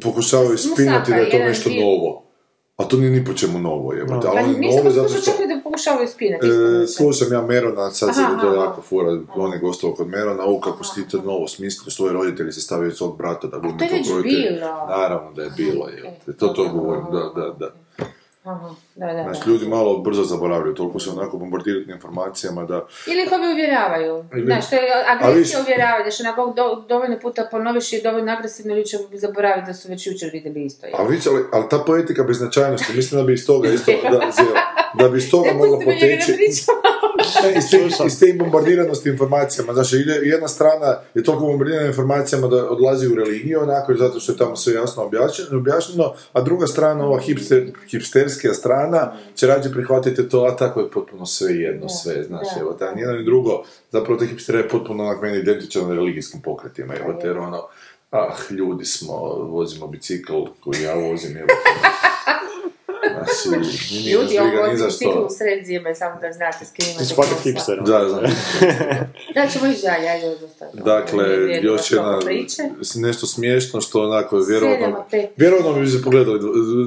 [0.00, 2.32] pokušavaju spinati da je to nešto novo.
[2.76, 4.26] A to nije ni po čemu novo, jebote.
[4.26, 5.30] Pa Ali oni nisam novi zato što...
[5.44, 6.46] i da pokušavaju spinati.
[6.46, 10.60] E, slušam ja Merona, sad se to jako fura, on je gostovao kod Merona, u
[10.60, 13.84] kako si ti to novo smislio, svoje roditelji se stavio svog brata da glumi to
[13.84, 14.50] je već roditelja.
[14.50, 14.86] bilo.
[14.88, 16.18] Naravno da je bilo, je.
[16.38, 17.81] To to govorim, da, da, da.
[18.44, 19.22] Aha, da, da.
[19.22, 22.86] Znači, ljudi malo brzo zaboravljaju, toliko su onako bombardirati informacijama da...
[23.06, 24.24] Ili ih ovi uvjeravaju.
[24.32, 28.32] Ili- Znaš, to je agresija viš- uvjeravanja, znaš, onako do, dovoljno puta ponoviš i dovoljno
[28.32, 30.86] agresivno ili će zaboraviti da su već jučer vidjeli isto.
[30.86, 30.92] je.
[30.98, 34.20] Ali, ali, ali ta poetika beznačajnosti, mislim da bi iz toga isto, da,
[34.98, 36.32] da bi iz toga mogla poteći...
[37.58, 42.70] iz, te, iz te bombardiranosti informacijama, znači ide, jedna strana je toliko bombardirana informacijama da
[42.70, 45.02] odlazi u religiju, onako, zato što je tamo sve jasno
[45.50, 50.90] objašnjeno, a druga strana, ova hipster, hipsterskija strana, će rađe prihvatiti to, a tako je
[50.90, 54.68] potpuno sve jedno, sve, znaš, da, evo, ta, nijedno ni drugo, zapravo te hipstere je
[54.68, 57.68] potpuno onak meni identičan religijskim pokretima, evo, jer ono,
[58.10, 61.48] ah, ljudi smo, vozimo bicikl koji ja vozim, evo,
[63.44, 65.26] Znači, Ljudi, ovo ciklu što.
[65.26, 67.78] u sred zime, samo da znate s kim imate Ti fakat hipster.
[67.86, 68.22] Da, znam.
[69.34, 70.36] Da, ćemo ići dalje, ajde.
[70.72, 71.24] Dakle,
[71.62, 72.18] još jedna,
[72.94, 75.04] nešto smiješno što onako je vjerovatno,
[75.36, 76.40] vjerovatno bi se pogledali,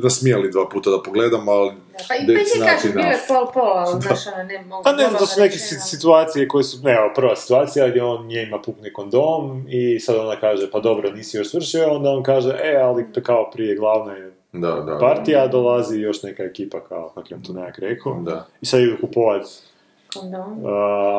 [0.03, 1.71] nasmijali dva puta da pogledam, ali
[2.07, 2.25] Pa i
[2.59, 4.83] pa kažem, bilo je pol pol, ali znaš, ono, ne mogu...
[4.83, 8.03] Pa ne znam, to su neke si- situacije koje su, ne, evo, prva situacija gdje
[8.03, 12.23] on njima pukne kondom i sad ona kaže, pa dobro, nisi još svršio, onda on
[12.23, 14.97] kaže, e, ali kao prije glavne Da, da.
[14.99, 18.21] partija dolazi još neka ekipa, kao, kako je to nekak rekao.
[18.21, 18.47] Da.
[18.61, 19.41] I sad idu kupovat
[20.13, 20.63] Kondom.
[20.63, 20.69] uh,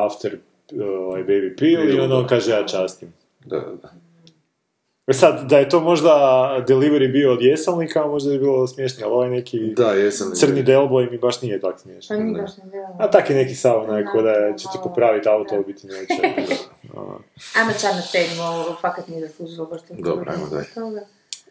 [0.05, 0.37] after
[0.73, 2.27] uh, ovaj baby pill i onda on da.
[2.27, 3.13] kaže, ja častim.
[3.45, 3.89] Da, da.
[5.07, 6.09] E sad, da je to možda
[6.67, 10.31] delivery bio od jesalnika, možda bi bilo smiješno, ali ovaj neki Da, jesam.
[10.33, 12.23] crni delboj mi baš nije tak Pa smiješan.
[12.23, 12.63] nije baš ne.
[12.99, 15.87] A tak je neki sav onaj, ko da će ti popraviti auto, a u biti
[15.87, 16.13] neće.
[17.57, 19.93] Ajmo čar na sedmu, ovo fakat nije zaslužilo baš to.
[19.97, 21.01] Dobro, ajmo dalje.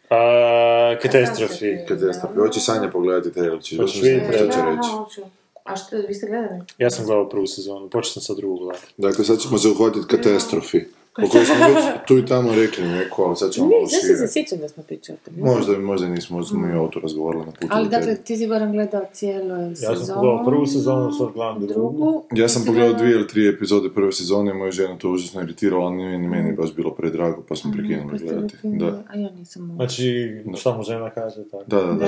[0.09, 1.77] A, katastrofi.
[1.87, 2.39] Katastrofe.
[2.39, 5.21] Hoće Sanja pogledati trailer, će Hoćeš još vidjeti nešto što će reći.
[5.63, 6.61] A što, vi ste gledali?
[6.77, 8.93] Ja sam gledao prvu sezonu, počeo sam sa drugu gledati.
[8.97, 10.81] Dakle, sad ćemo se uhvatiti katastrofi.
[11.17, 14.17] O kojoj smo već tu i tamo rekli neko, ali sad ćemo malo šire.
[14.17, 15.53] se sjećam da smo pričali o tome?
[15.53, 17.67] Možda, možda nismo, možda smo i o to razgovarali na putu.
[17.69, 19.93] Ali dakle, ti si Goran gledao cijelu sezonu.
[19.93, 22.23] Ja sam pogledao prvu sezonu, sad gledam drugu.
[22.31, 25.85] Ja sam pogledao gledao- dvije ili tri epizode prve sezone, moja žena to užasno iritirala,
[25.85, 28.55] ali nije ni meni baš bilo predrago, pa smo prekinuli Pa gledati.
[28.63, 29.85] Da, A ja nisam mogla.
[29.87, 31.63] Znači, šta mu žena kaže, tako.
[31.67, 32.05] da, da, da.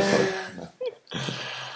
[0.57, 0.71] Da.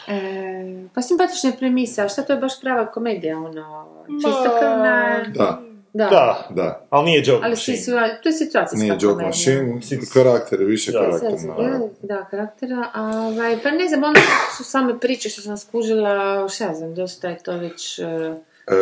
[0.08, 3.86] E, pa simpatična je premisa, a šta to je baš prava komedija, ono,
[4.18, 5.62] čistokrvna, Da.
[5.94, 6.06] Da.
[6.10, 6.86] Da, Da.
[6.90, 7.78] ali nije joke Ali machine.
[7.78, 7.92] si,
[8.24, 9.26] to je situacijska Nije Joke.
[9.26, 9.80] Machine,
[10.14, 11.00] karakter, više Da.
[11.00, 11.32] karakter.
[11.40, 11.90] Sad, naravno.
[12.02, 12.88] Da, karaktera.
[12.94, 14.20] A, ovaj, pa ne znam, ono
[14.58, 18.00] su same priče što sam skužila, šta ja znam, dosta je to već...
[18.00, 18.36] e,
[18.68, 18.76] E,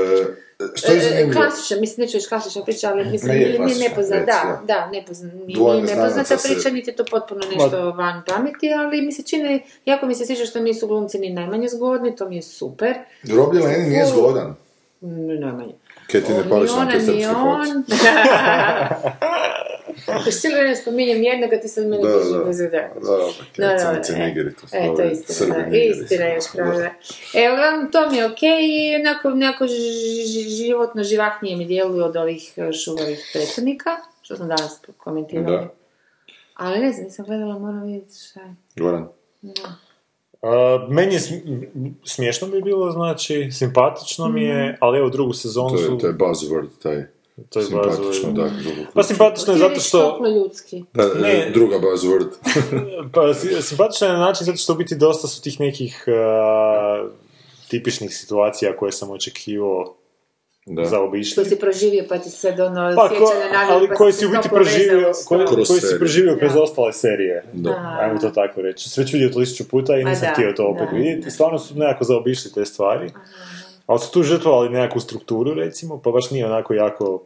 [0.75, 1.41] što je e, zanimljivo?
[1.41, 5.81] klasična, mislim, neću reći klasična priča, ali mislim, nije, nije nepoznata, da, da, nepozna, nije,
[5.81, 10.15] nepoznata priča, niti je to potpuno nešto van pameti, ali mi se čini, jako mi
[10.15, 12.93] se sviđa što nisu glumci ni najmanje zgodni, to mi je super.
[13.35, 14.55] Robbie Lenny nije zgodan.
[15.01, 15.73] Ni najmanje.
[16.11, 17.25] Kaj ti ne pališ na ona, te srpske.
[20.07, 22.43] Ako cijelo vrijeme spominjem jednoga, ti sad meni Da, drži da.
[22.45, 22.57] bez.
[22.57, 22.67] Da,
[23.57, 24.17] Da, da, crnice e.
[24.17, 25.77] nigeri, to su E, to je istina, da.
[25.77, 26.89] Istina je prava.
[27.35, 32.53] E, uglavnom, to mi je okej i onako, ži- životno živahnije mi djeluju od ovih
[32.57, 33.89] e, šugovih predsjednika,
[34.21, 35.57] što smo danas komentirali.
[35.57, 35.67] Da.
[36.55, 38.55] Ali ne znam, nisam gledala, moram vidjeti šta je.
[38.77, 39.07] Goran.
[40.41, 40.47] A,
[40.89, 41.55] meni je sm-
[42.03, 45.83] smiješno bi bilo, znači, simpatično mi je, ali evo drugu sezonu To su...
[45.83, 47.03] je, to je buzzword, taj
[47.49, 48.33] to je simpatično, buzzword.
[48.33, 48.49] da.
[48.93, 50.19] Pa simpatično je zato što...
[50.29, 50.83] ljudski.
[50.93, 51.47] Da, Ne.
[51.47, 52.27] e, druga buzzword.
[53.13, 57.07] Pa si- simpatično je na način zato što u biti dosta su tih nekih a,
[57.67, 59.95] tipičnih situacija koje sam očekivao
[60.65, 60.85] Da.
[60.85, 61.31] zaobišli.
[61.31, 63.31] Što si proživio, pa ti sad ono Pa, ko,
[63.69, 67.43] ali pa koji si si u biti proživio, koji, koji si proživio kroz ostale serije.
[67.53, 67.97] Da.
[68.01, 68.89] Ajmo to tako reći.
[68.89, 71.21] Sve već vidio tisuću puta i A nisam htio to opet da, vidjeti.
[71.25, 71.29] da.
[71.31, 73.11] Stvarno su nekako zaobišli te stvari.
[73.85, 77.23] Ali su tu žrtvovali nekakvu strukturu, recimo, pa baš nije onako jako...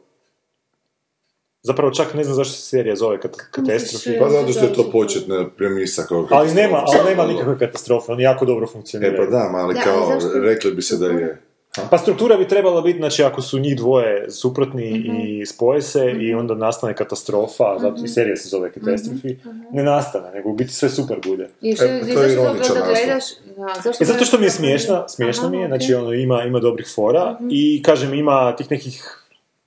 [1.61, 4.19] Zapravo čak ne znam zašto se serija zove kat- katastrofi.
[4.19, 8.23] Pa zato što je to početna premisa kao Ali nema, ali nema nikakve katastrofe, oni
[8.23, 9.17] jako dobro E funkcioniraju.
[9.17, 11.41] pa da, ali kao, rekli bi se da je...
[11.89, 15.11] Pa struktura bi trebala biti, znači ako su njih dvoje suprotni
[15.41, 19.35] i spoje se i onda nastane katastrofa, zato i serija se zove katastrofi,
[19.71, 21.49] ne nastane, nego u biti sve super bude.
[21.61, 23.23] I što, E, to je gledaš?
[23.57, 26.59] Da, zašto E, zato što mi je smiješna, smiješna mi je, znači ono ima, ima
[26.59, 29.21] dobrih fora i kažem ima tih nekih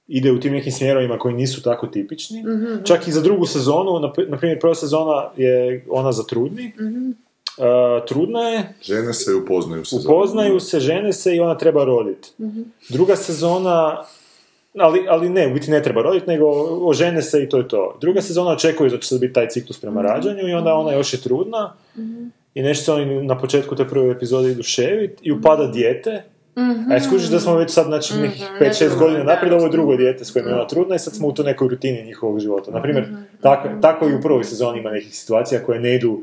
[0.09, 2.43] ide u tim nekim smjerovima koji nisu tako tipični.
[2.43, 6.73] Mhm, Čak i za drugu sezonu, na, na primjer prva sezona je ona za trudni.
[7.59, 7.67] Mhm.
[8.03, 9.97] E, trudna je, Žene se upoznaju se.
[9.97, 12.29] upoznaju se, žene se i ona treba roditi.
[12.89, 14.05] Druga sezona,
[14.79, 16.47] ali, ali ne, u biti ne treba roditi, nego
[16.89, 17.99] ožene se i to je to.
[18.01, 21.13] Druga sezona očekuje da će sad biti taj ciklus prema rađanju i onda ona još
[21.13, 21.73] je trudna
[22.55, 26.23] i nešto se oni na početku te prve epizode idu ševit i upada dijete.
[26.91, 29.71] A je skužiš da smo već sad, znači, nekih 5-6 drugo, godina naprijed, ovo je
[29.71, 32.41] drugo dijete s kojim je ona trudna i sad smo u toj nekoj rutini njihovog
[32.41, 32.71] života.
[32.71, 33.07] Naprimjer,
[33.43, 36.23] tako, tako i u prvoj sezoni ima nekih situacija koje ne idu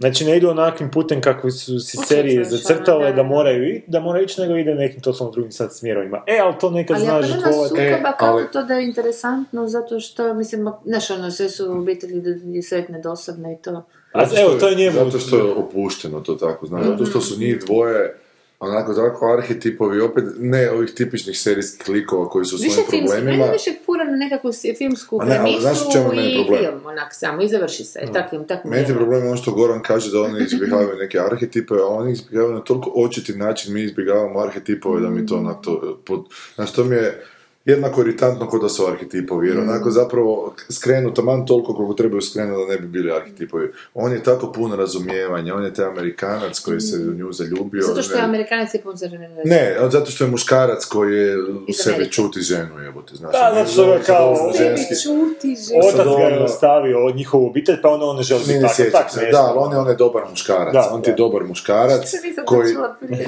[0.00, 4.24] Znači ne idu onakvim putem kako su si serije zacrtale da, moraju ići, da moraju
[4.24, 6.22] ići, nego ide nekim totalno drugim sad smjerovima.
[6.26, 7.68] E, ali to nekad Ali znaš žrtvovati.
[7.68, 12.62] sukoba, kako ali- to da je interesantno, zato što, mislim, znaš, ono, sve su obitelji
[12.62, 13.84] sretne, dosadne i to.
[14.12, 14.96] A, evo, to je njemu.
[15.04, 18.18] Zato što je opušteno to tako, znaš, zato što su njih dvoje
[18.60, 23.16] onako tako arhetipovi, opet ne ovih tipičnih serijskih likova koji su u Više svojim filmski,
[23.16, 23.52] problemima.
[23.52, 26.64] više fura na nekakvu filmsku ne, ali premisu znaš čemu i problem?
[26.64, 30.10] film, onak samo, i završi se, takvim, takvim Meni je problem ono što Goran kaže
[30.12, 35.00] da oni izbjegavaju neke arhetipe, a oni izbjegavaju na toliko očiti način, mi izbjegavamo arhetipove
[35.00, 36.20] da mi to onak to, pod,
[36.54, 37.24] znaš, to mi je
[37.68, 42.60] jednako iritantno kao da su arhetipovi, jer onako zapravo skrenu taman toliko koliko trebaju skrenuti
[42.60, 43.64] da ne bi bili arhetipovi.
[43.94, 47.82] On je tako puno razumijevanja, on je taj Amerikanac koji se u nju zaljubio.
[47.82, 49.08] Zato što je Amerikanac je pun za
[49.44, 53.32] Ne, zato što je muškarac koji je u sebi čuti ženu, jebote, znaš.
[53.32, 54.94] Da, zato što je kao- ženski.
[54.96, 58.50] čuti, Otac Sad ga je ono- ostavio njihovu obitelj, pa onda on ne želi biti
[58.50, 58.76] Nije ne takav.
[58.76, 61.10] sjećam Tak, se, ne da, ali on je, on je dobar muškarac, Da, on ti
[61.10, 62.12] je dobar muškarac,
[62.46, 62.74] koji,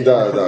[0.05, 0.47] da, da,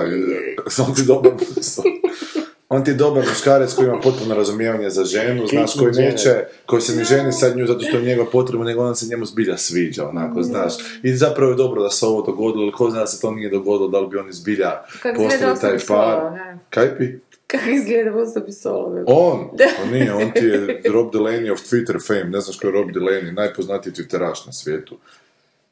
[0.89, 1.33] on ti je dobar,
[2.73, 6.83] on ti je dobar muškarac koji ima potpuno razumijevanje za ženu, znaš, koji neće, koji
[6.83, 9.57] se ne ženi sad nju zato što je njegov potrebu, nego ona se njemu zbilja
[9.57, 10.73] sviđa, onako, znaš.
[11.03, 13.51] I zapravo je dobro da se ovo dogodilo, ili ko zna da se to nije
[13.51, 14.71] dogodilo, da li bi oni zbilja
[15.03, 16.21] Kako izgleda postali taj par.
[16.71, 17.05] Kaj pi?
[17.47, 19.05] Kako izgleda osobi solo?
[19.07, 19.49] On?
[19.79, 22.89] Pa nije, on ti je Rob Delaney of Twitter fame, ne znaš ko je Rob
[22.91, 24.97] Delaney, najpoznatiji twitteraš na svijetu.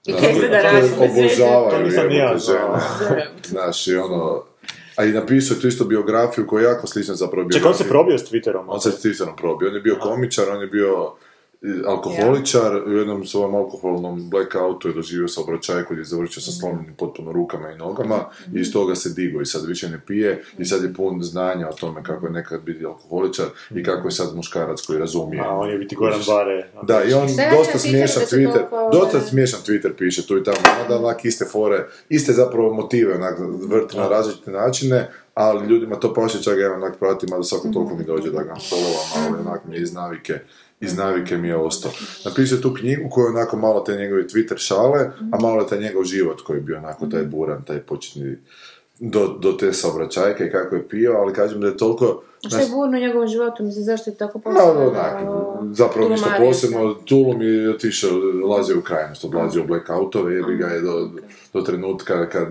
[0.06, 0.97] I raš na svijetu?
[0.97, 2.81] To Obožavaju nisam ni ja jebote znao.
[3.09, 3.27] žene.
[3.48, 4.49] Znaš, i ono...
[5.01, 7.59] A i napisao tu isto biografiju koja je jako slična zapravo biografiju.
[7.59, 8.64] Čekaj, on se probio s Twitterom.
[8.66, 9.68] On se s Twitterom probio.
[9.68, 11.12] On je bio komičar, on je bio
[11.87, 17.32] alkoholičar, u jednom svom alkoholnom blackoutu je doživio saobraćaj koji je završio sa slomljenim potpuno
[17.32, 18.24] rukama i nogama
[18.55, 21.69] i iz toga se digo i sad više ne pije i sad je pun znanja
[21.69, 25.43] o tome kako je nekad biti alkoholičar i kako je sad muškarac koji razumije.
[25.47, 26.70] A on je biti Goran Bare.
[26.82, 27.28] Da, i on
[27.59, 30.57] dosta smiješan Twitter, toliko, dosta smiješan Twitter piše tu i tamo,
[30.89, 33.39] da onak iste fore, iste zapravo motive, onak,
[33.69, 37.69] vrti na različite načine, ali ljudima to paše, čak ja onak pratim, a da svako
[37.69, 40.39] toliko mi dođe da ga followa, ali onak mi je iz navike,
[40.81, 41.93] iz navike mi je ostao.
[42.24, 45.81] Napisao tu knjigu koju je onako malo te njegove Twitter šale, a malo je taj
[45.81, 48.36] njegov život koji je bio onako taj buran, taj početni
[49.01, 52.23] do, do te saobraćajke i kako je pio, ali kažem da je toliko...
[52.44, 54.89] A Šta je burno u njegovom životu, mislim, zašto je tako No, posebno?
[54.89, 58.11] onak, zapravo ništa posebno, Tulum je otišao,
[58.48, 61.11] lazio u krajnost, odlazio u blackoutove, jebi ga je do,
[61.52, 62.48] do trenutka kad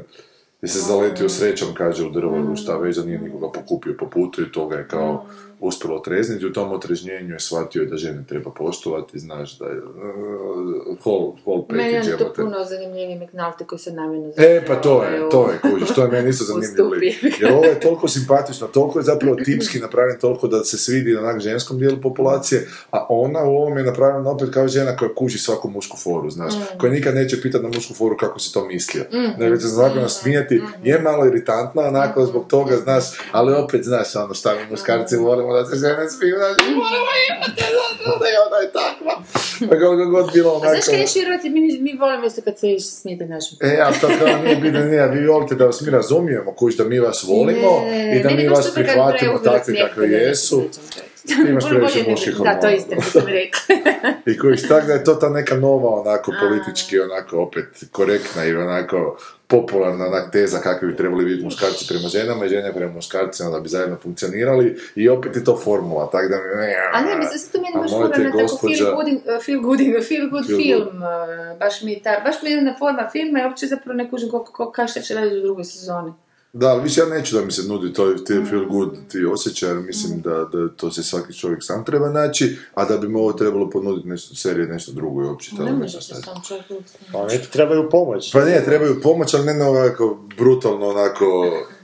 [0.62, 4.10] je se zaletio srećom, kaže u drvo ili šta već, da nije nikoga pokupio po
[4.10, 5.26] putu i to ga je kao
[5.60, 6.46] uspjelo otrezniti.
[6.46, 11.64] U tom otrežnjenju je shvatio da žene treba poštovati, znaš da je uh, whole, whole
[11.70, 15.50] Meni package, je to puno zanimljiviji McNulty koji se namjerno E, pa to je, to
[15.52, 16.96] je, kužiš, to je meni isto zanimljivo.
[17.40, 21.40] Jer ovo je toliko simpatično, toliko je zapravo tipski napravljen, toliko da se svidi onak
[21.40, 25.70] ženskom dijelu populacije, a ona u ovom je napravljena opet kao žena koja kuži svaku
[25.70, 26.78] mušku foru, znaš, Mm.
[26.80, 29.04] koja nikad neće pitati na mušku foru kako si to mislio.
[29.38, 34.16] Nego će se znako nasmijati, je malo iritantna onako zbog toga, znaš, ali opet, znaš,
[34.16, 37.64] ono šta mi muškarci volimo da se žene smiju, znaš, volimo imati,
[38.02, 39.14] znaš, da je ona je takva.
[39.70, 40.70] Pa kako god bilo A onako...
[40.70, 43.58] znaš kaj je široti, mi, mi volimo isto kad se iš smijete našim.
[43.62, 46.84] E, a to kao nije bitno, nije, vi volite da vas mi razumijemo, kuć da
[46.84, 50.64] mi vas volimo Ne, ne, ne, i da mi vas prihvatimo takvi kakvi ja jesu.
[51.26, 52.76] Ti imaš previše muških nego- Da, to hormona.
[52.76, 53.76] isto sam rekla.
[54.26, 58.56] I kuć tak da je to ta neka nova, onako, politički, onako, opet, korektna i
[58.56, 59.18] onako,
[59.50, 63.60] popularna onak teza kakvi bi trebali biti muškarci prema ženama i žene prema muškarcima da
[63.60, 66.74] bi zajedno funkcionirali i opet je to formula, tak da mi...
[66.94, 69.08] A ne, mislim, sad to meni baš na tako gospođa- feel good,
[69.46, 70.64] feel good, feel good Feel good.
[70.64, 74.10] film, uh, baš mi ta, baš mi je jedna forma filma i uopće zapravo ne
[74.10, 76.14] kužim koliko, kako šta će raditi u drugoj sezoni.
[76.54, 79.70] Da, ali više ja neću da mi se nudi to, ti feel good, ti osjećaj,
[79.70, 83.20] jer mislim da, da to se svaki čovjek sam treba naći, a da bi mu
[83.20, 86.66] ovo trebalo ponuditi nešto serije, nešto drugo i uopće to Ne može se sam čovjek
[87.12, 88.32] Pa neki trebaju pomoć.
[88.32, 91.26] Pa ne, trebaju pomoć, ali ne na ovako brutalno, onako,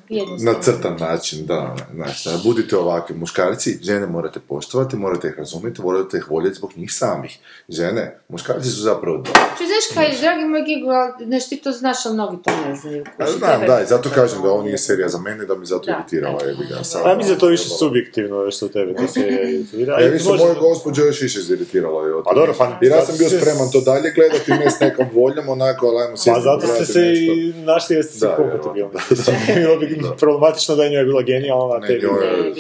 [0.09, 0.51] Jednostavno.
[0.53, 5.81] na crtan način, da, znaš, da budite ovakvi muškarci, žene morate poštovati, morate ih razumjeti,
[5.81, 7.37] morate ih voljeti zbog njih samih.
[7.69, 9.33] Žene, muškarci su zapravo dva.
[9.49, 12.75] Ču, znaš kaj, dragi moj Gigo, ali nešto ti to znaš, ali mnogi to ne
[12.75, 13.03] znaju.
[13.17, 15.91] A Znam, da, i zato kažem da ovo nije serija za mene, da mi zato
[15.91, 16.69] iritirala, jebi ga.
[16.69, 16.83] možda.
[16.83, 17.01] sad.
[17.03, 20.01] A mislim da je to više subjektivno što tebe ta serija iritira.
[20.01, 22.07] Ja mislim, moju gospođu još više iziritirala.
[22.07, 22.39] je od Pa toga.
[22.39, 25.49] dobro, pa- Jer ja sam bio se- spreman to dalje gledati, ne s nekom voljom,
[25.49, 26.31] onako, ali ajmo sjesti.
[26.33, 28.73] Pa zato ste se i našli jeste se kompatibilni.
[28.75, 32.01] vjerojatno, Bilo bi problematično da je njoj bila genijalna, a Ne, tebi...
[32.01, 32.53] njoj-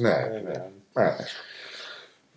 [0.00, 0.30] Ne.
[0.30, 1.16] Ne, ne, ne.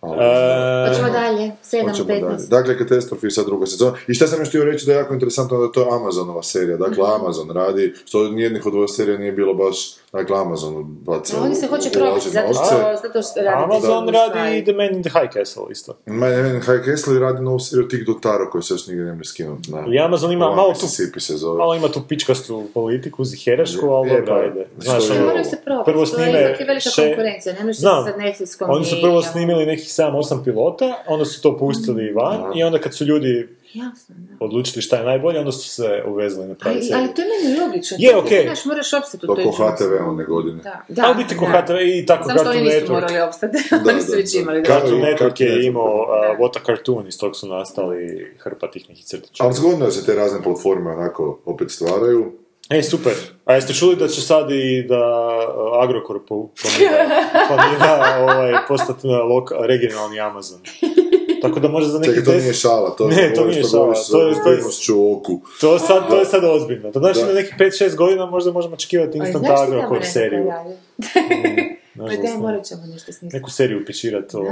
[0.02, 2.20] E, Hoćemo dalje, 7, Hoćemo dalje.
[2.22, 2.48] 15.
[2.48, 3.96] Dakle, katastrofi sad druga sezona.
[4.08, 6.76] I šta sam još htio reći da je jako interesantno da je to Amazonova serija.
[6.76, 7.12] Dakle, Mhm.
[7.14, 11.66] Amazon radi, što nijednih od ove serija nije bilo baš, dakle, Amazon baca Oni se
[11.66, 12.64] hoće probiti, zato što,
[13.02, 15.92] zato što radi Amazon te radi i The Man in the High Castle isto.
[16.06, 19.28] Mene, mene, High Castle radi novu seriju tih Dotaro koji se još nigdje ne može
[19.28, 19.70] skinuti.
[19.72, 20.86] Na, I Amazon ima malo tu-
[21.20, 21.58] se zove.
[21.58, 24.66] Malo ima tu pičkastu politiku, ziherašku, ali Je, dobro, pa, ajde.
[24.72, 25.26] što Znaš, je ono?
[25.26, 28.66] Moraju se probati, prvo to je ipak je velika še- konkurencija, ne možeš sad Netflixkom
[28.68, 32.78] Oni su i- prvo snimili nekih 7-8 pilota, onda su to pustili van i onda
[32.78, 34.34] kad su ljudi Jasno, da.
[34.44, 37.60] odlučili šta je najbolje, onda su se uvezli na pravi Ali, ali to je meni
[37.60, 37.96] logično.
[38.00, 38.42] Je, ti okej.
[38.42, 39.64] Znaš, moraš opstati u To toj džungli.
[39.72, 40.62] HTV one godine.
[40.62, 41.02] Da, da.
[41.06, 41.44] Ali biti ko.
[41.46, 43.00] HTV i tako Samo što oni Cartoon nisu Network.
[43.00, 43.56] morali opstati,
[43.90, 44.64] oni su već imali.
[44.64, 48.32] Cartoon Cartoon Network Cartoon je Network, imao uh, What a Cartoon, iz tog su nastali
[48.38, 49.44] hrpa tih nekih crtića.
[49.44, 52.32] Ali zgodno je da se te razne platforme onako opet stvaraju.
[52.70, 53.12] E, super.
[53.44, 57.04] A jeste čuli da će sad i da uh, Agrokor planira,
[57.48, 60.60] planira ovaj, postati na loka- regionalni Amazon?
[61.42, 63.82] Tako da može za nekih Čekaj, to nije šala, to Ne, to nije što šala,
[63.82, 65.40] govoriš to je- to je- ozbiljnošću u oku.
[65.60, 66.92] To, sad, to je sad ozbiljno.
[66.92, 67.26] To znači Da.
[67.26, 70.44] da nekih 5-6 godina možda možemo očekivati instant Agrokor seriju.
[70.44, 70.74] pojavi?
[71.98, 72.36] Pa ne.
[72.38, 73.36] morat ćemo nešto smisliti.
[73.36, 74.42] Neku seriju pičirat o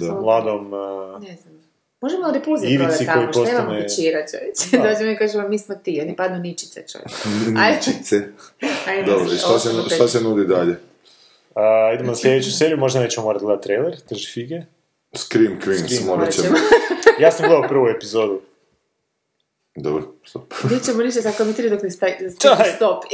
[0.00, 0.70] Da, mladom...
[1.20, 1.62] Ne znam.
[2.00, 2.22] Možemo
[2.64, 4.64] Ivici prodati tamo, koji što postane- pičira, čovječe.
[4.72, 4.82] Da.
[4.88, 7.14] Dođemo i kažemo, mi smo ti, oni padnu ničice, čovječe.
[7.48, 8.16] Ničice.
[8.88, 10.76] Ajde, Dobro, i šta se, šta se nudi dalje?
[11.54, 14.62] a, idemo na sljedeću seriju, možda nećemo morati gledati trailer, drži fige.
[15.16, 16.46] Scream Queens, Scream, morat ćemo.
[16.46, 16.58] ćemo.
[17.18, 18.40] Ja sam gledao prvu epizodu.
[19.76, 20.54] Dobro, stop.
[20.70, 21.90] Nećemo ništa sad komentirati dok ne
[22.56, 22.72] Daj.
[22.76, 23.04] stop.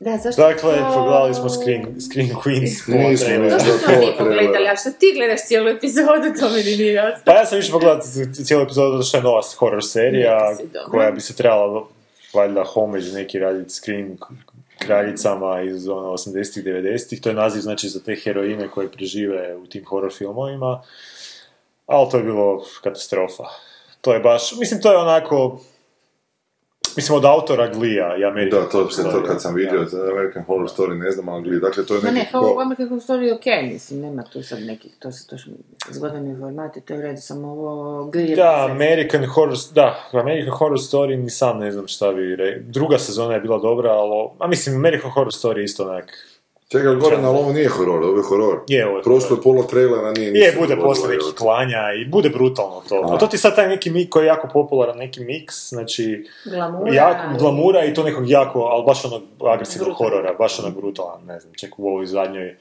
[0.00, 2.86] Da, zašto Dakle, to- pogledali smo Screen, Screen Queens.
[2.86, 3.48] pola.
[3.50, 6.92] To Da, što smo mi pogledali, a što ti gledaš cijelu epizodu, to mi nije
[6.92, 7.22] jasno.
[7.24, 8.06] Pa ja sam više pogledati
[8.44, 10.56] cijelu epizodu zato što je nova horror serija
[10.90, 11.86] koja bi se trebala
[12.34, 14.16] valjda homage neki raditi Scream
[14.78, 17.20] kraljicama iz ono 80-ih, 90-ih.
[17.20, 20.82] To je naziv znači za te heroine koje prežive u tim horror filmovima.
[21.86, 23.44] Ali to je bilo katastrofa.
[24.00, 25.60] To je baš, mislim to je onako
[26.96, 29.86] Mislim, od autora Glija i American Da, to, se, to Horror kad sam vidio, ja.
[29.86, 32.24] za American Horror Story, ne znam, ali dakle, to je Ma neki...
[32.26, 35.52] ne, ko- ovo American Story je okej, mislim, nema tu sad nekih, to se točno
[35.90, 38.36] zgodan informati, to je u redu, samo ovo glije.
[38.36, 42.58] Da, American Horror, da, American Horror Story ni sam ne znam šta bi re...
[42.60, 46.12] Druga sezona je bila dobra, ali, a mislim, American Horror Story je isto onak
[46.72, 48.60] Čekaj, Goran, ali ovo nije horor, ovo je horor.
[48.68, 49.38] Je, ovo je Prošlo horor.
[49.38, 52.94] je pola trailera, nije Je, bude poslije evo nekih klanja i bude brutalno to.
[53.04, 53.14] A.
[53.14, 56.94] A to ti sad taj neki mik koji je jako popularan, neki miks, znači, Glamura.
[56.94, 59.22] jako, glamura i to nekog jako, ali baš onog
[59.54, 62.56] agresivnog horora, baš onog brutalan, ne znam, ček u ovoj zadnjoj.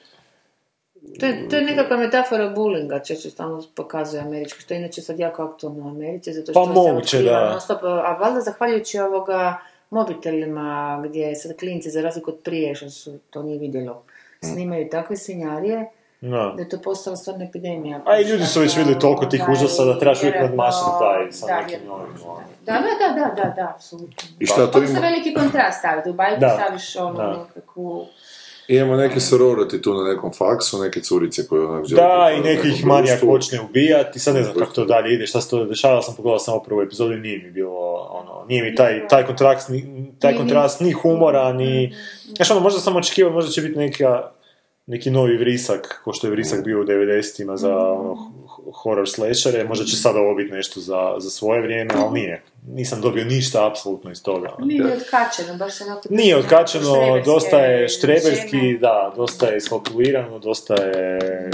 [1.20, 5.20] To je, to je nekakva metafora bullinga, često stalno pokazuje američki, što je inače sad
[5.20, 7.60] jako aktualno u Americi, zato što Pa se moguće, da.
[7.60, 9.58] stop, a valjda zahvaljujući ovoga
[9.90, 10.68] mobitelima,
[11.06, 14.04] gdje sad klinci, za razliku od prije, što su to nije vidjelo,
[14.44, 15.90] snimaju takve svinjarije,
[16.22, 16.54] No.
[16.54, 18.02] da je to postala stvarno epidemija.
[18.06, 21.32] A i ljudi su već vidjeli toliko tih Da, užasa da trebaš uvijek nadmašiti taj
[21.32, 22.12] sa da, nekim novim.
[22.26, 22.42] ono.
[22.66, 24.30] Da, da, da, da, da, da, apsolutno.
[24.40, 25.02] I šta to Onda se ima?
[25.02, 27.46] veliki kontrast staviti, u bajku Da, staviš ono da.
[28.70, 32.02] Imamo neke sorority tu na nekom faksu, neke curice koje onak žele...
[32.02, 33.30] Da, i pripadati neki ih nekom manijak društvu.
[33.30, 36.40] počne ubijati, sad ne znam kako to dalje ide, šta se to dešava, sam pogledao
[36.40, 40.38] samo prvu epizodu i nije mi bilo, ono, nije mi taj, taj kontrast, ni, taj
[40.38, 41.96] kontrast ni humora, ni...
[42.36, 44.32] Znaš, ono, možda sam očekivao, možda će biti neka,
[44.90, 48.32] neki novi vrisak, ko što je vrisak bio u 90-ima za ono,
[48.74, 52.44] horror slashere, možda će sada ovo biti nešto za, za svoje vrijeme, ali nije.
[52.68, 54.56] Nisam dobio ništa apsolutno iz toga.
[54.60, 56.02] Nije otkačeno, baš se onako...
[56.10, 58.78] Nije štreberske dosta je štreberski, žene.
[58.78, 61.50] da, dosta je iskalkulirano, dosta je...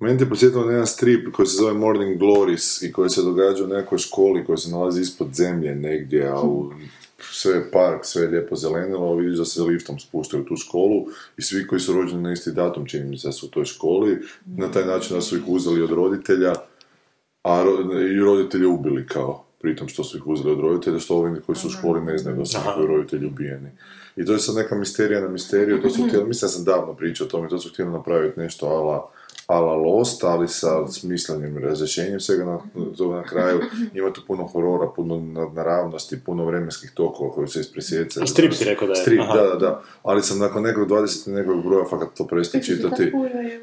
[0.00, 3.64] Meni te posjetilo na jedan strip koji se zove Morning Glories i koji se događa
[3.64, 6.72] u nekoj školi koja se nalazi ispod zemlje negdje, a u
[7.18, 11.06] sve je park, sve je lijepo zelenilo, vidiš da se liftom spuštaju u tu školu
[11.36, 14.18] i svi koji su rođeni na isti datum, čini mi se su u toj školi,
[14.46, 16.54] na taj način da su ih uzeli od roditelja,
[17.42, 21.40] a ro- i roditelje ubili kao, pritom što su ih uzeli od roditelja, što ovi
[21.46, 23.70] koji su u školi ne znaju da su njihovi roditelji ubijeni.
[24.16, 26.94] I to je sad neka misterija na misteriju, to su htjeli, mislim da sam davno
[26.94, 29.10] pričao o tome, to su htjeli napraviti nešto ala
[29.46, 32.58] ala Lost, ali sa smislenim razrješenjem svega na,
[33.16, 33.60] na kraju.
[33.94, 35.20] Ima tu puno horora, puno
[35.54, 38.26] naravnosti, puno vremenskih tokova koji se ispresjeca.
[38.26, 39.00] Strip si rekao da je?
[39.02, 39.34] Strip, Aha.
[39.34, 39.82] da, da, da.
[40.02, 43.12] Ali sam nakon nekog 20 nekog broja fakat to prestao čitati.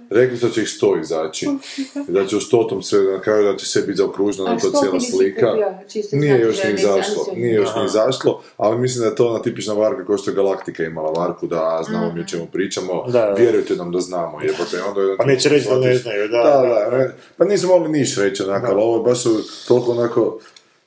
[0.10, 1.48] Rekli su da će ih sto izaći.
[2.10, 5.00] I da će u stotom sve, na kraju da će sve biti je to cijela
[5.00, 5.48] slika.
[6.12, 9.74] Nije još ni izašlo, nije još ni izašlo, ali mislim da je to ona tipična
[9.74, 13.34] varka kao što je Galaktika imala varku, da znamo mi o čemu pričamo, Da, da.
[13.38, 17.12] vjerujte nam da znamo, jebote, onda Pa neće reći ne znaju, da, Da, da.
[17.38, 20.40] pa nisu mogli niš reći onako, ali ovo je baš su toliko onako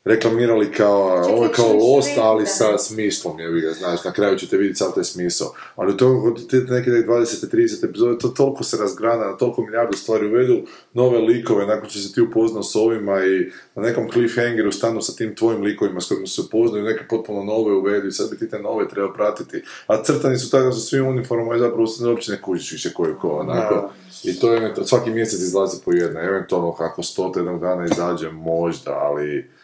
[0.06, 2.46] reklamirali kao, ovo je kao Lost, ali da.
[2.46, 5.52] sa smislom, je ga, znaš, na kraju ćete vidjeti sav taj smisao.
[5.76, 9.96] Ali u tom, od te neke 20-30 epizode, to toliko se razgrana, na toliko milijardu
[9.96, 10.62] stvari uvedu,
[10.92, 15.12] nove likove, nakon što se ti upoznao s ovima i na nekom cliffhangeru stanu sa
[15.12, 18.50] tim tvojim likovima s kojima se upoznaju, neke potpuno nove uvedu i sad bi ti
[18.50, 19.62] te nove treba pratiti.
[19.86, 22.72] A crtani su tako da su svi u uniformama i zapravo se uopće ne kužiš
[22.72, 23.90] više ko je ko, onako.
[24.24, 28.92] I to je, svaki mjesec izlazi po jedna, eventualno kako stota jednog dana izađe, možda,
[28.92, 29.56] ali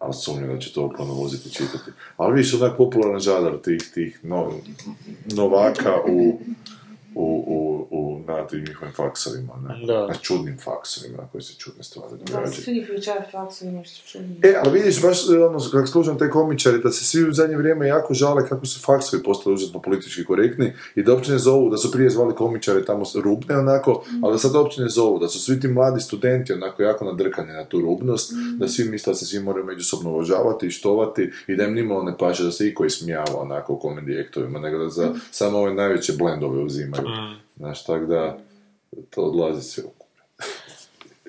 [0.00, 1.90] ali sumnjam da će to voziti čitati.
[2.16, 4.52] Ali više onak popularan žadar tih, tih no,
[5.24, 6.40] novaka u,
[7.14, 9.86] u, u, u na tim njihovim faksovima, ne?
[9.86, 10.06] Da.
[10.06, 12.62] na čudnim faksovima na koji se čudne stvari događaju.
[12.62, 14.28] Svi pričaju faksu i nešto čudno.
[14.42, 17.88] E, ali vidiš, baš ono, kako služam te komičari, da se svi u zadnje vrijeme
[17.88, 21.76] jako žale kako su faksovi postali užasno politički korektni i da uopće ne zovu, da
[21.76, 25.40] su prije zvali komičare tamo rubne onako, ali da sad uopće ne zovu, da su
[25.40, 29.26] svi ti mladi studenti onako jako nadrkani na tu rubnost, da svi misle da se
[29.26, 32.84] svi moraju međusobno uvažavati i štovati i da im nimalo ne paše da se iko
[32.84, 36.99] ismijava onako u komedi aktovima, nego da za samo ove najveće blendove uzimaju.
[37.56, 38.38] Znaš, tako da
[39.10, 39.90] to odlazi sve u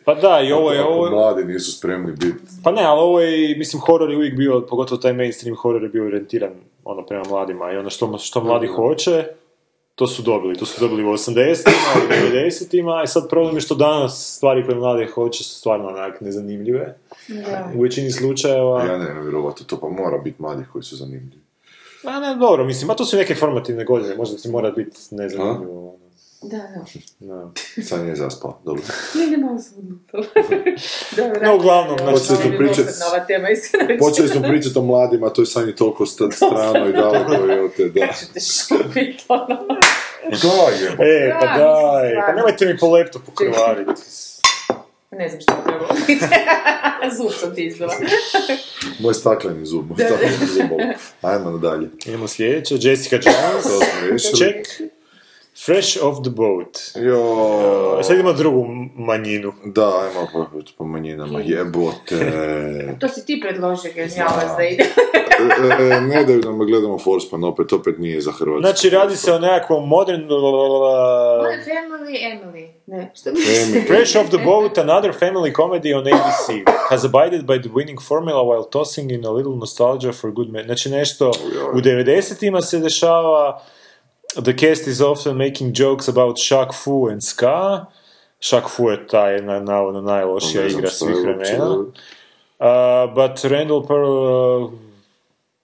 [0.06, 3.22] Pa da, i ovo je, Ako ovo mladi nisu spremni biti pa ne, ali ovo
[3.22, 6.54] je, mislim, horor je uvijek bio, pogotovo taj mainstream horor je bio orijentiran
[6.84, 9.26] ono prema mladima i ono što, što mladi hoće,
[9.96, 10.56] to su dobili.
[10.56, 14.76] To su dobili u 80-ima i 90-ima, i sad problem je što danas stvari koje
[14.76, 16.98] mlade hoće su stvarno onak nezanimljive.
[17.28, 17.72] Da.
[17.76, 18.84] U većini slučajeva...
[18.84, 21.42] Ja ne vjerovati, to pa mora biti mladih koji su zanimljivi.
[22.04, 25.98] A ne, dobro, mislim, a to su neke formativne godine, možda ti mora biti nezanimljivo.
[26.44, 26.86] Da, da.
[27.20, 27.52] Da.
[27.84, 28.84] Sad nije zaspala, dobro.
[29.16, 29.58] Nije ne malo.
[31.18, 34.00] Dobro, No, uglavnom, znači, je smo bilo pričat- sad nova tema, iskreno.
[34.00, 37.72] Počeli smo pričati o mladima, to je sanje toliko sta- strano i daleko je od
[37.74, 38.08] te, da.
[38.10, 39.58] Ćete šupit, ono.
[40.34, 40.48] Da,
[40.82, 41.04] jebo.
[41.04, 44.02] E, pa Da, daj, pa nemojte mi po laptopu krvariti.
[45.12, 46.26] Ne znam što je trebalo biti.
[47.18, 47.94] Zub sam ti izdala.
[49.00, 50.80] Moj stakleni zub, moj stakleni zub.
[51.22, 51.90] Ajmo dalje.
[52.06, 54.64] Idemo sljedeće, Jessica Jones, To smo riješili.
[55.56, 56.78] Fresh off the boat.
[56.96, 58.66] Jo, Sad idemo drugu
[58.96, 59.54] manjinu.
[59.66, 60.46] da, ajmo po,
[60.78, 62.32] po manjinama, jebote.
[63.00, 64.84] To si ti predložio, genijalac da ide.
[65.40, 68.62] E, e, ne daju da me gledamo Forsman, opet, opet nije za Hrvatsku.
[68.62, 70.22] Znači, radi se o nekakvom modern...
[70.22, 72.68] Modern Family, Emily.
[72.86, 73.88] Ne, što mi Emily.
[73.88, 78.44] Fresh off the boat, another family comedy on ABC, has abided by the winning formula
[78.44, 80.66] while tossing in a little nostalgia for good men.
[80.66, 81.32] Znači nešto
[81.74, 83.62] u 90-ima se dešava,
[84.36, 87.86] The cast is often making jokes about Shaq Fu and Ska.
[88.42, 91.70] Shaq Fu je ta jedna navodno najlošija igra svih vremena.
[91.70, 94.06] Uh, but Randall Pearl...
[94.06, 94.72] uh,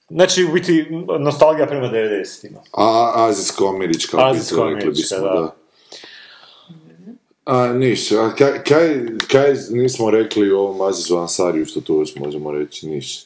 [0.09, 0.87] znači, u biti,
[1.19, 2.59] nostalgija prema 90-ima.
[2.71, 4.17] A, azijsko-američka,
[4.75, 5.33] rekli bismo, da.
[5.33, 5.55] da.
[7.45, 12.51] A, niš, a kaj, kaj, kaj nismo rekli o ovom Azizu Ansariju, što tu možemo
[12.51, 13.25] reći, niš.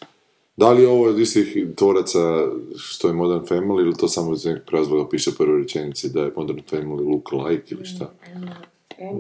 [0.62, 2.20] Da li je ovo od istih tvoraca
[2.78, 6.32] što je Modern Family ili to samo iz nekog razloga piše prve rečenici da je
[6.36, 8.12] Modern Family look like ili šta?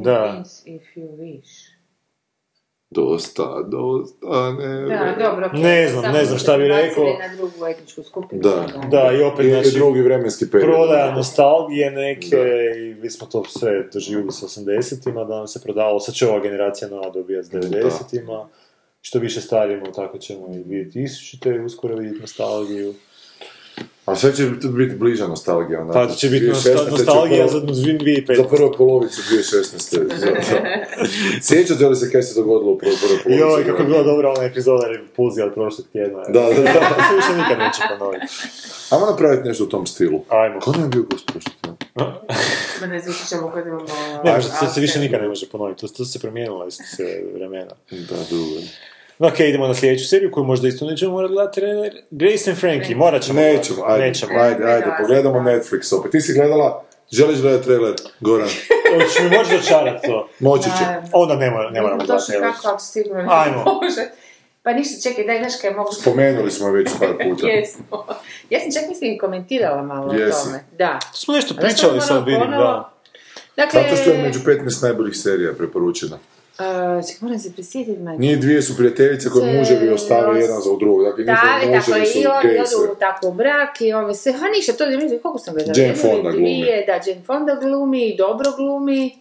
[0.03, 0.43] Da.
[0.65, 1.72] If you wish.
[2.89, 4.81] Dosta, dosta, ne.
[4.81, 5.59] Da, dobro, okej.
[5.59, 7.03] Ne znam, ne znam šta bi rekao.
[7.03, 8.41] na drugu etničku skupinu.
[8.41, 8.68] Da.
[8.91, 10.69] Da, i opet, I, znači, drugi vremenski period.
[10.69, 12.38] prodaja nostalgije neke
[12.77, 16.39] i mi smo to sve doživjeli s 80-ima, da nam se prodavalo, sad će ova
[16.39, 18.47] generacija nova dobija s 90-ima,
[19.01, 22.93] što više starimo, tako ćemo i 2000-te uskoro vidjeti nostalgiju.
[24.05, 25.81] A sve će biti bliža nostalgija.
[25.81, 25.93] onako.
[25.99, 26.53] Pa će biti 2016.
[26.75, 28.35] nosta- će nostalgija prvo- za 2005.
[28.35, 29.97] Za prvu polovicu 2016.
[30.19, 30.61] Za- za-
[31.41, 33.31] Sjećate li se kaj se dogodilo u prvoj polovici?
[33.31, 36.19] Joj, kako je bila dobra ona epizoda repulzija od prošlog tjedna.
[36.19, 36.71] Da, da, da.
[37.15, 38.25] Više nikad neće ponoviti.
[38.89, 40.23] Ajmo napraviti nešto u tom stilu.
[40.29, 40.59] Ajmo.
[40.67, 41.77] Nam je bio gost prošli tjedan?
[42.81, 43.85] Ma ne znam, ćemo kad imamo...
[44.23, 47.71] Ne, to se više nikad ne može ponoviti, to, to se promijenilo iz se vremena.
[47.91, 48.61] Da, dobro.
[49.19, 51.61] Ok, idemo na sljedeću seriju koju možda isto nećemo morati gledati.
[52.11, 53.41] Grace and Frankie, morat ćemo.
[53.41, 54.39] Nećemo, ajde, Nećemo.
[54.39, 56.11] ajde, ajde, pogledamo Netflix opet.
[56.11, 58.49] Ti si gledala, želiš gledati trailer, Goran?
[58.93, 60.29] Hoćeš mi moći dočarati to?
[60.39, 60.85] Moći će.
[61.13, 62.31] Onda ne, mora, ne moramo gledati.
[62.41, 63.63] kako, ako si sigurno ne Ajmo.
[63.63, 64.20] može.
[64.63, 65.91] Pa ništa, čekaj, daj, znaš kaj mogu...
[65.91, 67.47] Spomenuli smo je već par puta.
[67.47, 68.05] Jesmo.
[68.49, 70.38] Ja sam čak mislim i komentirala malo Jesi.
[70.38, 70.63] o tome.
[70.77, 70.99] Da.
[71.01, 72.63] To smo nešto A pričali moram vidim, ponovo?
[72.63, 72.93] da.
[73.57, 76.19] Dakle, Zato što je među 15 najboljih serija preporučena.
[76.51, 76.65] Uh,
[77.01, 78.19] čekaj, moram se prisjetiti, majke.
[78.19, 81.03] Nije dvije su prijateljice koje muževi ostave jedan za drugog.
[81.05, 81.35] Dakle, Da,
[81.73, 84.97] tako je, i oni odu tako u brak i ove sve, ha ništa, to ne
[84.97, 85.73] vidim, koliko sam gledala?
[85.77, 86.61] Jane Fonda glumi.
[86.61, 89.17] dvije, Da, Jane Fonda glumi i dobro glumi.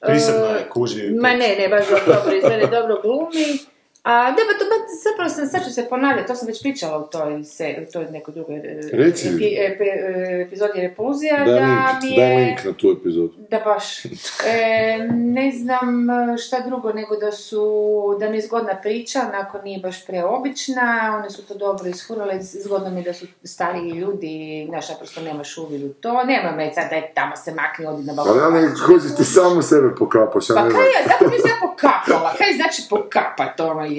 [0.00, 1.10] Prisebna E, je, kuži.
[1.12, 3.58] Ma ne, ne, baš dobro izgleda, dobro glumi.
[4.02, 6.98] A, da, ba, to, ba, zapravo sam, sad ću se ponavljati, to sam već pričala
[6.98, 9.28] u toj, se, u toj nekoj drugoj e, Reci.
[9.28, 12.46] epi- epi- e, epizodi Repulzija, Daj da link, mi daj je...
[12.46, 13.32] link na tu epizodu.
[13.50, 14.04] Da baš.
[14.04, 14.08] E,
[15.12, 17.62] ne znam e, šta drugo nego da su,
[18.20, 22.90] da mi je zgodna priča, onako nije baš preobična, one su to dobro isfurale, zgodno
[22.90, 26.96] mi da su stariji ljudi, znaš, naprosto nemaš uvid u to, nema me sad da
[26.96, 28.40] je tamo se makne, odi na balkon.
[28.42, 31.02] Ali ja ne, kuži, ti samo sebe pokapaš, ja Pa ne kaj znam.
[31.02, 33.91] ja, zato mi se ja pokapala, kaj znači pokapat, ono je.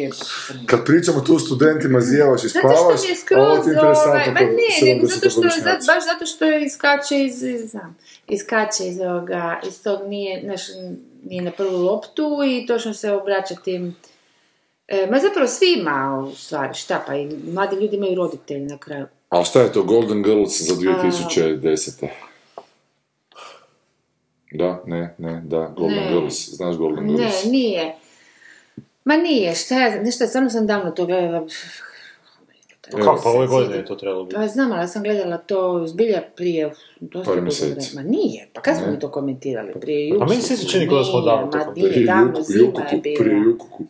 [0.66, 3.70] Kad pričamo tu studentima, zijevaš i Zato spavaš, što mi je a skroz, ovo ti
[3.70, 5.64] je interesantno ovaj, ne, nego zato što, 70-godišnjaci.
[5.64, 7.98] zato- baš zato što je iskače iz, iz, znam,
[8.28, 10.62] iskače iz ovoga, iz tog nije, znaš,
[11.24, 13.96] nije na prvu loptu i točno se obraća tim,
[14.88, 19.06] e, ma zapravo svima u stvari, šta pa i mladi ljudi imaju roditelji na kraju.
[19.30, 22.08] A šta je to Golden Girls za 2010.
[24.52, 26.12] Da, ne, ne, da, Golden Ne.
[26.12, 27.44] Girls, znaš Golden Ne, Girls?
[27.46, 27.96] nije.
[29.06, 31.48] Ma nije, šta ja, znam, nešto, stvarno sam davno to gledala.
[32.92, 34.36] Kako, pa ove godine je to trebalo biti.
[34.36, 37.96] Pa znam, ali ja sam gledala to zbilja prije dosta Par mjeseci.
[37.96, 38.18] vremena.
[38.18, 39.74] Nije, pa kad smo mi to komentirali?
[39.74, 40.20] Prije jučer?
[40.20, 42.06] Pa meni se sjeća kao da smo davno to ma komentirali.
[42.06, 43.16] Davno, Juku- zima je Jukuku, bila.
[43.20, 43.84] prije Jukuku.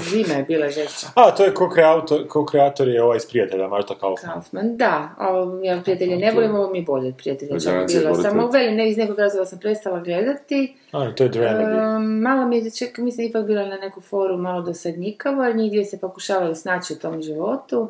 [0.00, 1.06] zima je bila žešća.
[1.14, 4.32] A, to je ko-kreator, ko-kreator je ovaj iz prijatelja, Marta Kaufman.
[4.32, 5.26] Kaufman, da, a
[5.64, 7.50] ja prijatelje ne volim, ovo mi je bolje od prijatelja.
[7.50, 7.74] Pa čak
[8.04, 8.22] volite.
[8.22, 10.74] Samo velim, ne, iz nekog razloga sam prestala gledati.
[10.92, 11.96] A, to je.
[11.96, 15.70] Um, malo mi je, ček, mislim, ipak bila na neku foru malo dosadnjikavo, jer njih
[15.70, 17.88] dvije se pokušavali snaći u tom životu.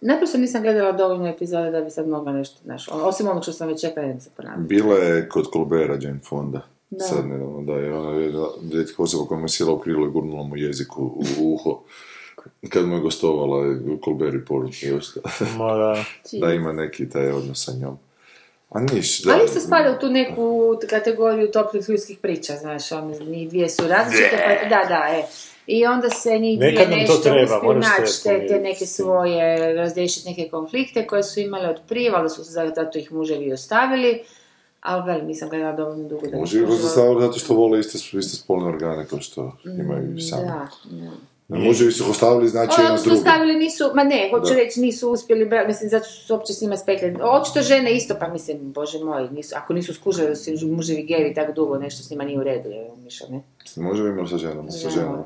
[0.00, 3.52] Naprosto nisam gledala dovoljno epizode da bi sad mogla nešto, znaš, ono, osim onog što
[3.52, 4.66] sam već čekala da se ponavlja.
[4.66, 6.60] Bila je kod Colbera Jane Fonda.
[6.90, 7.04] Da.
[7.04, 10.10] Sad nedavno, da, je ona jedna rijetka osoba koja mu je sjela u krilo i
[10.10, 11.02] gurnula mu jezik u,
[11.40, 11.80] u uho.
[12.72, 14.50] Kad mu je gostovala u Colbert
[14.82, 15.26] i ostalo.
[15.58, 16.04] Ma da.
[16.40, 17.98] da ima neki taj odnos sa njom.
[18.70, 19.32] A niš, da.
[19.32, 23.82] Ali isto spada u tu neku kategoriju toplih ljudskih priča, znaš, ono, njih dvije su
[23.88, 25.22] različite, pa, da, da, e.
[25.66, 30.48] I onda se njih dvije nešto uspiju se naći, te, te neke svoje, razriješiti neke
[30.48, 34.22] konflikte koje su imale od prije, ali su se zato ih muževi ostavili,
[34.80, 36.76] ali velim, nisam gledala dovoljno dugo da skužila.
[36.76, 40.42] zastaviti zato što vole iste, iste spolne organe kao što imaju i sami.
[40.42, 41.10] Mm, Da, da.
[41.50, 43.18] Može su ostavili znači Ono jedan s drugim.
[43.18, 44.54] ostavili, nisu, ma ne, hoću Da.
[44.54, 47.16] reći, nisu uspjeli, bra- mislim, zato su se uopće s njima spekli.
[47.22, 51.34] Očito žene isto, pa mislim, bože moj, nisu, ako nisu skužili da su muževi gevi
[51.34, 53.42] tako dugo, nešto s njima nije u redu, je mišlja, ne?
[53.78, 55.24] Može imali sa ženama, sa ženama.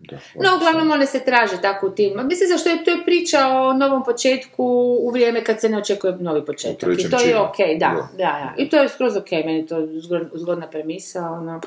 [0.00, 2.12] Da, No, uglavnom one se traže tako u tim.
[2.24, 4.64] Mislim, zašto je to je priča o novom početku
[5.00, 6.88] u vrijeme kad se ne očekuje novi početak.
[6.98, 8.08] I to je ok, da, Da.
[8.18, 8.54] da.
[8.58, 11.60] I to je skroz ok, meni je to zgod- zgodna premisa, ono.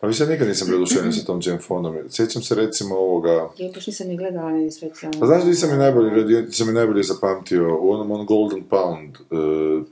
[0.00, 1.96] A više nikad nisam bio oduševljen sa tom Jane Fondom.
[2.08, 3.48] Sjećam se recimo ovoga...
[3.56, 5.20] Ja baš nisam ni gledala ni specijalno.
[5.20, 9.16] Pa znaš, nisam mi najbolje, radio- sam mi najbolje zapamtio u onom on Golden Pound,
[9.20, 9.38] uh,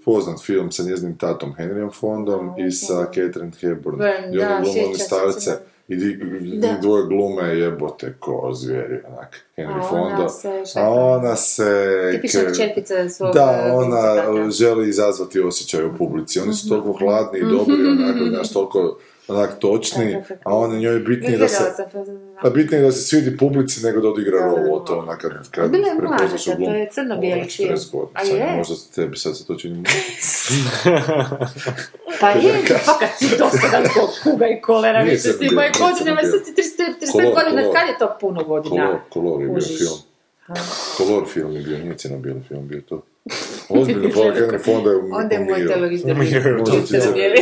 [0.04, 3.96] poznat film sa njezinim tatom Henryom Fondom i sa Catherine Hepburn.
[3.96, 5.40] Burn, I oni se starce.
[5.40, 5.58] se.
[5.88, 6.18] I di,
[6.82, 10.28] dvoje glume jebote ko zvijeri, onak, Henry A ona Fonda.
[10.28, 11.88] se šta A ona se...
[12.12, 13.34] Tipična čerpica svog...
[13.34, 14.04] Da, eh, ona
[14.50, 16.38] želi izazvati osjećaj u publici.
[16.38, 16.54] Oni Mhm.
[16.54, 18.98] su toliko hladni i dobri, onako, znaš, toliko
[19.28, 21.64] onak točni, a on njoj je bitnije da se...
[21.76, 22.42] Pa.
[22.42, 25.70] Pa bitnije je da se svidi publici nego da odigra rolu, to onak kad, kad
[25.70, 26.66] Bila je mlada, glum.
[26.66, 27.68] to je crno-bijeli Ona, film.
[27.70, 28.56] 40 godina, A je?
[28.56, 29.82] možda tebi sad se to čini.
[32.20, 35.92] Pa je, fakat si dosadan ko kuga i kolera, Nije više s tim moje crno-bijeli,
[35.92, 36.44] godine, crno-bijeli.
[36.66, 37.74] sad 35 Kolor, godina, kolor.
[37.74, 39.00] kad je to puno godina?
[39.10, 39.98] Kolor, je bio film.
[40.96, 43.02] Kolor film je bio, nije crno-bijeli film bio to.
[43.70, 45.68] Ozbiljno, hvala Henry Fonda je um- Onda je moj umirio.
[45.68, 47.40] televizor Umirio, ti se- crno-bijeli.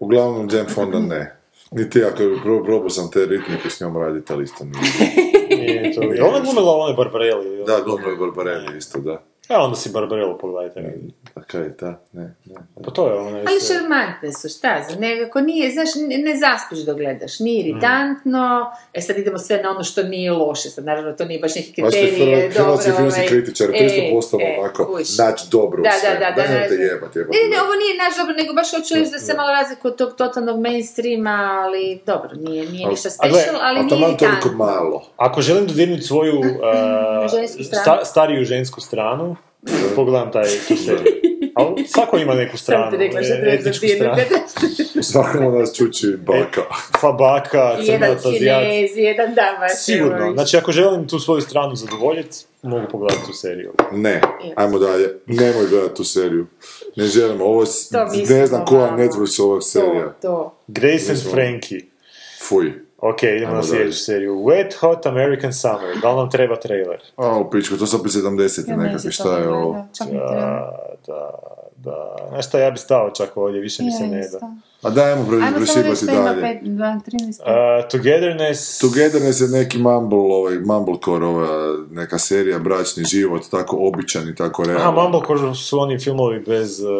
[0.00, 1.36] Uglavnom, Jane Fonda ne.
[1.72, 2.12] Niti je
[2.42, 4.82] pro- probao sam te ritmike s njom raditi, ali isto nije.
[5.60, 6.02] Nije to...
[6.02, 7.64] Je ona glumila onaj Barbarelli?
[7.66, 9.22] Da, glumio je Barbarelli isto, da.
[9.50, 10.94] E, onda si Barbarello pogledajte.
[11.34, 12.00] A kaj je ta?
[12.12, 12.54] Ne, ne.
[12.84, 16.78] Pa to je ona Ali šarmantne su, šta znam, nekako nije, znaš, ne, ne zaspiš
[16.78, 21.12] dok gledaš, nije iritantno, e sad idemo sve na ono što nije loše, sad naravno
[21.12, 24.56] to nije baš neki kriterije, hrva- hrvatski dobro, filmski ovaj, kritičar, to isto postalo e,
[24.60, 25.18] onako, kužiš.
[25.18, 26.10] naći dobro u Da, sve.
[26.10, 26.82] da, da, da, nam te da.
[26.82, 27.32] jebat, jebat.
[27.34, 29.96] Ne, ne, ovo nije naš dobro, nego baš hoću reći da se malo razliku od
[29.96, 34.52] tog totalnog mainstreama, ali dobro, nije, nije ništa special, ali nije iritantno.
[34.66, 35.02] malo.
[35.16, 36.46] Ako želim dodirnuti svoju uh,
[38.04, 39.36] stariju žensku stranu,
[39.96, 41.20] pogledam taj tu seriju.
[41.54, 44.16] Ali svako ima neku stranu, Sam ti rekla što e, treba
[44.48, 45.02] stranu.
[45.02, 46.62] Svakom od nas čuči baka.
[47.00, 48.62] Pa baka, Jedan crnac, azijat.
[48.62, 49.70] kinez, jedan damaš.
[49.76, 50.32] Sigurno.
[50.32, 53.72] Znači, ako želim tu svoju stranu zadovoljiti, mogu pogledati tu seriju.
[53.92, 54.20] Ne,
[54.56, 55.14] ajmo dalje.
[55.26, 56.46] Nemoj gledati tu seriju.
[56.96, 58.04] Ne želim, ovo To
[58.34, 58.90] ne znam koja.
[58.96, 60.12] Netflix ovog To, serija.
[60.22, 60.54] to.
[60.66, 61.20] Grace and.
[61.32, 61.80] Frankie.
[62.48, 62.72] Fuj.
[63.00, 64.34] Ok, idemo na sljedeću seriju.
[64.34, 65.96] Wet Hot American Summer.
[66.02, 67.00] Da li nam treba trailer?
[67.16, 69.86] A, u pičku, to su opet 70 nekakvi, šta je ovo?
[70.10, 70.70] Da,
[71.06, 71.30] da,
[71.76, 72.16] da.
[72.28, 74.38] Znaš šta, ja bi stao čak ovdje, više mi se ne da.
[74.82, 76.42] A dajmo Ajmo samo reći prešibati što ima dalje.
[76.42, 77.82] 5, 2, 13.
[77.82, 78.78] Uh, togetherness.
[78.78, 84.62] Togetherness je neki mumble, ovaj, mumblecore, ova neka serija, bračni život, tako običan i tako
[84.62, 84.94] Aha, realan.
[84.94, 86.80] Mumblecore su oni filmovi bez...
[86.80, 86.90] uh,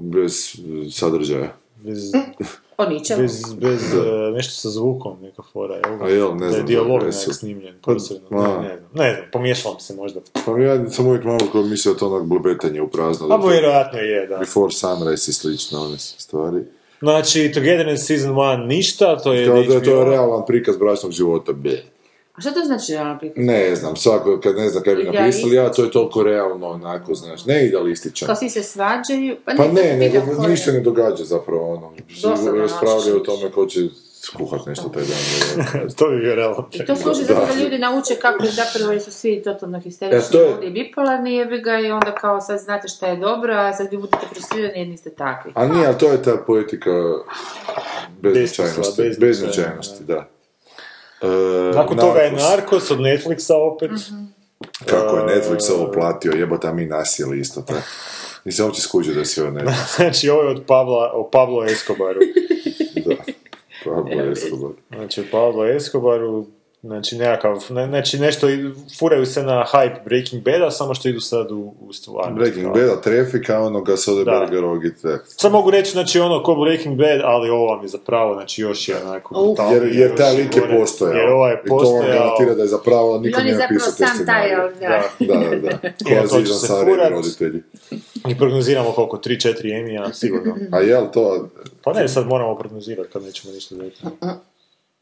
[0.00, 1.52] Bez uh, sadržaja.
[1.76, 2.12] bez,
[2.78, 3.22] O ničemu.
[3.22, 4.02] bez, bez uh,
[4.34, 5.74] nešto sa zvukom, neka fora.
[5.76, 6.02] Jel?
[6.02, 8.28] A jel, ne da je znam dijalog snimljen, Pa, posebno.
[8.32, 8.62] a.
[8.62, 10.20] Ne, ne znam, ne znam, pomiješalo mi se možda.
[10.46, 13.26] Pa ja sam uvijek mumblecore mislio to onak blebetanje u prazno.
[13.26, 14.36] A to- vjerojatno je, da.
[14.36, 16.58] Before Sunrise i slično, one stvari.
[17.00, 20.04] Znači, Togetherness Season 1 ništa, to je Kao da je to HBO.
[20.04, 21.82] realan prikaz bračnog života, be.
[22.38, 23.44] A što to znači realno prikaz?
[23.44, 27.14] Ne znam, svako, kad ne znam kaj bi napisali, ja, to je toliko realno, onako,
[27.14, 28.26] znaš, ne idealističan.
[28.26, 29.36] Kao svi se svađaju?
[29.44, 30.48] Pa, Pa ne, nego ko je.
[30.48, 31.92] ništa ne događa zapravo, ono.
[32.58, 33.80] Raspravljaju o tome ko će
[34.28, 35.88] kuhat nešto taj dan.
[35.98, 36.68] to bi bio realno.
[36.72, 37.62] I to služi zato da Da.
[37.62, 40.70] ljudi nauče kako je zapravo jer su svi totalno histerični E, to je- ljudi i
[40.72, 44.26] bipolarni jebi ga i onda kao sad znate šta je dobro, a sad vi budete
[44.26, 45.52] frustrirani jer niste takvi.
[45.54, 46.90] A nije, ali to je ta poetika
[48.20, 49.02] beznačajnosti.
[49.02, 50.28] Besmisla, Beznačajnosti, da.
[51.22, 51.26] E,
[51.74, 52.32] Nakon toga je.
[52.32, 53.90] Narcos od Netflixa opet.
[53.90, 54.24] Mhm.
[54.86, 57.80] Kako je Netflix ovo platio, jebota mi nasjeli isto tako.
[58.44, 59.96] Nisam uopće skuđio da sve od Netflixa.
[60.02, 62.20] Znači, ovo je od Pabla, o Pablo Escobaru.
[63.06, 63.14] Da.
[63.84, 64.70] Pablo Escobar.
[64.90, 66.46] Znači, Pablo Escobaru,
[66.88, 68.46] znači nekakav, ne, znači nešto,
[68.98, 72.38] furaju se na hype Breaking Bada, samo što idu sad u, u stvarnost.
[72.38, 72.74] Breaking.
[72.74, 75.18] Bada, Trafika, onoga Soderbergerovog i te.
[75.26, 78.88] Sad mogu reći, znači ono, ko Breaking Bad, ali ovo vam je zapravo, znači još
[78.88, 81.16] je onako Jer, jer taj lik je postojao.
[81.16, 82.12] Jer ovaj je I to vam postojao.
[82.12, 84.56] garantira da je zapravo niko I on je nije zapravo napisao te sam taj, scenarije.
[84.80, 85.34] da.
[85.34, 85.50] Da.
[85.50, 85.78] Da, da,
[86.08, 87.10] Koja će Zizan se Sarijevi furat.
[87.10, 87.62] roditelji.
[88.28, 90.56] I prognoziramo koliko, 3-4 Emija, sigurno.
[90.72, 91.48] A jel to,
[91.84, 94.02] Pa ne, sad moramo prognozirati kad nećemo ništa reći.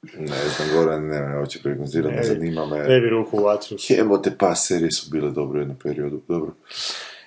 [0.03, 2.79] Ne znam, Goran, ne, ne, hoće pregnozirati, ne Ne, zanima me.
[2.79, 3.77] Ne bi ruku u vatru.
[3.89, 6.53] Jebote, pa serije su bile dobre u jednom periodu, dobro.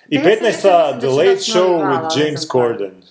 [0.08, 0.62] I Ja sam rekla 15.
[0.62, 3.02] da The Late Show with James Corden.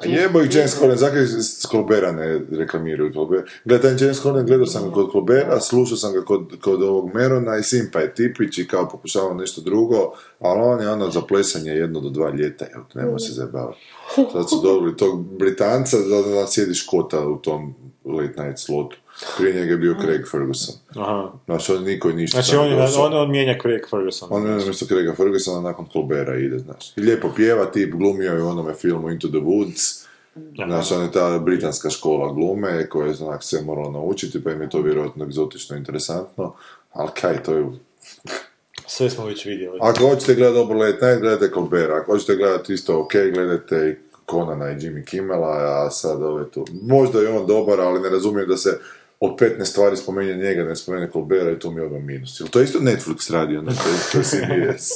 [0.00, 3.42] A jebo ih James Corden, zakaj s Colbera ne reklamiraju Colbera?
[3.64, 7.56] Gledaj, James Corden, gledao sam ga kod Colbera, slušao sam ga kod, kod ovog Merona
[7.56, 11.70] i Simpa je tipić i kao pokušavao nešto drugo, ali on je ono za plesanje
[11.70, 13.78] jedno do dva ljeta, evo, nema se zajebavati.
[14.32, 17.74] Sad su dobili tog Britanca da da sjedi škota u tom
[18.06, 18.96] late night slotu.
[19.38, 20.74] Prije njega je bio Craig Ferguson.
[20.94, 21.32] Aha.
[21.44, 22.42] Znači, on niko ništa.
[22.42, 24.28] Znači on, je, on, on mijenja Craig Ferguson.
[24.32, 26.96] On je umjesto Craiga Fergusona nakon Colbera ide, znaš.
[26.96, 30.06] I lijepo pjeva, tip glumio je u onome filmu Into the Woods.
[30.66, 34.62] Znaš, on je ta britanska škola glume koja je znak se morala naučiti, pa im
[34.62, 36.54] je to vjerojatno egzotično interesantno.
[36.92, 37.66] Ali kaj, to je...
[38.86, 39.78] Sve smo već vidjeli.
[39.82, 41.96] Ako hoćete gledati dobro Late Night, gledajte Colbera.
[41.96, 44.00] Ako hoćete gledati isto ok, gledajte
[44.30, 46.64] Conana i Jimmy Kimmela, a sad ove tu.
[46.82, 48.78] Možda je on dobar, ali ne razumijem da se
[49.20, 52.40] od 15 stvari spomenje njega, ne spomene Colbera i to mi je odmah minus.
[52.40, 53.72] Jel to je isto Netflix radio, ne?
[53.72, 54.90] To je, to je CBS.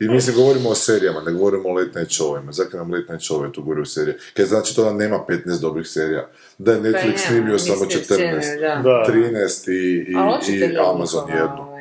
[0.00, 2.52] I mislim, govorimo o serijama, ne govorimo o late night showima.
[2.52, 4.18] Zakaj nam late night show tu u serije?
[4.34, 6.28] Kaj znači to da nema 15 dobrih serija?
[6.58, 8.82] Da je Netflix Pa nema, snimio samo mislim, 14, scene, da.
[8.82, 9.12] Da.
[9.12, 11.75] 13 i, i, Amazon jednu.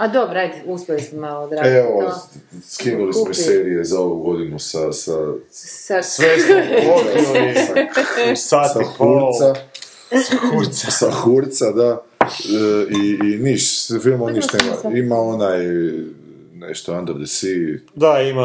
[0.00, 2.28] A dobro, ajde, uspjeli smo malo odraditi Evo, to.
[2.68, 5.12] skinuli smo i serije za ovu godinu sa, sa,
[5.50, 6.02] Sa...
[6.02, 6.54] Sve smo
[6.92, 7.52] pokrili
[8.32, 9.32] u sat sa i pol.
[10.52, 10.90] hurca.
[10.90, 12.02] Sa hurca, da.
[12.20, 12.26] E,
[13.02, 14.96] I, i niš, filmom ništa ima.
[14.96, 15.58] Ima onaj
[16.60, 18.42] nešto Under the Sea, Da, ima...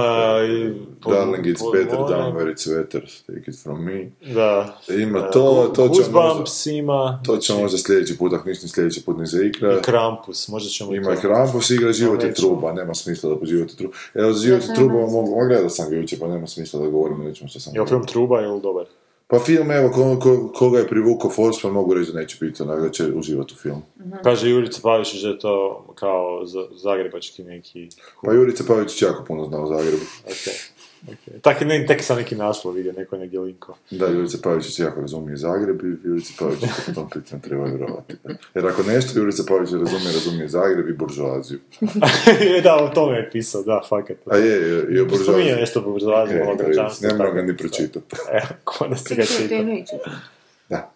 [0.50, 4.12] i- Darling it's better down where it's wetter, take it from me.
[4.34, 4.78] Da.
[4.90, 7.22] Ima E, to, to će možda, Goosebumps ima.
[7.26, 9.78] to će možda sljedeći put, ako ništa sljedeći put ne zaigra.
[9.78, 11.22] I Krampus, možda ćemo Ima i to.
[11.22, 12.48] Krampus, igra Život je nećemo.
[12.48, 13.94] truba, nema smisla da po Život je truba.
[14.14, 14.98] Evo, Život je truba,
[15.48, 18.06] gledao sam ga jučer, pa nema smisla da govorim o nečemu što sam Jel film
[18.06, 18.86] Truba, jel dobar?
[19.28, 22.82] Pa film, evo, ko, ko, koga je privukao Forsman, mogu reći da neće biti onak
[22.82, 23.82] da će uživati u filmu.
[24.24, 27.90] Kaže Jurica Pavišić da je to kao za- zagrebački neki...
[28.24, 30.04] Pa Jurica Pavić jako puno zna o Zagrebu.
[30.26, 30.75] Ok.
[31.12, 31.42] Ok.
[31.42, 33.78] Tak, ne, tek sam neki naslov vidio, neko je negdje linko.
[33.92, 38.16] Da, Jurica Pavić jako razumije Zagreb i Jurica Pavić po tom pitanju treba vjerovati.
[38.56, 41.60] Jer ako nešto Jurica Pavić razumije, razumije Zagreb i buržoaziju.
[42.64, 44.18] Da, o tome je pisao, da, fakat.
[44.26, 45.56] A je, je, i o Spominje buržoaziji.
[45.56, 47.08] nešto po buržoaziji, malo građanstvo.
[47.08, 47.46] Ne moram tako.
[47.46, 48.16] ga ni pročitati.
[48.32, 49.56] Evo, ko da se ga čita.
[50.70, 50.92] Da.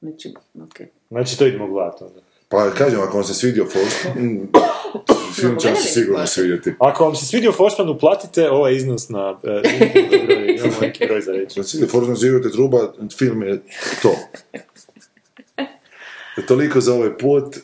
[0.00, 0.34] Znači,
[0.64, 0.86] okej.
[1.08, 2.20] Znači, to idemo gledati onda.
[2.48, 4.48] Pa kažem, ako vam se svidio Forsman, mm,
[5.40, 6.74] film će se sigurno svidjeti.
[6.78, 9.38] Ako vam se svidio Forsman, uplatite ovaj iznos na...
[9.44, 11.62] E, neki broj, imamo neki broj za reći.
[11.62, 13.62] Znači, Forsman je truba, film je
[14.02, 14.16] to.
[16.48, 17.60] Toliko za ovaj put, e,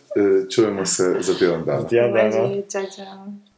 [0.50, 1.88] čujemo se za tjedan dana.
[1.88, 2.48] Tjedan dana.
[2.72, 3.51] Čao, čao.